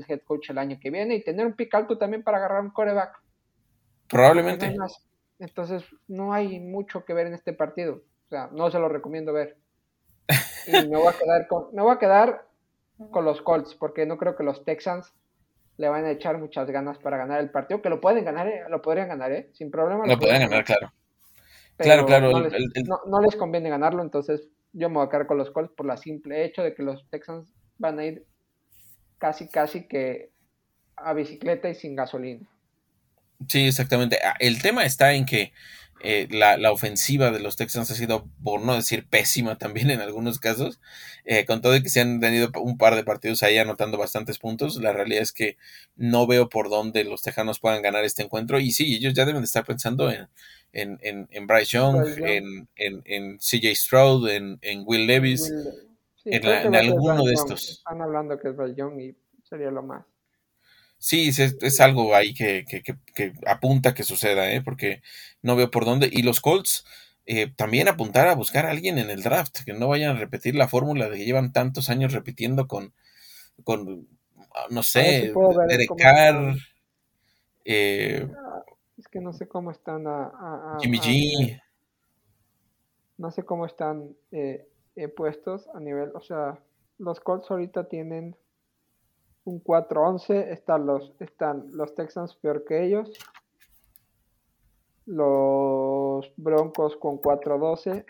head 0.08 0.22
coach 0.26 0.50
el 0.50 0.58
año 0.58 0.80
que 0.82 0.90
viene 0.90 1.16
y 1.16 1.24
tener 1.24 1.46
un 1.46 1.54
pick 1.54 1.74
alto 1.76 2.00
también 2.00 2.24
para 2.24 2.38
agarrar 2.38 2.64
un 2.64 2.72
coreback. 2.72 3.22
Probablemente. 4.10 4.76
Entonces 5.38 5.84
no 6.08 6.34
hay 6.34 6.60
mucho 6.60 7.06
que 7.06 7.14
ver 7.14 7.28
en 7.28 7.36
este 7.36 7.54
partido, 7.54 8.02
o 8.26 8.30
sea, 8.30 8.50
no 8.52 8.72
se 8.72 8.80
lo 8.80 8.90
recomiendo 8.90 9.32
ver. 9.32 9.58
Y 10.66 10.72
me 10.88 10.98
voy 10.98 11.08
a 11.08 11.18
quedar 11.18 11.48
con, 11.48 11.68
me 11.74 11.84
voy 11.84 11.94
a 11.94 12.00
quedar 12.00 12.48
con 13.12 13.24
los 13.24 13.42
Colts 13.44 13.76
porque 13.76 14.08
no 14.08 14.18
creo 14.18 14.36
que 14.36 14.44
los 14.44 14.66
Texans 14.66 15.14
le 15.80 15.88
van 15.88 16.04
a 16.04 16.12
echar 16.12 16.38
muchas 16.38 16.70
ganas 16.70 16.98
para 16.98 17.16
ganar 17.16 17.40
el 17.40 17.52
partido, 17.52 17.82
que 17.82 17.90
lo 17.90 18.02
pueden 18.02 18.26
ganar, 18.26 18.50
eh, 18.50 18.64
lo 18.70 18.82
podrían 18.82 19.08
ganar, 19.08 19.32
¿eh? 19.32 19.50
sin 19.54 19.72
problema. 19.72 20.06
Lo, 20.06 20.20
podrían 20.20 20.42
ganar, 20.42 20.66
claro. 20.66 20.92
claro, 21.78 22.06
claro. 22.06 22.32
No 23.08 23.22
les, 23.22 23.38
conviene 23.38 23.70
ganarlo, 23.70 24.04
entonces 24.04 24.50
yo 24.74 24.90
me 24.90 24.96
voy 24.96 25.08
a 25.08 25.10
quedar 25.10 25.26
con 25.26 25.38
los 25.38 25.52
Colts 25.52 25.72
por 25.72 25.86
la 25.86 25.96
simple 25.96 26.44
hecho 26.44 26.64
de 26.64 26.76
que 26.76 26.84
los 26.84 27.10
Texans 27.10 27.48
van 27.78 27.98
a 27.98 28.04
ir 28.04 28.26
casi, 29.20 29.48
casi 29.48 29.88
que 29.88 30.32
a 30.98 31.14
bicicleta 31.14 31.70
y 31.70 31.76
sin 31.76 31.96
gasolina. 31.96 32.46
Sí, 33.48 33.68
exactamente. 33.68 34.18
Ah, 34.22 34.36
el 34.40 34.62
tema 34.62 34.84
está 34.84 35.14
en 35.14 35.26
que 35.26 35.54
eh, 36.02 36.28
la, 36.32 36.72
ofensiva 36.72 37.32
de 37.32 37.40
los 37.40 37.58
Texans 37.58 37.92
ha 37.92 37.96
sido, 37.96 38.26
por 38.42 38.62
no 38.62 38.74
decir 38.74 39.06
pésima 39.08 39.58
también 39.58 39.92
en 39.92 40.00
algunos 40.00 40.40
casos, 40.40 40.80
eh, 41.26 41.46
con 41.46 41.62
todo 41.62 41.76
y 41.76 41.84
que 41.84 41.90
se 41.90 42.00
han 42.00 42.22
tenido 42.22 42.52
un 42.62 42.78
par 42.78 42.96
de 42.96 43.04
partidos 43.04 43.44
ahí 43.44 43.58
anotando 43.58 43.98
bastantes 43.98 44.40
puntos, 44.40 44.78
la 44.78 44.94
realidad 44.94 45.22
es 45.22 45.34
que 45.34 45.58
no 45.98 46.26
veo 46.26 46.48
por 46.48 46.70
dónde 46.70 47.04
los 47.04 47.22
Tejanos 47.22 47.60
puedan 47.60 47.82
ganar 47.82 48.06
este 48.06 48.24
encuentro. 48.24 48.60
Y 48.60 48.72
sí, 48.72 48.96
ellos 48.96 49.14
ya 49.14 49.26
deben 49.26 49.42
de 49.42 49.46
estar 49.46 49.66
pensando 49.66 50.10
en, 50.10 50.30
en, 50.72 51.28
en, 51.32 51.48
Bryce 51.48 51.78
Young, 51.78 52.06
en, 52.18 52.68
en, 52.76 53.38
CJ 53.38 53.76
Stroud, 53.76 54.30
en, 54.30 54.84
Will 54.86 55.06
Levis, 55.06 55.52
en, 56.24 56.76
alguno 56.76 57.26
de 57.26 57.34
estos. 57.34 57.70
Están 57.70 58.02
hablando 58.02 58.40
que 58.40 58.50
es 58.50 58.56
Bryce 58.56 58.76
Young 58.76 59.02
y 59.02 59.16
sería 59.44 59.72
lo 59.72 59.84
más. 59.84 60.06
Sí, 61.00 61.30
es, 61.30 61.80
algo 61.80 62.14
ahí 62.14 62.34
que, 62.34 62.66
que, 62.66 62.84
que, 62.84 63.34
apunta 63.48 63.94
que 63.94 64.04
suceda, 64.04 64.52
¿eh? 64.52 64.62
porque 64.62 65.02
no 65.42 65.56
veo 65.56 65.72
por 65.72 65.86
dónde. 65.86 66.10
Y 66.12 66.24
los 66.24 66.42
Colts 66.42 66.84
eh, 67.26 67.54
también 67.56 67.88
apuntar 67.88 68.28
a 68.28 68.36
buscar 68.36 68.66
a 68.66 68.72
alguien 68.72 68.98
en 68.98 69.10
el 69.10 69.24
draft, 69.24 69.64
que 69.64 69.74
no 69.74 69.88
vayan 69.88 70.16
a 70.16 70.20
repetir 70.20 70.56
la 70.56 70.68
fórmula 70.68 71.08
de 71.10 71.18
que 71.18 71.26
llevan 71.26 71.54
tantos 71.54 71.90
años 71.90 72.12
repitiendo 72.12 72.68
con, 72.68 72.94
con 73.64 74.10
no 74.72 74.84
sé, 74.84 75.32
Derek 75.68 75.92
Carr. 75.96 76.56
Eh, 77.64 78.28
ah, 78.36 78.64
es 78.98 79.08
que 79.08 79.22
no 79.22 79.32
sé 79.32 79.48
cómo 79.48 79.72
están 79.72 80.08
a, 80.08 80.78
Jimmy 80.82 80.98
G. 80.98 81.62
No 83.18 83.32
sé 83.32 83.44
cómo 83.44 83.66
están 83.66 84.18
eh, 84.32 84.68
puestos 85.16 85.70
a 85.74 85.80
nivel, 85.80 86.12
o 86.16 86.22
sea, 86.22 86.60
los 86.98 87.20
Colts 87.22 87.52
ahorita 87.52 87.88
tienen 87.88 88.36
un 89.44 89.64
4-11. 89.64 90.50
Están 90.50 90.86
los, 90.86 91.14
están 91.20 91.66
los 91.72 91.96
Texans 91.96 92.36
peor 92.36 92.66
que 92.66 92.84
ellos. 92.84 93.12
Los 95.06 96.32
Broncos 96.38 96.96
con 96.98 97.20
4-12 97.20 98.06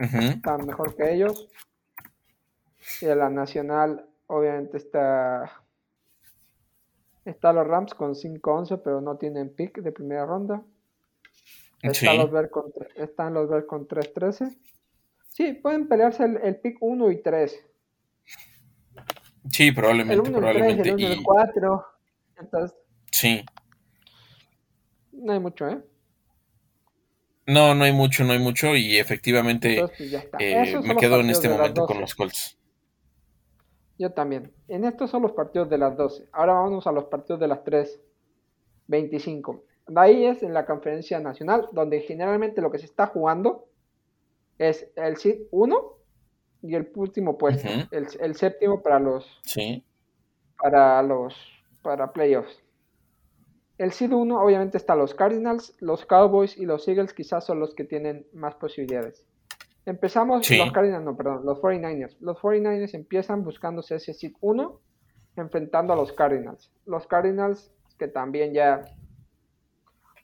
están 0.00 0.66
mejor 0.66 0.94
que 0.96 1.12
ellos. 1.12 1.48
Y 3.00 3.06
la 3.06 3.30
Nacional, 3.30 4.06
obviamente, 4.26 4.76
está. 4.76 5.62
Está 7.24 7.52
los 7.52 7.66
Rams 7.66 7.94
con 7.94 8.14
5-11, 8.14 8.80
pero 8.84 9.00
no 9.00 9.16
tienen 9.16 9.52
pick 9.52 9.80
de 9.80 9.90
primera 9.90 10.26
ronda. 10.26 10.62
Están 11.82 12.18
los 12.18 12.30
Bears 12.30 12.50
están 12.94 13.34
con 13.66 13.88
3-13. 13.88 14.56
Sí, 15.28 15.52
pueden 15.54 15.88
pelearse 15.88 16.24
el, 16.24 16.36
el 16.38 16.56
pick 16.56 16.78
1 16.80 17.10
y 17.10 17.22
3. 17.22 17.64
Sí, 19.50 19.72
probablemente. 19.72 20.14
El 20.14 20.20
1, 20.20 20.38
probablemente. 20.38 20.88
el 20.90 20.96
3, 20.96 21.10
el 21.10 21.22
4. 21.22 21.86
Entonces. 22.38 22.78
Sí. 23.10 23.44
No 25.12 25.32
hay 25.32 25.40
mucho, 25.40 25.68
¿eh? 25.68 25.82
No, 27.46 27.74
no 27.74 27.84
hay 27.84 27.92
mucho, 27.92 28.24
no 28.24 28.32
hay 28.32 28.38
mucho. 28.38 28.74
Y 28.74 28.98
efectivamente 28.98 29.78
pues, 29.80 30.14
eh, 30.38 30.80
me 30.82 30.96
quedo 30.96 31.20
en 31.20 31.30
este 31.30 31.48
momento 31.48 31.86
con 31.86 32.00
los 32.00 32.14
Colts. 32.14 32.58
Yo 33.98 34.12
también. 34.12 34.52
En 34.68 34.84
estos 34.84 35.10
son 35.10 35.22
los 35.22 35.32
partidos 35.32 35.70
de 35.70 35.78
las 35.78 35.96
12. 35.96 36.28
Ahora 36.32 36.54
vamos 36.54 36.86
a 36.86 36.92
los 36.92 37.04
partidos 37.04 37.40
de 37.40 37.48
las 37.48 37.60
3.25. 37.64 39.62
De 39.88 40.00
ahí 40.00 40.26
es 40.26 40.42
en 40.42 40.52
la 40.52 40.66
conferencia 40.66 41.20
nacional, 41.20 41.68
donde 41.72 42.00
generalmente 42.00 42.60
lo 42.60 42.70
que 42.70 42.78
se 42.78 42.86
está 42.86 43.06
jugando 43.06 43.68
es 44.58 44.90
el 44.96 45.16
seed 45.16 45.42
1 45.50 45.96
y 46.62 46.74
el 46.74 46.90
último 46.94 47.38
puesto, 47.38 47.68
el, 47.90 48.34
séptimo 48.34 48.82
para 48.82 48.98
los 48.98 49.40
sí. 49.42 49.84
para 50.60 51.02
los 51.02 51.34
para 51.82 52.12
playoffs. 52.12 52.62
El 53.78 53.92
seed 53.92 54.12
1 54.12 54.40
obviamente 54.40 54.78
está 54.78 54.94
los 54.94 55.14
Cardinals, 55.14 55.74
los 55.80 56.06
Cowboys 56.06 56.56
y 56.56 56.64
los 56.64 56.88
Eagles 56.88 57.12
quizás 57.12 57.44
son 57.44 57.60
los 57.60 57.74
que 57.74 57.84
tienen 57.84 58.26
más 58.32 58.54
posibilidades. 58.54 59.26
Empezamos 59.84 60.50
los 60.50 60.72
Cardinals, 60.72 61.04
no, 61.04 61.16
perdón, 61.16 61.44
los 61.44 61.60
49ers. 61.60 62.16
Los 62.20 62.38
49ers 62.38 62.94
empiezan 62.94 63.44
buscándose 63.44 63.96
ese 63.96 64.14
seed 64.14 64.32
1 64.40 64.80
enfrentando 65.36 65.92
a 65.92 65.96
los 65.96 66.12
Cardinals. 66.12 66.72
Los 66.86 67.06
Cardinals 67.06 67.70
que 67.98 68.08
también 68.08 68.52
ya 68.52 68.82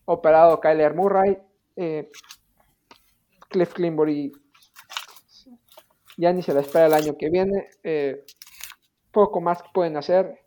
operado 0.04 0.60
Kyler 0.60 0.94
Murray, 0.94 1.38
eh, 1.76 2.10
Cliff 3.48 3.72
Climbury 3.74 4.32
ya 6.16 6.32
ni 6.32 6.42
se 6.42 6.54
la 6.54 6.60
espera 6.60 6.86
el 6.86 6.94
año 6.94 7.16
que 7.16 7.30
viene. 7.30 7.68
Eh, 7.82 8.24
poco 9.10 9.40
más 9.40 9.62
que 9.62 9.68
pueden 9.72 9.96
hacer. 9.96 10.40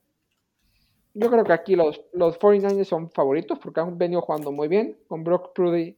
Yo 1.14 1.30
creo 1.30 1.46
que 1.46 1.54
aquí 1.54 1.76
los, 1.76 2.02
los 2.14 2.38
49ers 2.38 2.84
son 2.86 3.10
favoritos 3.10 3.58
porque 3.60 3.80
han 3.80 3.98
venido 3.98 4.22
jugando 4.22 4.52
muy 4.52 4.68
bien. 4.68 4.98
Con 5.08 5.24
Brock 5.24 5.54
Prudy, 5.54 5.98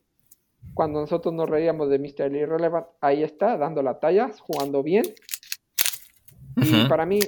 cuando 0.74 1.02
nosotros 1.02 1.34
nos 1.34 1.50
reíamos 1.50 1.90
de 1.90 1.98
Mr. 1.98 2.36
Irrelevant, 2.36 2.88
ahí 3.02 3.24
está, 3.24 3.58
dando 3.58 3.82
la 3.82 4.00
talla, 4.00 4.30
jugando 4.42 4.84
bien. 4.84 5.04
Y 6.58 6.88
para 6.88 7.06
mí, 7.06 7.20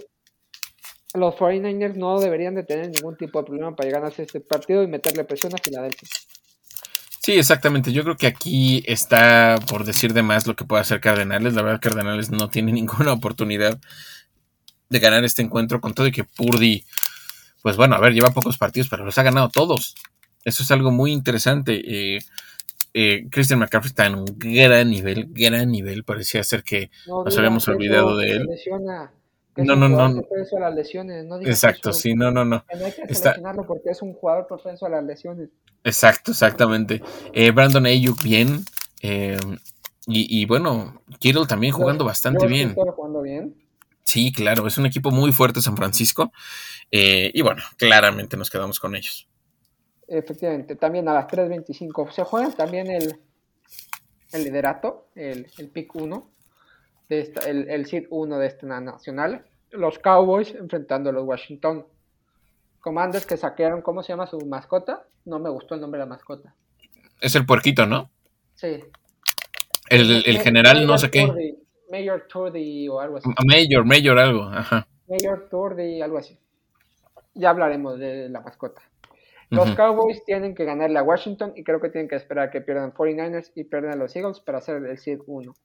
los 1.14 1.36
49ers 1.36 1.96
no 1.96 2.20
deberían 2.20 2.56
de 2.56 2.64
tener 2.64 2.90
ningún 2.90 3.18
tipo 3.18 3.40
de 3.40 3.46
problema 3.46 3.76
para 3.76 3.90
llegar 3.90 4.06
a 4.06 4.10
este 4.10 4.40
partido 4.40 4.84
y 4.84 4.88
meterle 4.88 5.24
presión 5.24 5.54
a 5.56 5.58
Filadelfia. 5.58 6.08
Sí, 7.30 7.38
exactamente. 7.38 7.94
Yo 7.94 8.02
creo 8.02 8.18
que 8.18 8.26
aquí 8.26 8.84
está 8.88 9.60
por 9.70 9.84
decir 9.84 10.14
de 10.14 10.24
más 10.24 10.48
lo 10.48 10.56
que 10.56 10.66
puede 10.66 10.82
hacer 10.82 11.00
Cardenales. 11.00 11.54
La 11.54 11.62
verdad, 11.62 11.80
Cardenales 11.80 12.32
no 12.32 12.50
tiene 12.50 12.72
ninguna 12.72 13.14
oportunidad 13.14 13.80
de 14.90 15.00
ganar 15.00 15.24
este 15.24 15.44
encuentro 15.44 15.80
con 15.80 15.94
todo 15.94 16.08
y 16.08 16.12
que 16.12 16.24
Purdy, 16.24 16.86
pues 17.62 17.78
bueno, 17.78 17.96
a 17.96 18.00
ver, 18.00 18.14
lleva 18.14 18.32
pocos 18.32 18.58
partidos, 18.58 18.90
pero 18.90 19.06
los 19.06 19.16
ha 19.20 19.22
ganado 19.22 19.50
todos. 19.50 19.94
Eso 20.44 20.64
es 20.64 20.72
algo 20.72 20.90
muy 20.90 21.12
interesante. 21.12 22.16
Eh, 22.16 22.20
eh, 22.96 23.28
Christian 23.30 23.60
McCaffrey 23.60 23.90
está 23.90 24.08
en 24.08 24.16
un 24.16 24.26
gran 24.26 24.90
nivel, 24.90 25.28
gran 25.30 25.70
nivel. 25.70 26.04
Parecía 26.04 26.44
ser 26.44 26.64
que 26.64 26.90
nos 27.06 27.38
habíamos 27.38 27.68
olvidado 27.68 28.18
de 28.18 28.32
él 28.32 28.48
no, 29.64 29.76
no, 29.76 29.90
no. 29.90 30.22
Propenso 30.22 30.58
a 30.58 30.60
las 30.62 30.76
lesiones. 30.76 31.26
No 31.26 31.40
Exacto, 31.42 31.94
sí, 31.94 32.14
no, 32.14 32.32
no, 32.32 32.46
no. 32.46 32.64
No 32.78 32.86
hay 32.86 32.92
que 32.92 33.14
seleccionarlo 33.14 33.66
porque 33.66 33.90
es 33.90 34.02
un 34.02 34.14
jugador 34.14 34.48
propenso 34.48 34.86
a 34.86 34.90
las 34.90 35.04
lesiones. 35.04 35.50
Exacto, 35.84 36.32
exactamente. 36.32 37.02
Eh, 37.34 37.52
Brandon 37.52 37.86
Ayuk 37.86 38.22
bien. 38.24 38.64
Eh, 39.02 39.38
y, 40.08 40.42
y, 40.42 40.46
bueno, 40.46 41.02
Kittle 41.20 41.46
también 41.46 41.74
jugando 41.74 42.04
bastante 42.04 42.48
bien. 42.48 42.74
jugando 42.74 43.22
bien. 43.22 43.56
Sí, 44.04 44.32
claro, 44.32 44.66
es 44.66 44.78
un 44.78 44.88
equipo 44.88 45.12
muy 45.12 45.32
fuerte 45.32 45.62
San 45.62 45.78
Francisco. 45.78 46.32
Eh, 46.92 47.32
y 47.34 47.42
bueno, 47.42 47.62
claramente 47.78 48.38
nos 48.38 48.50
quedamos 48.50 48.80
con 48.80 48.96
ellos. 48.96 49.28
Efectivamente, 50.08 50.76
también 50.76 51.08
a 51.08 51.14
las 51.14 51.28
3.25 51.28 52.12
se 52.12 52.24
juega 52.24 52.50
también 52.52 52.88
el, 52.90 53.20
el 54.32 54.44
liderato, 54.44 55.10
el, 55.14 55.46
el 55.60 55.70
pick 55.70 55.96
1 55.96 56.39
el, 57.10 57.70
el 57.70 57.86
seed 57.86 58.06
1 58.10 58.38
de 58.38 58.48
esta 58.48 58.68
nacional. 58.80 59.46
Los 59.72 60.00
Cowboys 60.00 60.54
enfrentando 60.54 61.10
a 61.10 61.14
los 61.14 61.26
Washington 61.26 61.86
Commanders 62.80 63.26
que 63.26 63.38
saquearon, 63.38 63.82
¿cómo 63.82 64.04
se 64.04 64.14
llama 64.14 64.28
su 64.28 64.40
mascota? 64.46 65.06
No 65.26 65.40
me 65.40 65.50
gustó 65.50 65.76
el 65.76 65.82
nombre 65.82 66.00
de 66.00 66.06
la 66.06 66.10
mascota. 66.10 66.56
Es 67.22 67.36
el 67.36 67.46
puerquito, 67.46 67.86
¿no? 67.86 68.10
Sí. 68.56 68.80
El, 69.90 70.24
el 70.26 70.40
general 70.40 70.86
no 70.86 70.98
sé 70.98 71.10
qué. 71.12 71.56
Mayor 71.92 72.28
Turdy 72.30 72.88
o 72.88 73.00
algo 73.00 73.18
así. 73.18 73.30
Mayor, 73.46 73.86
Mayor 73.86 74.20
algo, 74.20 74.44
ajá. 74.44 74.88
Mayor 75.08 75.48
Turdy, 75.50 76.02
algo 76.02 76.20
así. 76.20 76.38
Ya 77.34 77.50
hablaremos 77.50 78.00
de 78.00 78.30
la 78.30 78.42
mascota. 78.42 78.82
Los 79.50 79.72
Cowboys 79.72 80.24
tienen 80.26 80.54
que 80.54 80.64
ganarle 80.64 81.00
a 81.00 81.04
Washington 81.04 81.54
y 81.56 81.64
creo 81.64 81.82
que 81.82 81.90
tienen 81.90 82.08
que 82.08 82.16
esperar 82.16 82.50
a 82.50 82.52
que 82.52 82.62
pierdan 82.62 82.94
49ers 82.94 83.52
y 83.56 83.64
pierdan 83.64 83.94
a 83.94 83.96
los 83.96 84.16
Eagles 84.16 84.40
para 84.40 84.60
hacer 84.60 84.86
el 84.86 84.98
seed 85.00 85.22
1 85.26 85.56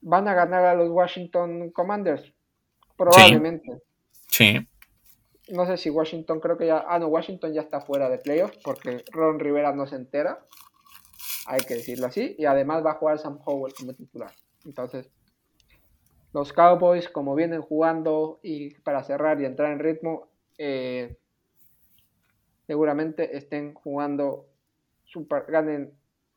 van 0.00 0.28
a 0.28 0.34
ganar 0.34 0.64
a 0.64 0.74
los 0.74 0.88
Washington 0.90 1.70
Commanders. 1.70 2.32
Probablemente. 2.96 3.80
Sí. 4.28 4.66
No 5.48 5.66
sé 5.66 5.76
si 5.76 5.90
Washington, 5.90 6.40
creo 6.40 6.56
que 6.56 6.66
ya. 6.66 6.84
Ah, 6.88 6.98
no, 6.98 7.08
Washington 7.08 7.52
ya 7.52 7.62
está 7.62 7.80
fuera 7.80 8.08
de 8.08 8.18
playoffs 8.18 8.58
porque 8.62 9.04
Ron 9.10 9.40
Rivera 9.40 9.72
no 9.72 9.86
se 9.86 9.96
entera. 9.96 10.44
Hay 11.46 11.60
que 11.60 11.74
decirlo 11.74 12.06
así. 12.06 12.36
Y 12.38 12.44
además 12.44 12.84
va 12.84 12.92
a 12.92 12.94
jugar 12.94 13.18
Sam 13.18 13.40
Howell 13.44 13.74
como 13.74 13.94
titular. 13.94 14.32
Entonces, 14.64 15.10
los 16.32 16.52
Cowboys, 16.52 17.08
como 17.08 17.34
vienen 17.34 17.62
jugando 17.62 18.38
y 18.42 18.74
para 18.80 19.02
cerrar 19.02 19.40
y 19.40 19.46
entrar 19.46 19.72
en 19.72 19.80
ritmo, 19.80 20.28
eh, 20.58 21.16
seguramente 22.66 23.36
estén 23.36 23.74
jugando 23.74 24.46
super, 25.04 25.44
ganen, 25.48 25.92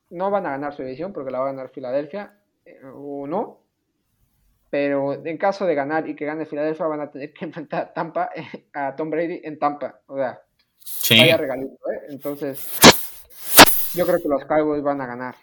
no 0.10 0.32
van 0.32 0.48
a 0.48 0.52
ganar 0.52 0.74
su 0.74 0.82
división 0.82 1.14
porque 1.14 1.30
la 1.30 1.40
va 1.40 1.50
a 1.50 1.52
ganar 1.52 1.70
Filadelfia, 1.70 2.40
o 2.94 3.28
no. 3.28 3.60
Pero 4.70 5.24
en 5.24 5.38
caso 5.38 5.66
de 5.66 5.76
ganar 5.76 6.10
y 6.10 6.16
que 6.16 6.26
gane 6.26 6.48
Filadelfia, 6.48 6.88
van 6.88 7.02
a 7.02 7.12
tener 7.12 7.32
que 7.34 7.46
enfrentar 7.46 7.82
a 7.82 7.94
Tampa, 7.94 8.30
a 8.74 8.96
Tom 8.96 9.10
Brady 9.10 9.42
en 9.44 9.60
Tampa. 9.60 10.00
O 10.08 10.18
sea, 10.18 10.42
vaya 11.12 11.38
regalito, 11.38 11.74
¿eh? 11.92 12.08
Entonces, 12.10 12.80
yo 13.94 14.06
creo 14.06 14.20
que 14.20 14.28
los 14.28 14.46
Cowboys 14.46 14.84
van 14.84 15.02
a 15.02 15.06
ganar 15.06 15.36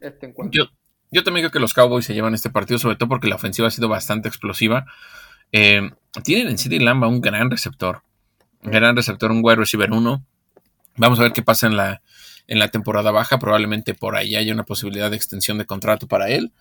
este 0.00 0.26
encuentro. 0.26 0.68
Yo, 1.10 1.24
también 1.24 1.44
creo 1.44 1.52
que 1.52 1.58
los 1.58 1.74
Cowboys 1.74 2.04
se 2.04 2.14
llevan 2.14 2.34
este 2.34 2.50
partido, 2.50 2.78
sobre 2.78 2.96
todo 2.96 3.08
porque 3.08 3.28
la 3.28 3.36
ofensiva 3.36 3.66
ha 3.68 3.72
sido 3.72 3.88
bastante 3.88 4.28
explosiva. 4.28 4.86
Eh, 5.50 5.90
tienen 6.22 6.48
en 6.48 6.58
City 6.58 6.78
Lamba 6.78 7.08
un 7.08 7.20
gran 7.20 7.50
receptor. 7.50 8.02
Un 8.62 8.72
gran 8.72 8.94
receptor, 8.94 9.30
un 9.30 9.40
wide 9.42 9.56
receiver 9.56 9.90
1. 9.90 10.24
Vamos 10.98 11.18
a 11.18 11.22
ver 11.22 11.32
qué 11.32 11.42
pasa 11.42 11.66
en 11.66 11.76
la, 11.76 12.02
en 12.48 12.58
la 12.58 12.68
temporada 12.68 13.12
baja. 13.12 13.38
Probablemente 13.38 13.94
por 13.94 14.16
ahí 14.16 14.34
haya 14.34 14.52
una 14.52 14.64
posibilidad 14.64 15.10
de 15.10 15.16
extensión 15.16 15.58
de 15.58 15.66
contrato 15.66 16.08
para 16.08 16.28
él. 16.28 16.52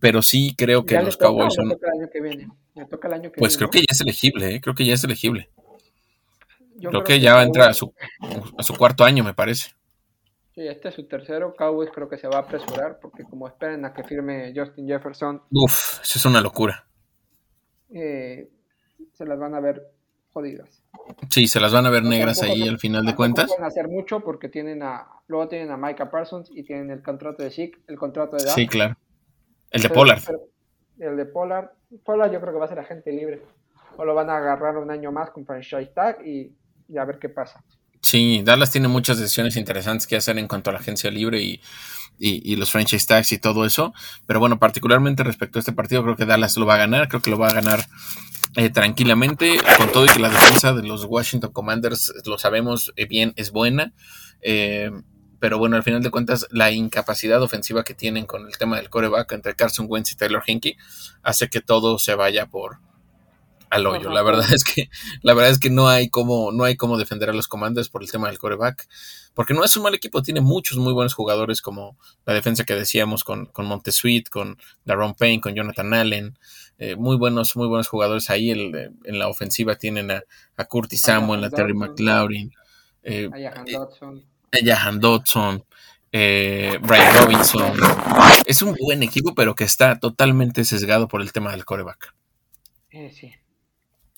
Pero 0.00 0.22
sí 0.22 0.54
creo 0.56 0.84
que 0.84 1.00
los 1.00 1.16
Cowboys 1.16 1.54
son. 1.54 1.76
pues 3.36 3.56
creo 3.56 3.70
que 3.70 3.80
ya 3.80 3.86
es 3.90 4.00
elegible, 4.00 4.54
¿eh? 4.54 4.60
creo 4.60 4.74
que 4.74 4.84
ya 4.84 4.94
es 4.94 5.04
elegible. 5.04 5.50
creo, 6.80 7.04
que, 7.04 7.20
ya 7.20 7.34
va 7.34 7.40
a 7.40 7.44
entrar 7.44 7.70
a 7.70 7.74
su, 7.74 7.92
a 8.58 8.62
su 8.62 8.74
cuarto 8.74 9.04
año, 9.04 9.22
me 9.22 9.34
parece. 9.34 9.70
Sí, 10.54 10.66
este 10.66 10.88
es 10.88 10.94
su 10.94 11.06
tercero. 11.06 11.54
Cowboys 11.56 11.90
creo 11.92 12.08
que 12.08 12.18
se 12.18 12.28
va 12.28 12.36
a 12.36 12.40
apresurar 12.40 12.98
porque 13.00 13.24
como 13.24 13.48
esperan 13.48 13.84
a 13.84 13.92
que 13.92 14.04
firme 14.04 14.52
Justin 14.54 14.86
Jefferson. 14.86 15.42
Uf, 15.50 16.00
eso 16.02 16.18
es 16.18 16.24
una 16.24 16.40
locura. 16.40 16.86
Eh, 17.92 18.48
se 19.12 19.24
las 19.26 19.38
van 19.38 19.54
a 19.54 19.60
ver 19.60 19.93
jodidas. 20.34 20.82
Sí, 21.30 21.46
se 21.46 21.60
las 21.60 21.72
van 21.72 21.86
a 21.86 21.90
ver 21.90 22.02
negras 22.02 22.42
ahí 22.42 22.68
al 22.68 22.78
final 22.78 23.06
de 23.06 23.14
cuentas. 23.14 23.46
pueden 23.46 23.64
hacer 23.64 23.88
mucho 23.88 24.20
porque 24.20 24.48
tienen 24.48 24.82
a, 24.82 25.06
luego 25.28 25.48
tienen 25.48 25.70
a 25.70 25.76
Micah 25.76 26.10
Parsons 26.10 26.50
y 26.52 26.64
tienen 26.64 26.90
el 26.90 27.02
contrato 27.02 27.42
de 27.42 27.50
Chic, 27.50 27.78
el 27.86 27.96
contrato 27.96 28.36
de 28.36 28.48
Sí, 28.50 28.66
claro. 28.66 28.96
El 29.70 29.82
de 29.82 29.90
Pollard. 29.90 30.22
el 30.98 31.16
de 31.16 31.24
Pollard. 31.24 31.70
Pollard 32.04 32.32
yo 32.32 32.40
creo 32.40 32.52
que 32.52 32.58
va 32.58 32.66
a 32.66 32.68
ser 32.68 32.78
agente 32.78 33.12
libre. 33.12 33.40
O 33.96 34.04
lo 34.04 34.14
van 34.14 34.28
a 34.28 34.36
agarrar 34.36 34.76
un 34.76 34.90
año 34.90 35.12
más 35.12 35.30
con 35.30 35.46
franchise 35.46 35.92
tag 35.94 36.26
y, 36.26 36.52
y 36.88 36.98
a 36.98 37.04
ver 37.04 37.18
qué 37.18 37.28
pasa. 37.28 37.62
Sí, 38.00 38.42
Dallas 38.44 38.70
tiene 38.70 38.88
muchas 38.88 39.18
decisiones 39.18 39.56
interesantes 39.56 40.06
que 40.06 40.16
hacer 40.16 40.36
en 40.36 40.46
cuanto 40.46 40.68
a 40.68 40.74
la 40.74 40.80
agencia 40.80 41.10
libre 41.10 41.40
y, 41.40 41.60
y, 42.18 42.56
los 42.56 42.70
franchise 42.70 43.06
tags 43.06 43.32
y 43.32 43.38
todo 43.38 43.64
eso. 43.64 43.92
Pero 44.26 44.40
bueno, 44.40 44.58
particularmente 44.58 45.22
respecto 45.24 45.58
a 45.58 45.60
este 45.60 45.72
partido, 45.72 46.02
creo 46.02 46.16
que 46.16 46.26
Dallas 46.26 46.56
lo 46.56 46.66
va 46.66 46.74
a 46.74 46.78
ganar. 46.78 47.08
Creo 47.08 47.22
que 47.22 47.30
lo 47.30 47.38
va 47.38 47.48
a 47.48 47.52
ganar 47.52 47.86
eh, 48.56 48.70
tranquilamente, 48.70 49.58
con 49.78 49.90
todo 49.90 50.04
y 50.04 50.08
que 50.08 50.20
la 50.20 50.30
defensa 50.30 50.72
de 50.72 50.82
los 50.82 51.04
Washington 51.04 51.52
Commanders, 51.52 52.14
lo 52.24 52.38
sabemos 52.38 52.92
eh, 52.96 53.06
bien, 53.06 53.32
es 53.36 53.50
buena. 53.50 53.92
Eh, 54.42 54.90
pero 55.40 55.58
bueno, 55.58 55.76
al 55.76 55.82
final 55.82 56.02
de 56.02 56.10
cuentas, 56.10 56.46
la 56.50 56.70
incapacidad 56.70 57.42
ofensiva 57.42 57.84
que 57.84 57.94
tienen 57.94 58.24
con 58.24 58.46
el 58.46 58.56
tema 58.56 58.76
del 58.76 58.88
coreback 58.88 59.32
entre 59.32 59.54
Carson 59.54 59.86
Wentz 59.88 60.12
y 60.12 60.16
Taylor 60.16 60.42
Hinkie 60.46 60.76
hace 61.22 61.48
que 61.48 61.60
todo 61.60 61.98
se 61.98 62.14
vaya 62.14 62.46
por, 62.46 62.78
al 63.74 63.86
hoyo. 63.86 64.10
La 64.10 64.22
verdad 64.22 64.46
es 64.52 64.64
que, 64.64 64.88
la 65.22 65.34
verdad 65.34 65.52
es 65.52 65.58
que 65.58 65.70
no 65.70 65.88
hay 65.88 66.08
como, 66.08 66.52
no 66.52 66.64
hay 66.64 66.76
cómo 66.76 66.96
defender 66.98 67.30
a 67.30 67.32
los 67.32 67.48
Commanders 67.48 67.88
por 67.88 68.02
el 68.02 68.10
tema 68.10 68.28
del 68.28 68.38
coreback. 68.38 68.88
Porque 69.34 69.52
no 69.52 69.64
es 69.64 69.76
un 69.76 69.82
mal 69.82 69.94
equipo, 69.94 70.22
tiene 70.22 70.40
muchos 70.40 70.78
muy 70.78 70.92
buenos 70.92 71.14
jugadores, 71.14 71.60
como 71.60 71.98
la 72.24 72.34
defensa 72.34 72.64
que 72.64 72.74
decíamos 72.74 73.24
con, 73.24 73.46
con 73.46 73.66
Montesuit, 73.66 74.28
con 74.28 74.58
Daron 74.84 75.14
Payne, 75.14 75.40
con 75.40 75.54
Jonathan 75.54 75.92
Allen. 75.92 76.38
Eh, 76.78 76.96
muy 76.96 77.16
buenos, 77.16 77.56
muy 77.56 77.66
buenos 77.66 77.88
jugadores 77.88 78.30
ahí. 78.30 78.50
en 78.50 79.18
la 79.18 79.28
ofensiva 79.28 79.76
tienen 79.76 80.10
a, 80.10 80.64
Curtis 80.66 81.02
Samuel, 81.02 81.44
a 81.44 81.50
Terry 81.50 81.74
McLaurin, 81.74 82.52
eh, 83.02 83.28
a 83.32 83.38
Jahan 83.38 83.64
Dodson, 83.64 84.24
a 84.52 84.92
Dodson 84.92 85.64
eh, 86.16 86.78
Brian 86.80 87.12
Robinson. 87.16 87.72
Es 88.46 88.62
un 88.62 88.76
buen 88.80 89.02
equipo, 89.02 89.34
pero 89.34 89.56
que 89.56 89.64
está 89.64 89.98
totalmente 89.98 90.64
sesgado 90.64 91.08
por 91.08 91.20
el 91.20 91.32
tema 91.32 91.50
del 91.50 91.64
coreback. 91.64 92.14
sí. 93.12 93.34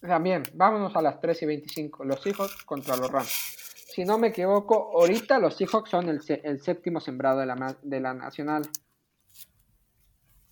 También, 0.01 0.43
vámonos 0.55 0.95
a 0.95 1.03
las 1.03 1.21
3 1.21 1.43
y 1.43 1.47
25. 1.47 2.05
Los 2.05 2.23
Seahawks 2.23 2.65
contra 2.65 2.97
los 2.97 3.11
Rams. 3.11 3.57
Si 3.89 4.05
no 4.05 4.19
me 4.19 4.29
equivoco, 4.29 4.91
ahorita 4.95 5.39
los 5.39 5.57
Seahawks 5.57 5.91
son 5.91 6.09
el, 6.09 6.61
séptimo 6.61 7.01
sembrado 7.01 7.41
de 7.41 7.47
la, 7.47 7.77
de 7.83 8.01
la 8.01 8.13
Nacional. 8.13 8.69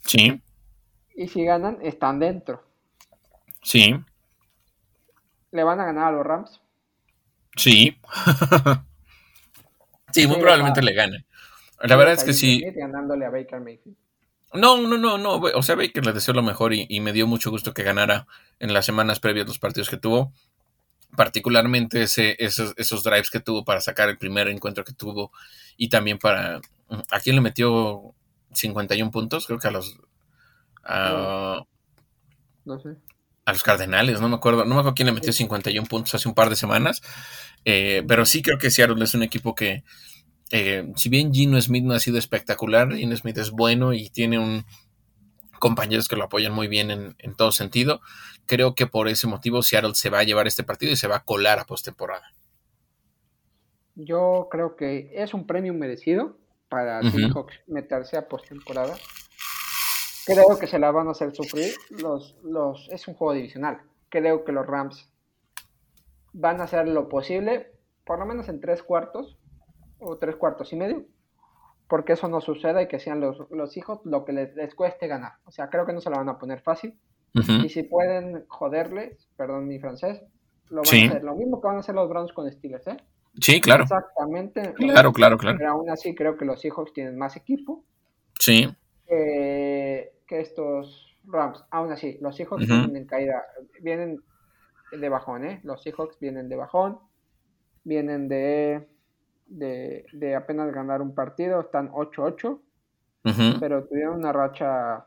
Sí. 0.00 0.40
Y 1.14 1.28
si 1.28 1.44
ganan, 1.44 1.78
están 1.82 2.18
dentro. 2.18 2.64
Sí. 3.62 3.94
¿Le 5.50 5.62
van 5.62 5.80
a 5.80 5.84
ganar 5.84 6.08
a 6.08 6.16
los 6.16 6.26
Rams? 6.26 6.60
Sí. 7.56 7.98
sí, 10.10 10.26
muy 10.26 10.38
probablemente 10.38 10.82
le 10.82 10.92
gane. 10.94 11.26
La 11.80 11.96
verdad 11.96 12.14
es 12.14 12.24
que 12.24 12.32
sí. 12.32 12.62
Ganándole 12.74 13.26
a 13.26 13.30
Baker 13.30 13.60
Mayfield. 13.60 13.96
No, 14.54 14.80
no, 14.80 14.96
no, 14.96 15.18
no. 15.18 15.34
O 15.34 15.62
sea, 15.62 15.74
Baker 15.74 16.06
le 16.06 16.12
deseo 16.12 16.32
lo 16.34 16.42
mejor 16.42 16.72
y, 16.74 17.00
me 17.00 17.12
dio 17.12 17.26
mucho 17.26 17.50
gusto 17.50 17.74
que 17.74 17.82
ganara 17.82 18.26
en 18.60 18.72
las 18.72 18.86
semanas 18.86 19.20
previas 19.20 19.46
los 19.46 19.58
partidos 19.58 19.90
que 19.90 19.96
tuvo. 19.96 20.32
Particularmente 21.16 22.02
ese, 22.02 22.36
esos, 22.38 22.72
esos 22.76 23.04
drives 23.04 23.30
que 23.30 23.40
tuvo 23.40 23.64
para 23.64 23.80
sacar 23.80 24.08
el 24.08 24.18
primer 24.18 24.48
encuentro 24.48 24.84
que 24.84 24.92
tuvo 24.92 25.32
y 25.76 25.88
también 25.88 26.18
para. 26.18 26.60
¿A 27.10 27.20
quién 27.20 27.36
le 27.36 27.42
metió 27.42 28.14
51 28.52 29.10
puntos? 29.10 29.46
Creo 29.46 29.58
que 29.58 29.68
a 29.68 29.70
los. 29.72 29.98
no 32.64 32.78
sé 32.78 32.96
a 33.46 33.52
los 33.52 33.62
Cardenales, 33.62 34.20
no 34.20 34.28
me 34.28 34.36
acuerdo, 34.36 34.64
no 34.64 34.74
me 34.74 34.80
acuerdo 34.80 34.94
quién 34.94 35.06
le 35.06 35.12
metió 35.12 35.32
51 35.32 35.86
puntos 35.86 36.14
hace 36.14 36.28
un 36.28 36.34
par 36.34 36.48
de 36.48 36.56
semanas, 36.56 37.02
eh, 37.64 38.02
pero 38.08 38.24
sí 38.24 38.42
creo 38.42 38.58
que 38.58 38.70
Seattle 38.70 39.02
es 39.04 39.14
un 39.14 39.22
equipo 39.22 39.54
que, 39.54 39.84
eh, 40.56 40.92
si 40.94 41.08
bien 41.08 41.32
Gino 41.32 41.60
Smith 41.60 41.84
no 41.84 41.94
ha 41.94 42.00
sido 42.00 42.16
espectacular, 42.16 42.94
Gino 42.94 43.16
Smith 43.16 43.38
es 43.38 43.50
bueno 43.50 43.92
y 43.92 44.08
tiene 44.10 44.38
un 44.38 44.64
compañeros 45.58 46.08
que 46.08 46.16
lo 46.16 46.24
apoyan 46.24 46.52
muy 46.52 46.68
bien 46.68 46.90
en, 46.90 47.16
en, 47.18 47.34
todo 47.34 47.50
sentido, 47.50 48.00
creo 48.46 48.74
que 48.74 48.86
por 48.86 49.08
ese 49.08 49.26
motivo 49.26 49.62
Seattle 49.62 49.94
se 49.94 50.10
va 50.10 50.18
a 50.18 50.22
llevar 50.22 50.46
este 50.46 50.62
partido 50.62 50.92
y 50.92 50.96
se 50.96 51.08
va 51.08 51.16
a 51.16 51.24
colar 51.24 51.58
a 51.58 51.64
postemporada. 51.64 52.30
Yo 53.94 54.48
creo 54.50 54.76
que 54.76 55.10
es 55.14 55.32
un 55.32 55.46
premio 55.46 55.72
merecido 55.72 56.36
para 56.68 57.02
Seahawks 57.10 57.60
meterse 57.66 58.16
a 58.16 58.28
postemporada 58.28 58.94
Creo 60.26 60.58
que 60.58 60.66
se 60.66 60.78
la 60.78 60.90
van 60.90 61.08
a 61.08 61.10
hacer 61.10 61.34
sufrir. 61.34 61.74
Los, 61.90 62.36
los, 62.42 62.88
es 62.90 63.06
un 63.08 63.14
juego 63.14 63.34
divisional. 63.34 63.82
Creo 64.08 64.44
que 64.44 64.52
los 64.52 64.66
Rams 64.66 65.10
van 66.32 66.60
a 66.60 66.64
hacer 66.64 66.88
lo 66.88 67.08
posible, 67.08 67.72
por 68.04 68.18
lo 68.18 68.26
menos 68.26 68.48
en 68.48 68.60
tres 68.60 68.82
cuartos 68.82 69.36
o 70.04 70.18
tres 70.18 70.36
cuartos 70.36 70.72
y 70.72 70.76
medio, 70.76 71.04
porque 71.88 72.14
eso 72.14 72.28
no 72.28 72.40
suceda 72.40 72.82
y 72.82 72.88
que 72.88 73.00
sean 73.00 73.20
los, 73.20 73.38
los 73.50 73.76
hijos 73.76 74.00
lo 74.04 74.24
que 74.24 74.32
les, 74.32 74.74
cueste 74.74 75.06
ganar. 75.06 75.32
O 75.44 75.50
sea, 75.50 75.68
creo 75.68 75.86
que 75.86 75.92
no 75.92 76.00
se 76.00 76.10
la 76.10 76.18
van 76.18 76.28
a 76.28 76.38
poner 76.38 76.60
fácil. 76.60 76.98
Y 77.64 77.68
si 77.68 77.82
pueden 77.82 78.44
joderles, 78.46 79.28
perdón 79.36 79.66
mi 79.66 79.80
francés, 79.80 80.22
lo 80.70 80.82
van 80.82 81.02
a 81.02 81.06
hacer. 81.08 81.24
Lo 81.24 81.34
mismo 81.34 81.60
que 81.60 81.66
van 81.66 81.76
a 81.76 81.80
hacer 81.80 81.96
los 81.96 82.08
Browns 82.08 82.32
con 82.32 82.50
Steelers, 82.50 82.86
¿eh? 82.86 82.96
Sí, 83.40 83.60
claro. 83.60 83.82
Exactamente. 83.82 84.72
Claro, 84.74 85.12
claro, 85.12 85.36
claro. 85.36 85.58
Pero 85.58 85.70
aún 85.72 85.90
así 85.90 86.14
creo 86.14 86.36
que 86.36 86.44
los 86.44 86.64
hijos 86.64 86.92
tienen 86.92 87.18
más 87.18 87.36
equipo. 87.36 87.84
Sí. 88.38 88.72
Eh, 89.08 90.12
que 90.28 90.40
estos 90.40 91.14
Rams. 91.26 91.64
Aún 91.70 91.92
así, 91.92 92.18
los 92.20 92.36
Seahawks 92.36 92.66
vienen 92.66 92.96
en 92.96 93.06
caída, 93.06 93.42
vienen 93.80 94.20
de 94.92 95.08
bajón, 95.08 95.44
¿eh? 95.44 95.60
Los 95.64 95.82
Seahawks 95.82 96.18
vienen 96.20 96.48
de 96.48 96.56
bajón, 96.56 96.98
vienen 97.82 98.28
de, 98.28 98.86
de, 99.46 100.34
apenas 100.36 100.72
ganar 100.72 101.02
un 101.02 101.14
partido, 101.14 101.60
están 101.60 101.90
8-8, 101.90 102.60
pero 103.60 103.84
tuvieron 103.84 104.16
una 104.16 104.32
racha 104.32 105.06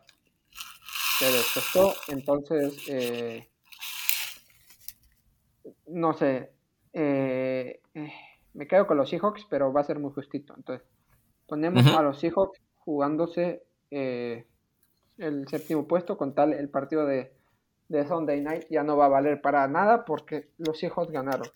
que 1.19 1.25
les 1.25 1.51
costó, 1.53 1.93
entonces, 2.09 2.77
eh, 2.89 3.49
no 5.87 6.13
sé, 6.13 6.51
eh, 6.93 7.81
eh, 7.93 8.13
me 8.53 8.67
quedo 8.67 8.87
con 8.87 8.97
los 8.97 9.09
Seahawks, 9.09 9.45
pero 9.49 9.73
va 9.73 9.81
a 9.81 9.85
ser 9.85 9.99
muy 9.99 10.11
justito. 10.11 10.53
Entonces, 10.55 10.87
ponemos 11.47 11.85
a 11.87 12.01
los 12.01 12.19
Seahawks 12.19 12.59
jugándose 12.79 13.63
el 13.89 15.47
séptimo 15.47 15.87
puesto 15.87 16.17
con 16.17 16.33
tal 16.35 16.53
el 16.53 16.69
partido 16.69 17.05
de, 17.05 17.33
Sunday 18.07 18.41
Night 18.41 18.65
ya 18.69 18.83
no 18.83 18.97
va 18.97 19.05
a 19.05 19.09
valer 19.09 19.41
para 19.41 19.67
nada 19.67 20.03
porque 20.05 20.49
los 20.57 20.83
hijos 20.83 21.09
ganaron. 21.09 21.47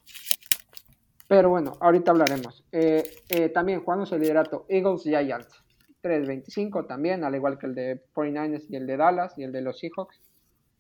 Pero 1.31 1.47
bueno, 1.47 1.77
ahorita 1.79 2.11
hablaremos. 2.11 2.61
Eh, 2.73 3.09
eh, 3.29 3.47
también 3.47 3.81
jugamos 3.81 4.11
el 4.11 4.19
liderato 4.19 4.65
Eagles 4.67 5.03
Giants. 5.03 5.63
3-25 6.03 6.85
también, 6.87 7.23
al 7.23 7.33
igual 7.33 7.57
que 7.57 7.67
el 7.67 7.73
de 7.73 8.03
49ers 8.13 8.65
y 8.67 8.75
el 8.75 8.85
de 8.85 8.97
Dallas 8.97 9.37
y 9.37 9.43
el 9.43 9.53
de 9.53 9.61
los 9.61 9.79
Seahawks. 9.79 10.19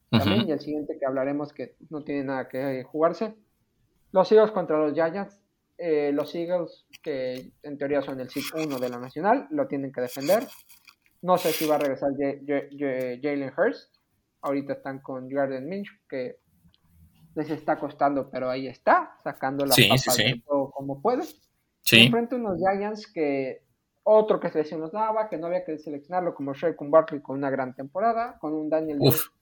También, 0.09 0.49
y 0.49 0.51
el 0.51 0.59
siguiente 0.59 0.97
que 0.99 1.05
hablaremos 1.05 1.53
que 1.53 1.77
no 1.89 2.03
tiene 2.03 2.25
nada 2.25 2.49
que 2.49 2.83
jugarse. 2.83 3.33
Los 4.11 4.29
Eagles 4.33 4.51
contra 4.51 4.77
los 4.77 4.93
Giants. 4.93 5.39
Eh, 5.77 6.11
los 6.11 6.35
Eagles, 6.35 6.85
que 7.01 7.53
en 7.63 7.77
teoría 7.77 8.01
son 8.01 8.19
el 8.19 8.29
SIC 8.29 8.53
1 8.53 8.77
de 8.77 8.89
la 8.89 8.99
Nacional, 8.99 9.47
lo 9.51 9.69
tienen 9.69 9.93
que 9.93 10.01
defender. 10.01 10.45
No 11.21 11.37
sé 11.37 11.53
si 11.53 11.65
va 11.65 11.75
a 11.75 11.77
regresar 11.77 12.09
Jalen 12.11 13.53
Hurst. 13.57 13.95
Ahorita 14.41 14.73
están 14.73 14.99
con 14.99 15.31
Jordan 15.31 15.65
Minch, 15.65 15.87
que 16.09 16.39
les 17.35 17.49
está 17.49 17.79
costando, 17.79 18.29
pero 18.29 18.49
ahí 18.49 18.67
está, 18.67 19.15
sacando 19.23 19.65
la 19.65 19.73
sí, 19.73 19.89
como 20.45 21.01
puede. 21.01 21.23
Sí. 21.81 22.03
Enfrente 22.03 22.35
unos 22.35 22.57
Giants 22.57 23.11
que 23.11 23.63
otro 24.03 24.39
que 24.39 24.49
se 24.63 24.77
nos 24.77 24.91
daba, 24.91 25.29
que 25.29 25.37
no 25.37 25.47
había 25.47 25.63
que 25.63 25.77
seleccionarlo, 25.77 26.33
como 26.33 26.53
Shakun 26.53 26.91
Barkley 26.91 27.21
con 27.21 27.37
una 27.37 27.49
gran 27.49 27.75
temporada, 27.75 28.37
con 28.39 28.53
un 28.53 28.69
Daniel 28.69 28.99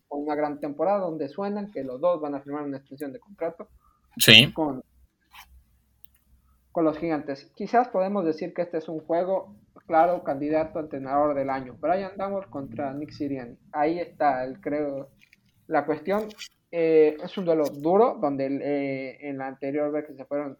con 0.07 0.23
una 0.23 0.35
gran 0.35 0.59
temporada, 0.59 0.99
donde 0.99 1.29
suenan 1.29 1.71
que 1.71 1.83
los 1.83 2.01
dos 2.01 2.19
van 2.19 2.33
a 2.35 2.41
firmar 2.41 2.63
una 2.63 2.77
extensión 2.77 3.13
de 3.13 3.19
contrato. 3.19 3.67
Sí. 4.17 4.51
Con, 4.53 4.83
con 6.71 6.83
los 6.83 6.97
gigantes. 6.97 7.51
Quizás 7.55 7.89
podemos 7.89 8.25
decir 8.25 8.53
que 8.53 8.63
este 8.63 8.79
es 8.79 8.89
un 8.89 8.99
juego 9.01 9.55
claro 9.85 10.23
candidato 10.23 10.79
a 10.79 10.81
entrenador 10.81 11.35
del 11.35 11.49
año. 11.49 11.75
Brian 11.79 12.17
Damore 12.17 12.49
contra 12.49 12.93
Nick 12.93 13.11
Sirianni. 13.11 13.57
Ahí 13.71 13.99
está, 13.99 14.43
el, 14.43 14.59
creo, 14.59 15.09
la 15.67 15.85
cuestión. 15.85 16.27
Eh, 16.71 17.17
es 17.23 17.37
un 17.37 17.45
duelo 17.45 17.65
duro, 17.65 18.17
donde 18.21 18.45
eh, 18.45 19.17
en 19.27 19.37
la 19.37 19.47
anterior 19.47 19.91
vez 19.91 20.05
que 20.05 20.13
se 20.13 20.25
fueron, 20.25 20.57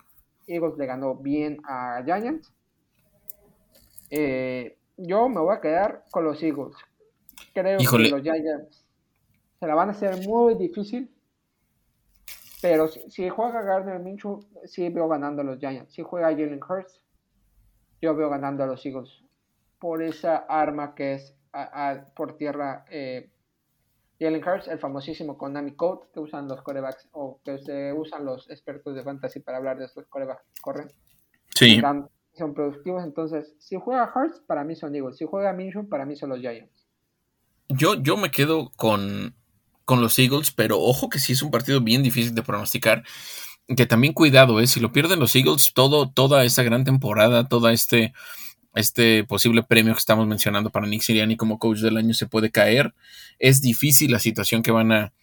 Eagles 0.48 0.78
le 0.78 0.86
ganó 0.86 1.16
bien 1.16 1.60
a 1.66 2.02
Giants. 2.04 2.52
Eh, 4.10 4.78
yo 4.98 5.30
me 5.30 5.40
voy 5.40 5.56
a 5.56 5.62
quedar 5.62 6.06
con 6.12 6.24
los 6.24 6.42
Eagles. 6.42 6.76
Creo 7.54 7.78
que 7.78 8.10
los 8.10 8.22
Giants 8.22 8.86
se 9.60 9.68
la 9.68 9.76
van 9.76 9.90
a 9.90 9.92
hacer 9.92 10.28
muy 10.28 10.56
difícil. 10.56 11.14
Pero 12.62 12.88
si, 12.88 13.30
juega 13.30 13.62
Gardner 13.62 14.00
Minshew, 14.00 14.46
sí 14.66 14.90
veo 14.90 15.08
ganando 15.08 15.42
a 15.42 15.46
los 15.46 15.60
Giants. 15.60 15.94
Si 15.94 16.02
juega 16.02 16.30
Jalen 16.30 16.60
Hurts, 16.62 17.02
yo 18.02 18.16
veo 18.16 18.30
ganando 18.30 18.64
a 18.64 18.68
los 18.68 18.86
Eagles 18.86 19.24
por 19.80 20.04
esa 20.04 20.38
arma 20.38 20.94
que 20.94 21.14
es 21.14 21.36
por 22.16 22.38
tierra 22.38 22.86
eh, 22.92 23.30
Jalen 24.20 24.44
Hurts, 24.44 24.68
el 24.68 24.80
famosísimo 24.80 25.38
Konami 25.38 25.76
Code 25.76 26.08
que 26.14 26.20
usan 26.20 26.48
los 26.48 26.62
corebacks 26.62 27.08
o 27.12 27.40
que 27.44 27.58
se 27.60 27.94
usan 27.94 28.26
los 28.26 28.50
expertos 28.50 28.96
de 28.96 29.04
fantasy 29.04 29.40
para 29.40 29.58
hablar 29.58 29.78
de 29.78 29.86
estos 29.86 30.06
corebacks 30.08 30.44
que 30.44 30.62
corren. 30.62 30.92
Sí. 31.56 31.82
son 32.38 32.54
productivos, 32.54 33.04
entonces 33.04 33.56
si 33.60 33.78
juega 33.78 34.12
Hurts, 34.14 34.42
para 34.46 34.64
mí 34.64 34.76
son 34.76 34.96
Eagles. 34.96 35.18
Si 35.18 35.26
juega 35.26 35.54
Minshew, 35.54 35.88
para 35.88 36.06
mí 36.06 36.16
son 36.16 36.30
los 36.30 36.40
Giants. 36.40 36.88
Yo, 37.70 37.96
yo 37.96 38.18
me 38.18 38.32
quedo 38.32 38.72
con, 38.76 39.36
con 39.86 40.02
los 40.02 40.18
Eagles, 40.20 40.52
pero 40.52 40.80
ojo 40.80 41.10
que 41.10 41.20
sí 41.20 41.34
es 41.34 41.42
un 41.42 41.52
partido 41.52 41.82
bien 41.82 42.04
difícil 42.04 42.36
de 42.36 42.44
pronosticar 42.44 43.04
que 43.76 43.86
también 43.86 44.14
cuidado, 44.14 44.60
¿eh? 44.60 44.68
si 44.68 44.80
lo 44.80 44.92
pierden 44.92 45.20
los 45.20 45.36
Eagles, 45.36 45.74
todo, 45.74 46.10
toda 46.10 46.44
esa 46.44 46.64
gran 46.64 46.84
temporada, 46.84 47.48
todo 47.48 47.70
este, 47.70 48.14
este 48.76 49.24
posible 49.24 49.64
premio 49.64 49.94
que 49.94 50.00
estamos 50.00 50.28
mencionando 50.28 50.70
para 50.70 50.88
Nick 50.88 51.02
Siriani 51.02 51.36
como 51.38 51.60
coach 51.60 51.80
del 51.80 51.98
año 51.98 52.14
se 52.14 52.28
puede 52.28 52.52
caer. 52.52 52.94
Es 53.40 53.62
difícil 53.62 54.12
la 54.12 54.20
situación 54.20 54.62
que 54.62 54.72
van 54.72 54.92
a 54.92 55.14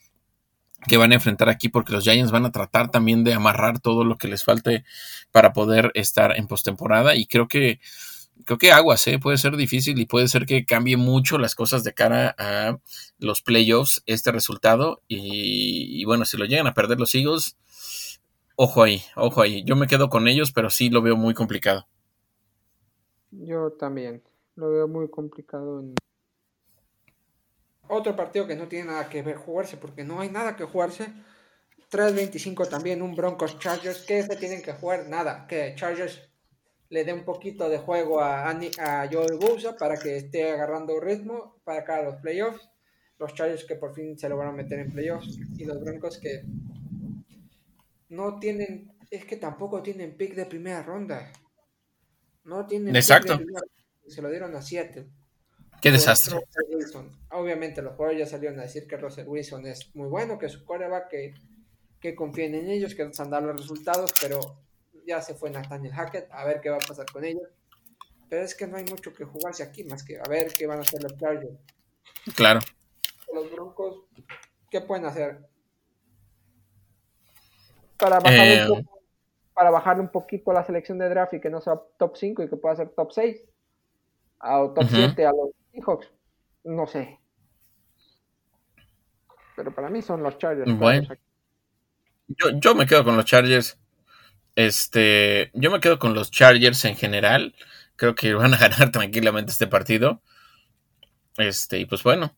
que 0.87 0.99
van 0.99 1.11
a 1.11 1.17
enfrentar 1.17 1.49
aquí 1.49 1.69
porque 1.69 1.93
los 1.93 2.05
Giants 2.05 2.31
van 2.31 2.45
a 2.45 2.53
tratar 2.53 2.91
también 2.91 3.25
de 3.25 3.35
amarrar 3.35 3.81
todo 3.81 4.05
lo 4.05 4.19
que 4.19 4.29
les 4.29 4.45
falte 4.45 4.85
para 5.33 5.53
poder 5.53 5.91
estar 5.95 6.37
en 6.37 6.47
postemporada 6.47 7.17
y 7.17 7.27
creo 7.27 7.49
que 7.49 7.81
creo 8.45 8.59
que 8.59 8.71
aguas, 8.71 9.07
¿eh? 9.09 9.19
puede 9.19 9.39
ser 9.39 9.57
difícil 9.57 9.99
y 9.99 10.07
puede 10.07 10.29
ser 10.29 10.47
que 10.47 10.67
cambie 10.67 10.97
mucho 10.97 11.39
las 11.39 11.55
cosas 11.55 11.83
de 11.83 11.95
cara 11.95 12.35
a 12.39 12.79
los 13.19 13.43
playoffs 13.43 14.03
este 14.07 14.31
resultado 14.31 15.03
y, 15.09 16.01
y 16.01 16.05
bueno, 16.05 16.25
si 16.25 16.37
lo 16.37 16.45
llegan 16.45 16.67
a 16.67 16.75
perder 16.75 17.01
los 17.01 17.15
Eagles, 17.15 17.57
Ojo 18.59 18.83
ahí, 18.83 19.03
ojo 19.17 19.43
ahí. 19.43 19.63
Yo 19.65 19.77
me 19.77 19.87
quedo 19.87 20.09
con 20.09 20.29
ellos, 20.29 20.51
pero 20.51 20.71
sí 20.71 20.89
lo 20.89 21.03
veo 21.03 21.15
muy 21.15 21.35
complicado. 21.35 21.87
Yo 23.41 23.73
también. 23.73 24.23
Lo 24.55 24.71
veo 24.71 24.89
muy 24.89 25.09
complicado. 25.09 25.85
Otro 27.89 28.17
partido 28.17 28.47
que 28.47 28.57
no 28.57 28.69
tiene 28.69 28.87
nada 28.87 29.09
que 29.09 29.23
ver 29.23 29.37
jugarse, 29.37 29.77
porque 29.77 30.05
no 30.05 30.21
hay 30.21 30.31
nada 30.31 30.57
que 30.57 30.65
jugarse. 30.65 31.13
3.25 31.91 32.69
también, 32.69 33.03
un 33.03 33.15
Broncos 33.15 33.59
Chargers. 33.59 34.05
¿Qué 34.07 34.23
se 34.23 34.37
tienen 34.37 34.63
que 34.63 34.73
jugar? 34.73 35.07
Nada. 35.09 35.47
Que 35.47 35.75
Chargers 35.77 36.29
le 36.89 37.05
dé 37.05 37.13
un 37.13 37.25
poquito 37.25 37.69
de 37.69 37.79
juego 37.79 38.21
a, 38.21 38.49
a 38.51 39.09
Joel 39.11 39.39
Bosa 39.39 39.77
para 39.77 39.97
que 39.97 40.17
esté 40.17 40.51
agarrando 40.51 40.99
ritmo 40.99 41.61
para 41.65 41.85
cada 41.85 42.03
los 42.03 42.17
playoffs. 42.17 42.69
Los 43.19 43.35
Chargers 43.35 43.65
que 43.65 43.77
por 43.77 43.95
fin 43.95 44.19
se 44.19 44.29
lo 44.29 44.37
van 44.37 44.49
a 44.49 44.53
meter 44.53 44.79
en 44.81 44.93
playoffs. 44.93 45.39
Y 45.57 45.65
los 45.65 45.81
Broncos 45.81 46.19
que 46.19 46.43
no 48.09 48.39
tienen, 48.39 48.93
es 49.11 49.25
que 49.25 49.37
tampoco 49.37 49.83
tienen 49.83 50.17
pick 50.17 50.35
de 50.35 50.47
primera 50.47 50.83
ronda. 50.83 51.31
No 52.47 52.65
tienen 52.67 52.95
Exacto. 52.95 53.39
se 54.07 54.23
lo 54.23 54.31
dieron 54.31 54.55
a 54.55 54.63
Seattle. 54.63 55.07
Qué 55.81 55.91
desastre. 55.91 56.39
Obviamente 57.31 57.83
los 57.83 57.95
jugadores 57.95 58.21
ya 58.21 58.27
salieron 58.27 58.59
a 58.61 58.63
decir 58.63 58.87
que 58.87 58.97
Russell 58.97 59.27
Wilson 59.29 59.67
es 59.67 59.95
muy 59.95 60.09
bueno, 60.09 60.39
que 60.39 60.49
su 60.49 60.65
coreback, 60.65 61.09
que, 61.09 61.35
que 62.01 62.15
confíen 62.15 62.55
en 62.55 62.71
ellos, 62.71 62.95
que 62.95 63.05
nos 63.05 63.19
han 63.21 63.31
dado 63.31 63.49
los 63.49 63.61
resultados, 63.61 64.13
pero 64.21 64.41
ya 65.07 65.21
se 65.21 65.35
fue 65.35 65.51
Nathaniel 65.51 65.93
Hackett, 65.93 66.31
a 66.31 66.45
ver 66.45 66.61
qué 66.61 66.71
va 66.71 66.77
a 66.77 66.87
pasar 66.87 67.07
con 67.13 67.25
ellos. 67.25 67.49
Pero 68.29 68.43
es 68.43 68.55
que 68.55 68.67
no 68.67 68.77
hay 68.77 68.85
mucho 68.85 69.13
que 69.13 69.25
jugarse 69.25 69.63
aquí, 69.63 69.85
más 69.85 70.03
que 70.03 70.19
a 70.19 70.29
ver 70.29 70.53
qué 70.53 70.67
van 70.67 70.79
a 70.79 70.83
hacer 70.83 71.03
los 71.03 71.17
Chargers. 71.17 71.59
Claro. 72.35 72.61
Los 73.33 73.51
Broncos, 73.53 74.05
¿qué 74.71 74.81
pueden 74.81 75.05
hacer? 75.05 75.47
Para 77.97 78.19
bajar, 78.21 78.71
un 78.71 78.79
eh, 78.79 78.85
para 79.57 79.71
bajar 79.71 79.99
un 79.99 80.11
poquito 80.11 80.53
la 80.53 80.63
selección 80.63 80.99
de 80.99 81.09
draft 81.09 81.33
y 81.33 81.41
que 81.41 81.49
no 81.49 81.63
sea 81.63 81.81
top 81.99 82.15
5 82.15 82.43
y 82.43 82.49
que 82.51 82.57
pueda 82.59 82.77
ser 82.77 82.91
top 82.91 83.11
6 83.11 83.43
o 84.43 84.75
top 84.75 84.85
7 84.87 85.27
a 85.27 85.31
los 85.31 85.49
Seahawks, 85.73 86.13
no 86.65 86.87
sé. 86.87 87.19
Pero 89.57 89.75
para 89.75 89.89
mí 89.89 90.03
son 90.03 90.23
los 90.23 90.37
Chargers. 90.37 90.71
Yo, 92.29 92.51
yo 92.61 92.75
me 92.75 92.85
quedo 92.85 93.03
con 93.03 93.17
los 93.17 93.25
Chargers. 93.25 93.79
Este, 94.57 95.51
yo 95.55 95.71
me 95.71 95.81
quedo 95.81 95.99
con 95.99 96.13
los 96.13 96.31
Chargers 96.31 96.85
en 96.85 96.95
general. 96.95 97.55
Creo 97.97 98.15
que 98.15 98.35
van 98.35 98.53
a 98.53 98.59
ganar 98.59 98.93
tranquilamente 98.93 99.53
este 99.53 99.67
partido. 99.67 100.21
Este, 101.39 101.79
y 101.79 101.87
pues 101.87 102.03
bueno. 102.03 102.37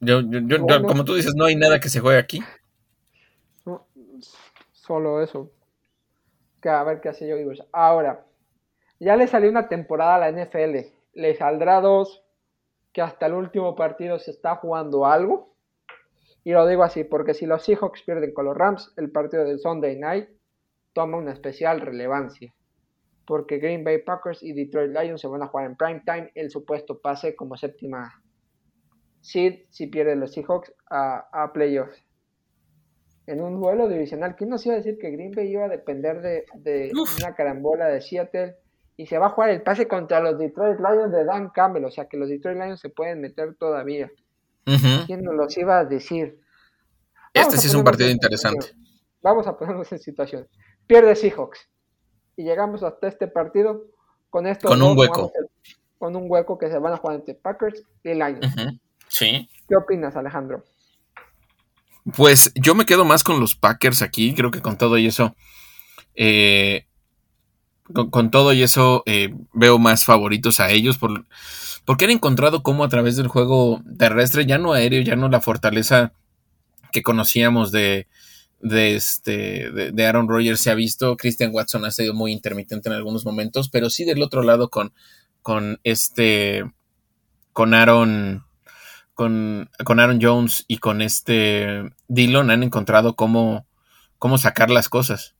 Yo, 0.00 0.20
yo, 0.22 0.66
como 0.66 1.04
tú 1.04 1.14
dices, 1.14 1.34
no 1.36 1.44
hay 1.44 1.54
nada 1.54 1.78
que 1.78 1.90
se 1.90 2.00
juegue 2.00 2.18
aquí. 2.18 2.42
Solo 4.90 5.22
eso. 5.22 5.52
Que 6.60 6.68
a 6.68 6.82
ver 6.82 7.00
qué 7.00 7.10
hace 7.10 7.28
yo. 7.28 7.36
Ahora, 7.70 8.26
ya 8.98 9.14
le 9.14 9.28
salió 9.28 9.48
una 9.48 9.68
temporada 9.68 10.16
a 10.16 10.18
la 10.18 10.32
NFL. 10.32 10.78
Le 11.14 11.34
saldrá 11.36 11.80
dos. 11.80 12.24
Que 12.92 13.00
hasta 13.00 13.26
el 13.26 13.34
último 13.34 13.76
partido 13.76 14.18
se 14.18 14.32
está 14.32 14.56
jugando 14.56 15.06
algo. 15.06 15.54
Y 16.42 16.50
lo 16.50 16.66
digo 16.66 16.82
así, 16.82 17.04
porque 17.04 17.34
si 17.34 17.46
los 17.46 17.62
Seahawks 17.62 18.02
pierden 18.02 18.34
con 18.34 18.46
los 18.46 18.56
Rams, 18.56 18.92
el 18.96 19.12
partido 19.12 19.44
del 19.44 19.60
Sunday 19.60 19.96
Night 19.96 20.28
toma 20.92 21.18
una 21.18 21.32
especial 21.32 21.80
relevancia. 21.80 22.52
Porque 23.26 23.58
Green 23.58 23.84
Bay 23.84 23.98
Packers 23.98 24.42
y 24.42 24.52
Detroit 24.54 24.90
Lions 24.90 25.20
se 25.20 25.28
van 25.28 25.42
a 25.44 25.46
jugar 25.46 25.66
en 25.66 25.76
prime 25.76 26.02
time 26.04 26.32
el 26.34 26.50
supuesto 26.50 27.00
pase 27.00 27.36
como 27.36 27.56
séptima 27.56 28.10
seed 29.20 29.66
si 29.68 29.86
pierden 29.86 30.18
los 30.18 30.32
Seahawks 30.32 30.72
a, 30.90 31.28
a 31.30 31.52
playoffs. 31.52 32.09
En 33.26 33.40
un 33.40 33.60
duelo 33.60 33.88
divisional, 33.88 34.34
¿quién 34.34 34.50
nos 34.50 34.64
iba 34.66 34.74
a 34.74 34.78
decir 34.78 34.98
que 34.98 35.10
Green 35.10 35.32
Bay 35.32 35.48
iba 35.48 35.66
a 35.66 35.68
depender 35.68 36.20
de, 36.20 36.44
de 36.54 36.90
una 37.18 37.34
carambola 37.34 37.86
de 37.86 38.00
Seattle? 38.00 38.56
Y 38.96 39.06
se 39.06 39.18
va 39.18 39.26
a 39.26 39.30
jugar 39.30 39.50
el 39.50 39.62
pase 39.62 39.86
contra 39.86 40.20
los 40.20 40.38
Detroit 40.38 40.78
Lions 40.78 41.12
de 41.12 41.24
Dan 41.24 41.50
Campbell, 41.50 41.84
o 41.84 41.90
sea 41.90 42.06
que 42.06 42.16
los 42.16 42.28
Detroit 42.28 42.58
Lions 42.58 42.80
se 42.80 42.90
pueden 42.90 43.20
meter 43.20 43.54
todavía. 43.54 44.10
¿Quién 45.06 45.22
nos 45.22 45.34
los 45.34 45.56
iba 45.56 45.78
a 45.78 45.84
decir? 45.84 46.38
este 47.32 47.56
sí 47.56 47.68
es 47.68 47.74
un 47.74 47.84
partido 47.84 48.10
interesante. 48.10 48.74
Vamos 49.22 49.46
a 49.46 49.56
ponernos 49.56 49.90
en 49.92 49.98
situación. 49.98 50.46
Pierde 50.86 51.14
Seahawks. 51.14 51.68
Y 52.36 52.44
llegamos 52.44 52.82
hasta 52.82 53.08
este 53.08 53.28
partido 53.28 53.86
con 54.28 54.46
esto. 54.46 54.68
Con 54.68 54.82
un 54.82 54.98
hueco. 54.98 55.32
con 55.98 56.16
un 56.16 56.30
hueco 56.30 56.58
que 56.58 56.70
se 56.70 56.78
van 56.78 56.94
a 56.94 56.96
jugar 56.96 57.16
entre 57.16 57.34
Packers 57.34 57.82
y 58.02 58.14
Lions. 58.14 58.54
Sí. 59.08 59.48
¿Qué 59.68 59.76
opinas, 59.76 60.16
Alejandro? 60.16 60.64
Pues 62.16 62.52
yo 62.54 62.74
me 62.74 62.86
quedo 62.86 63.04
más 63.04 63.24
con 63.24 63.40
los 63.40 63.54
Packers 63.54 64.02
aquí. 64.02 64.34
Creo 64.34 64.50
que 64.50 64.62
con 64.62 64.78
todo 64.78 64.98
y 64.98 65.06
eso. 65.06 65.34
Eh, 66.14 66.86
con, 67.92 68.30
todo 68.30 68.52
y 68.52 68.62
eso 68.62 69.02
eh, 69.06 69.34
veo 69.52 69.78
más 69.78 70.04
favoritos 70.04 70.60
a 70.60 70.70
ellos 70.70 70.98
por, 70.98 71.26
porque 71.84 72.04
han 72.04 72.10
encontrado 72.12 72.62
cómo 72.62 72.84
a 72.84 72.88
través 72.88 73.16
del 73.16 73.28
juego 73.28 73.82
terrestre, 73.98 74.46
ya 74.46 74.58
no 74.58 74.72
aéreo, 74.72 75.02
ya 75.02 75.16
no 75.16 75.28
la 75.28 75.40
fortaleza 75.40 76.12
que 76.92 77.02
conocíamos 77.02 77.72
de, 77.72 78.06
de, 78.60 78.94
este, 78.94 79.70
de, 79.70 80.06
Aaron 80.06 80.28
Rodgers 80.28 80.60
se 80.60 80.70
ha 80.70 80.74
visto. 80.74 81.16
Christian 81.16 81.50
Watson 81.52 81.84
ha 81.84 81.90
sido 81.90 82.14
muy 82.14 82.32
intermitente 82.32 82.88
en 82.88 82.94
algunos 82.94 83.24
momentos, 83.24 83.68
pero 83.68 83.90
sí 83.90 84.04
del 84.04 84.22
otro 84.22 84.42
lado 84.42 84.68
con, 84.68 84.92
con 85.42 85.80
este, 85.84 86.64
con 87.52 87.74
Aaron, 87.74 88.44
con, 89.20 89.68
con 89.84 90.00
Aaron 90.00 90.18
Jones 90.18 90.64
y 90.66 90.78
con 90.78 91.02
este 91.02 91.92
Dillon 92.08 92.50
han 92.50 92.62
encontrado 92.62 93.16
cómo, 93.16 93.66
cómo 94.18 94.38
sacar 94.38 94.70
las 94.70 94.88
cosas. 94.88 95.36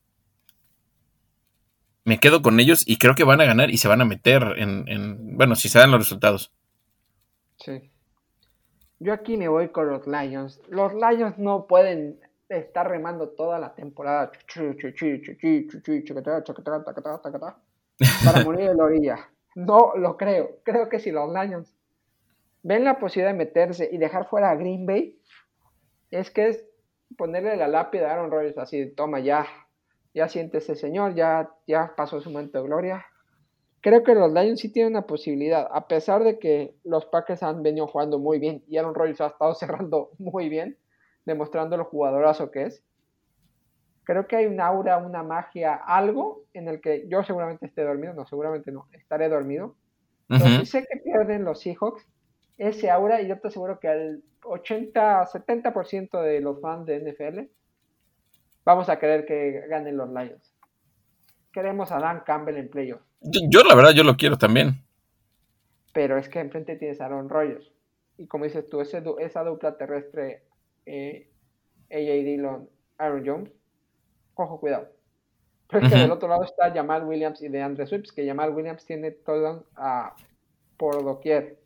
Me 2.05 2.21
quedo 2.21 2.43
con 2.43 2.61
ellos 2.61 2.83
y 2.87 2.99
creo 2.99 3.15
que 3.15 3.25
van 3.25 3.41
a 3.41 3.47
ganar 3.47 3.71
y 3.71 3.79
se 3.79 3.89
van 3.89 4.03
a 4.03 4.05
meter 4.05 4.43
en, 4.59 4.87
en 4.87 5.35
bueno, 5.39 5.55
si 5.55 5.71
se 5.71 5.79
dan 5.79 5.91
los 5.91 5.99
resultados. 5.99 6.53
Sí. 7.57 7.91
Yo 8.99 9.15
aquí 9.15 9.39
me 9.39 9.49
voy 9.49 9.71
con 9.71 9.89
los 9.89 10.07
Lions. 10.07 10.61
Los 10.69 10.93
Lions 10.93 11.39
no 11.39 11.67
pueden 11.67 12.21
estar 12.51 12.87
remando 12.87 13.31
toda 13.31 13.59
la 13.59 13.75
temporada 13.75 14.31
para 18.27 18.45
morir 18.45 18.69
en 18.69 18.77
la 18.77 18.85
orilla. 18.85 19.31
No 19.55 19.95
lo 19.97 20.19
creo. 20.19 20.59
Creo 20.65 20.91
que 20.91 20.99
si 21.01 21.11
los 21.11 21.33
Lions 21.33 21.80
ven 22.63 22.85
la 22.85 22.99
posibilidad 22.99 23.33
de 23.33 23.39
meterse 23.39 23.89
y 23.91 23.99
dejar 23.99 24.29
fuera 24.29 24.51
a 24.51 24.57
Green 24.57 24.87
Bay, 24.87 25.19
es 26.11 26.31
que 26.31 26.49
es 26.49 26.65
ponerle 27.17 27.57
la 27.57 27.69
lápida 27.69 28.09
a 28.09 28.13
Aaron 28.13 28.31
Rodgers 28.31 28.59
así, 28.59 28.91
toma 28.95 29.21
ya, 29.21 29.47
ya 30.15 30.29
siente 30.29 30.59
ese 30.59 30.75
señor, 30.75 31.15
ya, 31.15 31.51
ya 31.67 31.95
pasó 31.97 32.21
su 32.21 32.31
momento 32.31 32.59
de 32.59 32.65
gloria, 32.65 33.07
creo 33.81 34.03
que 34.03 34.15
los 34.15 34.33
Lions 34.33 34.61
sí 34.61 34.73
tienen 34.73 34.93
una 34.93 35.07
posibilidad, 35.07 35.69
a 35.73 35.89
pesar 35.89 36.25
de 36.25 36.39
que 36.39 36.75
los 36.85 37.07
Packers 37.07 37.43
han 37.43 37.63
venido 37.63 37.87
jugando 37.87 38.19
muy 38.19 38.39
bien 38.39 38.63
y 38.69 38.77
Aaron 38.77 38.95
Rodgers 38.95 39.21
ha 39.21 39.29
estado 39.29 39.55
cerrando 39.55 40.11
muy 40.19 40.49
bien, 40.49 40.77
demostrando 41.25 41.77
lo 41.77 41.85
jugadorazo 41.85 42.51
que 42.51 42.65
es. 42.65 42.85
Creo 44.05 44.27
que 44.27 44.37
hay 44.37 44.47
un 44.47 44.61
aura, 44.61 44.97
una 44.99 45.23
magia, 45.23 45.75
algo 45.75 46.45
en 46.53 46.69
el 46.69 46.81
que 46.81 47.07
yo 47.09 47.23
seguramente 47.23 47.67
esté 47.67 47.85
dormido, 47.85 48.13
no, 48.13 48.27
seguramente 48.27 48.73
no, 48.73 48.89
estaré 48.93 49.29
dormido. 49.29 49.77
Pero 50.27 50.47
si 50.47 50.67
sé 50.67 50.87
que 50.89 51.01
pierden 51.01 51.45
los 51.45 51.61
Seahawks, 51.61 52.07
ese 52.61 52.91
aura, 52.91 53.23
y 53.23 53.29
yo 53.29 53.39
te 53.39 53.49
aseguro 53.49 53.81
que 53.81 53.89
al 53.89 54.23
80, 54.45 55.27
70% 55.27 56.23
de 56.23 56.41
los 56.41 56.61
fans 56.61 56.87
de 56.87 57.01
NFL 57.01 57.41
vamos 58.65 58.89
a 58.91 58.99
querer 58.99 59.25
que 59.25 59.65
ganen 59.69 59.97
los 59.97 60.11
Lions. 60.11 60.55
Queremos 61.53 61.91
a 61.91 61.99
Dan 61.99 62.21
Campbell 62.21 62.59
en 62.59 62.69
playoff. 62.69 63.01
Yo, 63.23 63.65
la 63.65 63.75
verdad, 63.75 63.93
yo 63.93 64.05
lo 64.05 64.17
quiero 64.17 64.37
también. 64.37 64.85
Pero 65.93 66.19
es 66.19 66.29
que 66.29 66.39
enfrente 66.39 66.77
tienes 66.77 67.01
a 67.01 67.07
Aaron 67.07 67.29
Rodgers. 67.29 67.73
Y 68.19 68.27
como 68.27 68.45
dices 68.45 68.69
tú, 68.69 68.81
ese, 68.81 69.03
esa 69.19 69.43
dupla 69.43 69.77
terrestre, 69.79 70.45
eh, 70.85 71.31
AJ 71.91 72.25
Dillon, 72.25 72.69
Aaron 72.99 73.27
Jones, 73.27 73.53
ojo, 74.35 74.61
cuidado. 74.61 74.89
Pero 75.69 75.87
es 75.87 75.93
que 75.93 75.99
del 75.99 76.11
otro 76.11 76.29
lado 76.29 76.45
está 76.45 76.71
Jamal 76.73 77.05
Williams 77.05 77.41
y 77.43 77.49
de 77.49 77.63
Andre 77.63 77.87
Swift, 77.87 78.11
que 78.15 78.27
Jamal 78.27 78.51
Williams 78.51 78.85
tiene 78.85 79.13
todo 79.13 79.67
a, 79.77 80.15
por 80.77 81.03
doquier. 81.03 81.59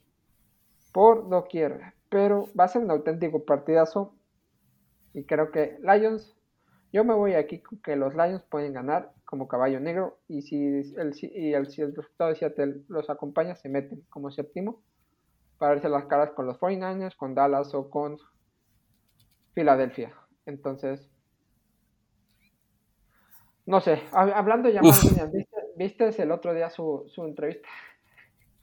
Por 0.95 1.29
doquier. 1.29 1.95
Pero 2.09 2.47
va 2.59 2.65
a 2.65 2.69
ser 2.69 2.83
un 2.83 2.93
auténtico 2.93 3.45
partidazo. 3.45 4.15
Y 5.13 5.25
creo 5.25 5.51
que 5.51 5.77
Lions, 5.81 6.37
yo 6.93 7.03
me 7.03 7.15
voy 7.15 7.35
aquí 7.35 7.59
con 7.59 7.81
que 7.81 7.97
los 7.97 8.15
Lions 8.15 8.45
pueden 8.45 8.73
ganar 8.73 9.13
como 9.25 9.49
caballo 9.49 9.81
negro 9.81 10.19
y 10.29 10.43
si 10.43 10.57
el, 10.65 11.13
y 11.21 11.55
el, 11.55 11.67
si 11.67 11.83
el 11.83 11.97
resultado 11.97 12.31
de 12.31 12.37
Seattle 12.37 12.83
los 12.87 13.11
acompaña, 13.11 13.57
se 13.57 13.69
meten 13.69 14.03
como 14.09 14.31
séptimo 14.31 14.81
para 15.59 15.73
verse 15.73 15.89
las 15.89 16.05
caras 16.05 16.31
con 16.31 16.47
los 16.47 16.59
49ers, 16.61 17.17
con 17.17 17.35
Dallas 17.35 17.75
o 17.75 17.91
con 17.91 18.19
Filadelfia. 19.55 20.15
Entonces, 20.47 21.11
no 23.67 23.81
sé, 23.81 24.01
hablando 24.13 24.69
ya 24.69 24.81
más, 24.83 25.03
¿viste, 25.77 26.23
el 26.23 26.31
otro 26.31 26.55
día 26.55 26.71
su, 26.71 27.05
su 27.09 27.25
entrevista? 27.25 27.69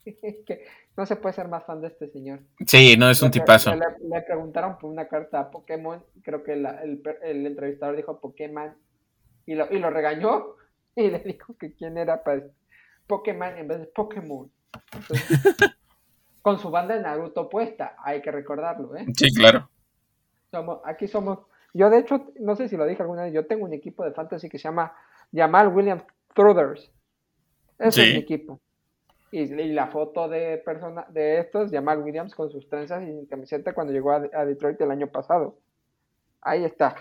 que 0.45 0.65
no 0.97 1.05
se 1.05 1.15
puede 1.15 1.33
ser 1.33 1.47
más 1.47 1.65
fan 1.65 1.81
de 1.81 1.87
este 1.87 2.09
señor. 2.09 2.39
Sí, 2.65 2.95
no 2.97 3.09
es 3.09 3.21
un 3.21 3.31
tipazo. 3.31 3.73
Le, 3.75 4.21
preguntaron 4.21 4.77
por 4.77 4.89
una 4.89 5.07
carta 5.07 5.39
a 5.39 5.51
Pokémon, 5.51 6.03
creo 6.23 6.43
que 6.43 6.53
el, 6.53 6.65
el, 7.23 7.45
entrevistador 7.45 7.95
dijo 7.95 8.19
Pokémon 8.19 8.73
y 9.45 9.55
lo, 9.55 9.71
y 9.71 9.79
lo 9.79 9.89
regañó 9.89 10.55
y 10.95 11.09
le 11.09 11.19
dijo 11.19 11.55
que 11.57 11.73
quién 11.73 11.97
era 11.97 12.23
para 12.23 12.43
Pokémon 13.07 13.57
en 13.57 13.67
vez 13.67 13.79
de 13.79 13.85
Pokémon. 13.87 14.51
con 16.41 16.59
su 16.59 16.71
banda 16.71 16.95
de 16.95 17.01
Naruto 17.01 17.49
puesta, 17.49 17.95
hay 18.03 18.21
que 18.21 18.31
recordarlo, 18.31 18.95
¿eh? 18.95 19.05
Sí, 19.15 19.31
claro. 19.33 19.69
Somos, 20.49 20.79
aquí 20.85 21.07
somos, 21.07 21.39
yo 21.73 21.89
de 21.89 21.99
hecho, 21.99 22.31
no 22.39 22.55
sé 22.55 22.67
si 22.67 22.77
lo 22.77 22.85
dije 22.85 23.01
alguna 23.01 23.23
vez, 23.23 23.33
yo 23.33 23.45
tengo 23.45 23.65
un 23.65 23.73
equipo 23.73 24.03
de 24.03 24.11
fantasy 24.11 24.49
que 24.49 24.57
se 24.57 24.63
llama 24.63 24.93
Jamal 25.33 25.67
Williams 25.69 26.03
Thruders. 26.33 26.91
Ese 27.77 28.03
es 28.03 28.13
mi 28.13 28.19
equipo. 28.19 28.59
Y, 29.31 29.45
la 29.47 29.87
foto 29.87 30.27
de 30.27 30.57
persona 30.57 31.05
de 31.09 31.39
estos, 31.39 31.71
Jamal 31.71 32.03
Williams 32.03 32.35
con 32.35 32.51
sus 32.51 32.67
trenzas 32.67 33.03
y 33.07 33.25
camiseta 33.27 33.73
cuando 33.73 33.93
llegó 33.93 34.11
a 34.11 34.45
Detroit 34.45 34.79
el 34.81 34.91
año 34.91 35.07
pasado. 35.07 35.57
Ahí 36.41 36.65
está. 36.65 36.95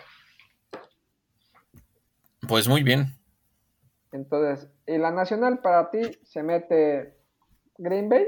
Pues 2.46 2.68
muy 2.68 2.82
bien. 2.82 3.14
Entonces, 4.12 4.68
y 4.86 4.98
la 4.98 5.10
nacional 5.10 5.60
para 5.60 5.90
ti 5.90 6.00
se 6.22 6.42
mete 6.42 7.14
Green 7.78 8.08
Bay 8.08 8.26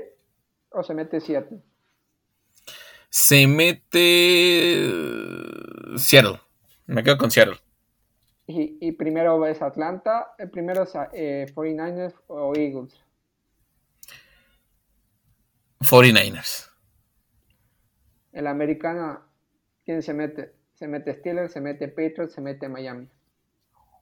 o 0.70 0.82
se 0.82 0.94
mete 0.94 1.20
Seattle? 1.20 1.60
Se 3.10 3.46
mete 3.46 4.90
Seattle. 5.96 6.40
Me 6.86 7.02
quedo 7.02 7.18
con 7.18 7.30
Seattle. 7.30 7.56
Y, 8.46 8.92
primero 8.92 9.46
es 9.46 9.62
Atlanta, 9.62 10.34
el 10.36 10.50
primero 10.50 10.82
es 10.82 10.92
eh, 11.12 11.46
49ers 11.54 12.14
o 12.26 12.54
Eagles. 12.54 13.00
49ers. 15.82 16.70
El 18.32 18.46
americano, 18.46 19.20
¿quién 19.84 20.02
se 20.02 20.14
mete? 20.14 20.54
Se 20.74 20.88
mete 20.88 21.14
Steelers, 21.14 21.52
se 21.52 21.60
mete 21.60 21.88
Patriots, 21.88 22.32
se 22.32 22.40
mete 22.40 22.68
Miami. 22.68 23.08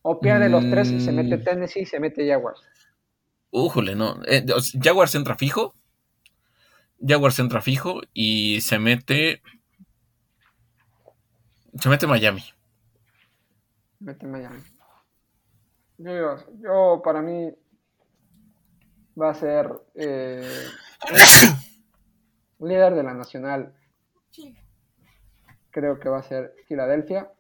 O 0.03 0.21
pierde 0.21 0.49
los 0.49 0.69
tres 0.71 0.91
y 0.91 1.01
se 1.01 1.13
mete 1.13 1.37
mm. 1.37 1.45
Tennessee 1.45 1.81
y 1.81 1.87
se 1.87 2.01
mete 2.01 2.27
Jaguars. 2.27 2.61
Újole, 3.51 3.95
no. 3.95 4.21
Eh, 4.27 4.45
Jaguars 4.81 5.15
entra 5.15 5.35
fijo. 5.37 5.75
Jaguars 7.07 7.39
entra 7.39 7.61
fijo 7.61 8.01
y 8.15 8.61
se 8.61 8.79
mete. 8.79 9.43
Se 11.79 11.89
mete 11.89 12.07
Miami. 12.07 12.45
Mete 13.99 14.27
Miami. 14.27 14.63
Yo, 15.99 16.37
yo 16.63 17.03
para 17.05 17.21
mí 17.21 17.53
va 19.21 19.31
a 19.31 19.35
ser 19.35 19.71
eh, 19.95 20.67
líder 22.61 22.95
de 22.95 23.03
la 23.03 23.15
nacional. 23.15 23.75
Creo 25.71 25.99
que 25.99 26.09
va 26.09 26.19
a 26.19 26.23
ser 26.23 26.55
Filadelfia. 26.67 27.31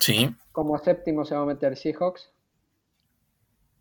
Sí. 0.00 0.34
Como 0.52 0.78
séptimo 0.78 1.24
se 1.24 1.34
va 1.34 1.42
a 1.42 1.46
meter 1.46 1.76
Seahawks. 1.76 2.30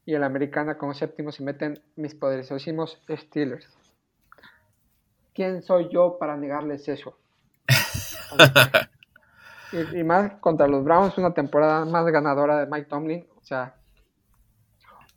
Y 0.05 0.15
el 0.15 0.23
americana 0.23 0.77
como 0.77 0.93
séptimo 0.93 1.31
se 1.31 1.43
meten 1.43 1.81
mis 1.95 2.15
poderosísimos 2.15 3.01
Steelers. 3.09 3.69
¿Quién 5.33 5.63
soy 5.63 5.89
yo 5.91 6.17
para 6.19 6.35
negarles 6.35 6.87
eso? 6.87 7.17
y, 9.71 10.03
más 10.03 10.33
contra 10.39 10.67
los 10.67 10.83
Browns, 10.83 11.17
una 11.17 11.33
temporada 11.33 11.85
más 11.85 12.05
ganadora 12.05 12.59
de 12.59 12.67
Mike 12.67 12.89
Tomlin. 12.89 13.25
O 13.41 13.43
sea. 13.43 13.75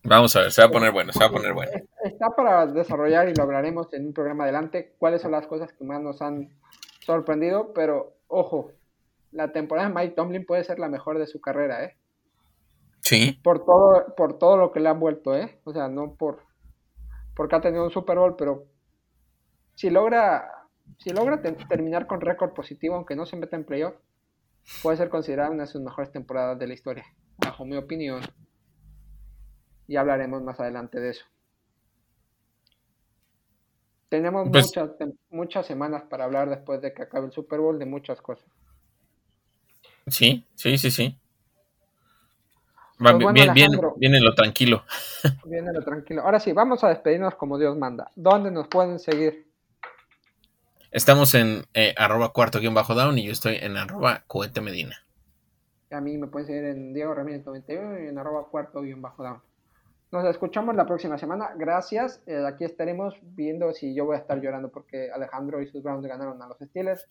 Vamos 0.05 0.35
a 0.37 0.43
ver, 0.43 0.53
se 0.53 0.63
va 0.63 0.69
a 0.69 0.71
poner 0.71 0.93
bueno, 0.93 1.13
se 1.13 1.19
va 1.19 1.27
a 1.27 1.31
poner 1.31 1.53
bueno. 1.53 1.73
Está 2.07 2.31
para 2.31 2.66
desarrollar 2.66 3.28
y 3.28 3.35
lo 3.35 3.43
hablaremos 3.43 3.93
en 3.93 4.07
un 4.07 4.12
programa 4.12 4.45
adelante. 4.45 4.95
¿Cuáles 4.99 5.23
son 5.23 5.33
las 5.33 5.47
cosas 5.47 5.73
que 5.73 5.85
más 5.85 6.01
nos 6.01 6.23
han 6.23 6.51
sorprendido? 7.01 7.73
Pero 7.74 8.15
ojo, 8.28 8.73
la 9.33 9.53
temporada 9.53 9.89
de 9.89 9.95
Mike 9.95 10.15
Tomlin 10.15 10.47
puede 10.47 10.65
ser 10.65 10.78
la 10.78 10.89
mejor 10.89 11.19
de 11.19 11.27
su 11.27 11.41
carrera, 11.41 11.85
¿eh? 11.85 11.97
Sí. 13.01 13.39
Por 13.43 13.65
todo, 13.65 14.15
por 14.16 14.39
todo 14.39 14.57
lo 14.57 14.73
que 14.73 14.81
le 14.81 14.89
han 14.89 15.01
vuelto, 15.01 15.37
¿eh? 15.37 15.61
O 15.65 15.73
sea, 15.73 15.89
no 15.89 16.15
por 16.15 16.47
porque 17.37 17.55
ha 17.55 17.61
tenido 17.61 17.85
un 17.85 17.91
Super 17.91 18.19
Bowl, 18.19 18.35
pero 18.37 18.66
si 19.74 19.91
logra, 19.91 20.51
si 20.97 21.11
logra 21.11 21.41
terminar 21.69 22.07
con 22.07 22.23
récord 22.23 22.55
positivo, 22.55 22.97
aunque 22.97 23.15
no 23.15 23.27
se 23.27 23.37
meta 23.37 23.57
en 23.57 23.65
playoff, 23.65 23.95
puede 24.83 24.97
ser 24.97 25.11
considerada 25.11 25.51
una 25.51 25.65
de 25.65 25.69
sus 25.69 25.83
mejores 25.83 26.11
temporadas 26.11 26.59
de 26.59 26.66
la 26.66 26.73
historia, 26.73 27.05
bajo 27.37 27.66
mi 27.66 27.77
opinión. 27.77 28.23
Y 29.87 29.97
hablaremos 29.97 30.43
más 30.43 30.59
adelante 30.59 30.99
de 30.99 31.11
eso. 31.11 31.27
Tenemos 34.09 34.49
pues 34.51 34.66
muchas, 34.66 34.91
muchas 35.31 35.66
semanas 35.66 36.05
para 36.09 36.24
hablar 36.24 36.49
después 36.49 36.81
de 36.81 36.93
que 36.93 37.03
acabe 37.03 37.27
el 37.27 37.33
Super 37.33 37.61
Bowl 37.61 37.78
de 37.78 37.87
muchas 37.87 38.20
cosas. 38.20 38.47
Sí, 40.07 40.45
sí, 40.55 40.78
sí, 40.78 40.91
sí. 40.91 41.19
Pues 42.99 43.19
bien, 43.19 43.53
bien, 43.53 43.70
viene 43.97 44.20
lo 44.20 44.35
tranquilo. 44.35 44.85
Viene 45.45 45.70
lo 45.73 45.83
tranquilo. 45.83 46.23
Ahora 46.23 46.41
sí, 46.41 46.53
vamos 46.53 46.83
a 46.83 46.89
despedirnos 46.89 47.35
como 47.35 47.59
Dios 47.59 47.77
manda. 47.77 48.11
¿Dónde 48.16 48.51
nos 48.51 48.69
pueden 48.69 48.99
seguir? 48.99 49.47
Estamos 50.91 51.35
en 51.35 51.65
eh, 51.74 51.95
arroba 51.99 52.33
cuarto 52.33 52.59
guion 52.59 52.73
bajo 52.73 52.95
down 52.95 53.19
y 53.19 53.27
yo 53.27 53.33
estoy 53.33 53.57
en 53.57 53.77
arroba 53.77 54.24
cohete 54.27 54.62
medina. 54.62 54.97
A 55.91 56.01
mí 56.01 56.16
me 56.16 56.27
pueden 56.27 56.47
seguir 56.47 56.65
en 56.65 56.95
Diego 56.95 57.12
Ramírez 57.12 57.45
91 57.45 58.03
y 58.03 58.07
en 58.09 58.19
arroba 58.19 58.47
cuarto 58.51 58.81
guion 58.81 59.03
bajo 59.03 59.23
down. 59.23 59.43
Nos 60.16 60.24
escuchamos 60.24 60.74
la 60.74 60.86
próxima 60.86 61.18
semana. 61.18 61.51
Gracias. 61.59 62.22
Eh, 62.24 62.43
aquí 62.47 62.64
estaremos 62.64 63.20
viendo 63.20 63.70
si 63.74 63.94
yo 63.94 64.06
voy 64.06 64.16
a 64.16 64.20
estar 64.20 64.40
llorando 64.40 64.70
porque 64.70 65.10
Alejandro 65.10 65.60
y 65.60 65.66
sus 65.66 65.82
Browns 65.82 66.06
ganaron 66.06 66.40
a 66.40 66.48
los 66.48 66.56
Steelers 66.59 67.06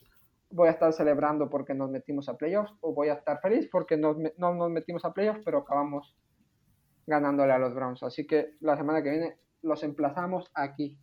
voy 0.50 0.70
a 0.70 0.72
estar 0.72 0.92
celebrando 0.92 1.48
porque 1.48 1.76
nos 1.76 1.92
metimos 1.92 2.30
a 2.30 2.36
playoffs 2.36 2.74
o 2.82 2.96
voy 2.96 3.10
a 3.10 3.14
estar 3.14 3.40
feliz 3.42 3.70
porque 3.72 3.96
no 3.96 4.16
nos 4.38 4.72
metimos 4.72 5.06
a 5.06 5.14
playoffs, 5.14 5.42
pero 5.46 5.60
acabamos 5.60 6.16
ganándole 7.06 7.54
a 7.54 7.60
los 7.60 7.76
Browns. 7.76 8.02
Así 8.02 8.26
que 8.26 8.56
la 8.60 8.76
semana 8.76 9.04
que 9.04 9.12
viene 9.12 9.38
los 9.62 9.84
emplazamos 9.84 10.50
aquí. 10.56 10.98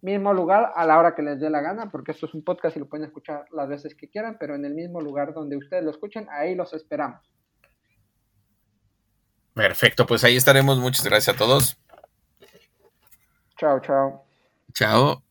Mismo 0.00 0.32
lugar 0.32 0.72
a 0.74 0.86
la 0.86 0.98
hora 0.98 1.14
que 1.14 1.22
les 1.22 1.38
dé 1.38 1.50
la 1.50 1.60
gana, 1.60 1.90
porque 1.90 2.12
esto 2.12 2.24
es 2.24 2.32
un 2.32 2.44
podcast 2.44 2.78
y 2.78 2.80
lo 2.80 2.88
pueden 2.88 3.04
escuchar 3.04 3.44
las 3.52 3.68
veces 3.68 3.94
que 3.94 4.08
quieran, 4.08 4.38
pero 4.40 4.54
en 4.54 4.64
el 4.64 4.74
mismo 4.74 5.02
lugar 5.02 5.34
donde 5.34 5.58
ustedes 5.58 5.84
lo 5.84 5.90
escuchen, 5.90 6.28
ahí 6.30 6.54
los 6.54 6.72
esperamos. 6.72 7.31
Perfecto, 9.54 10.06
pues 10.06 10.24
ahí 10.24 10.36
estaremos. 10.36 10.78
Muchas 10.78 11.04
gracias 11.04 11.34
a 11.34 11.38
todos. 11.38 11.76
Chao, 13.58 13.80
chao. 13.80 14.24
Chao. 14.74 15.22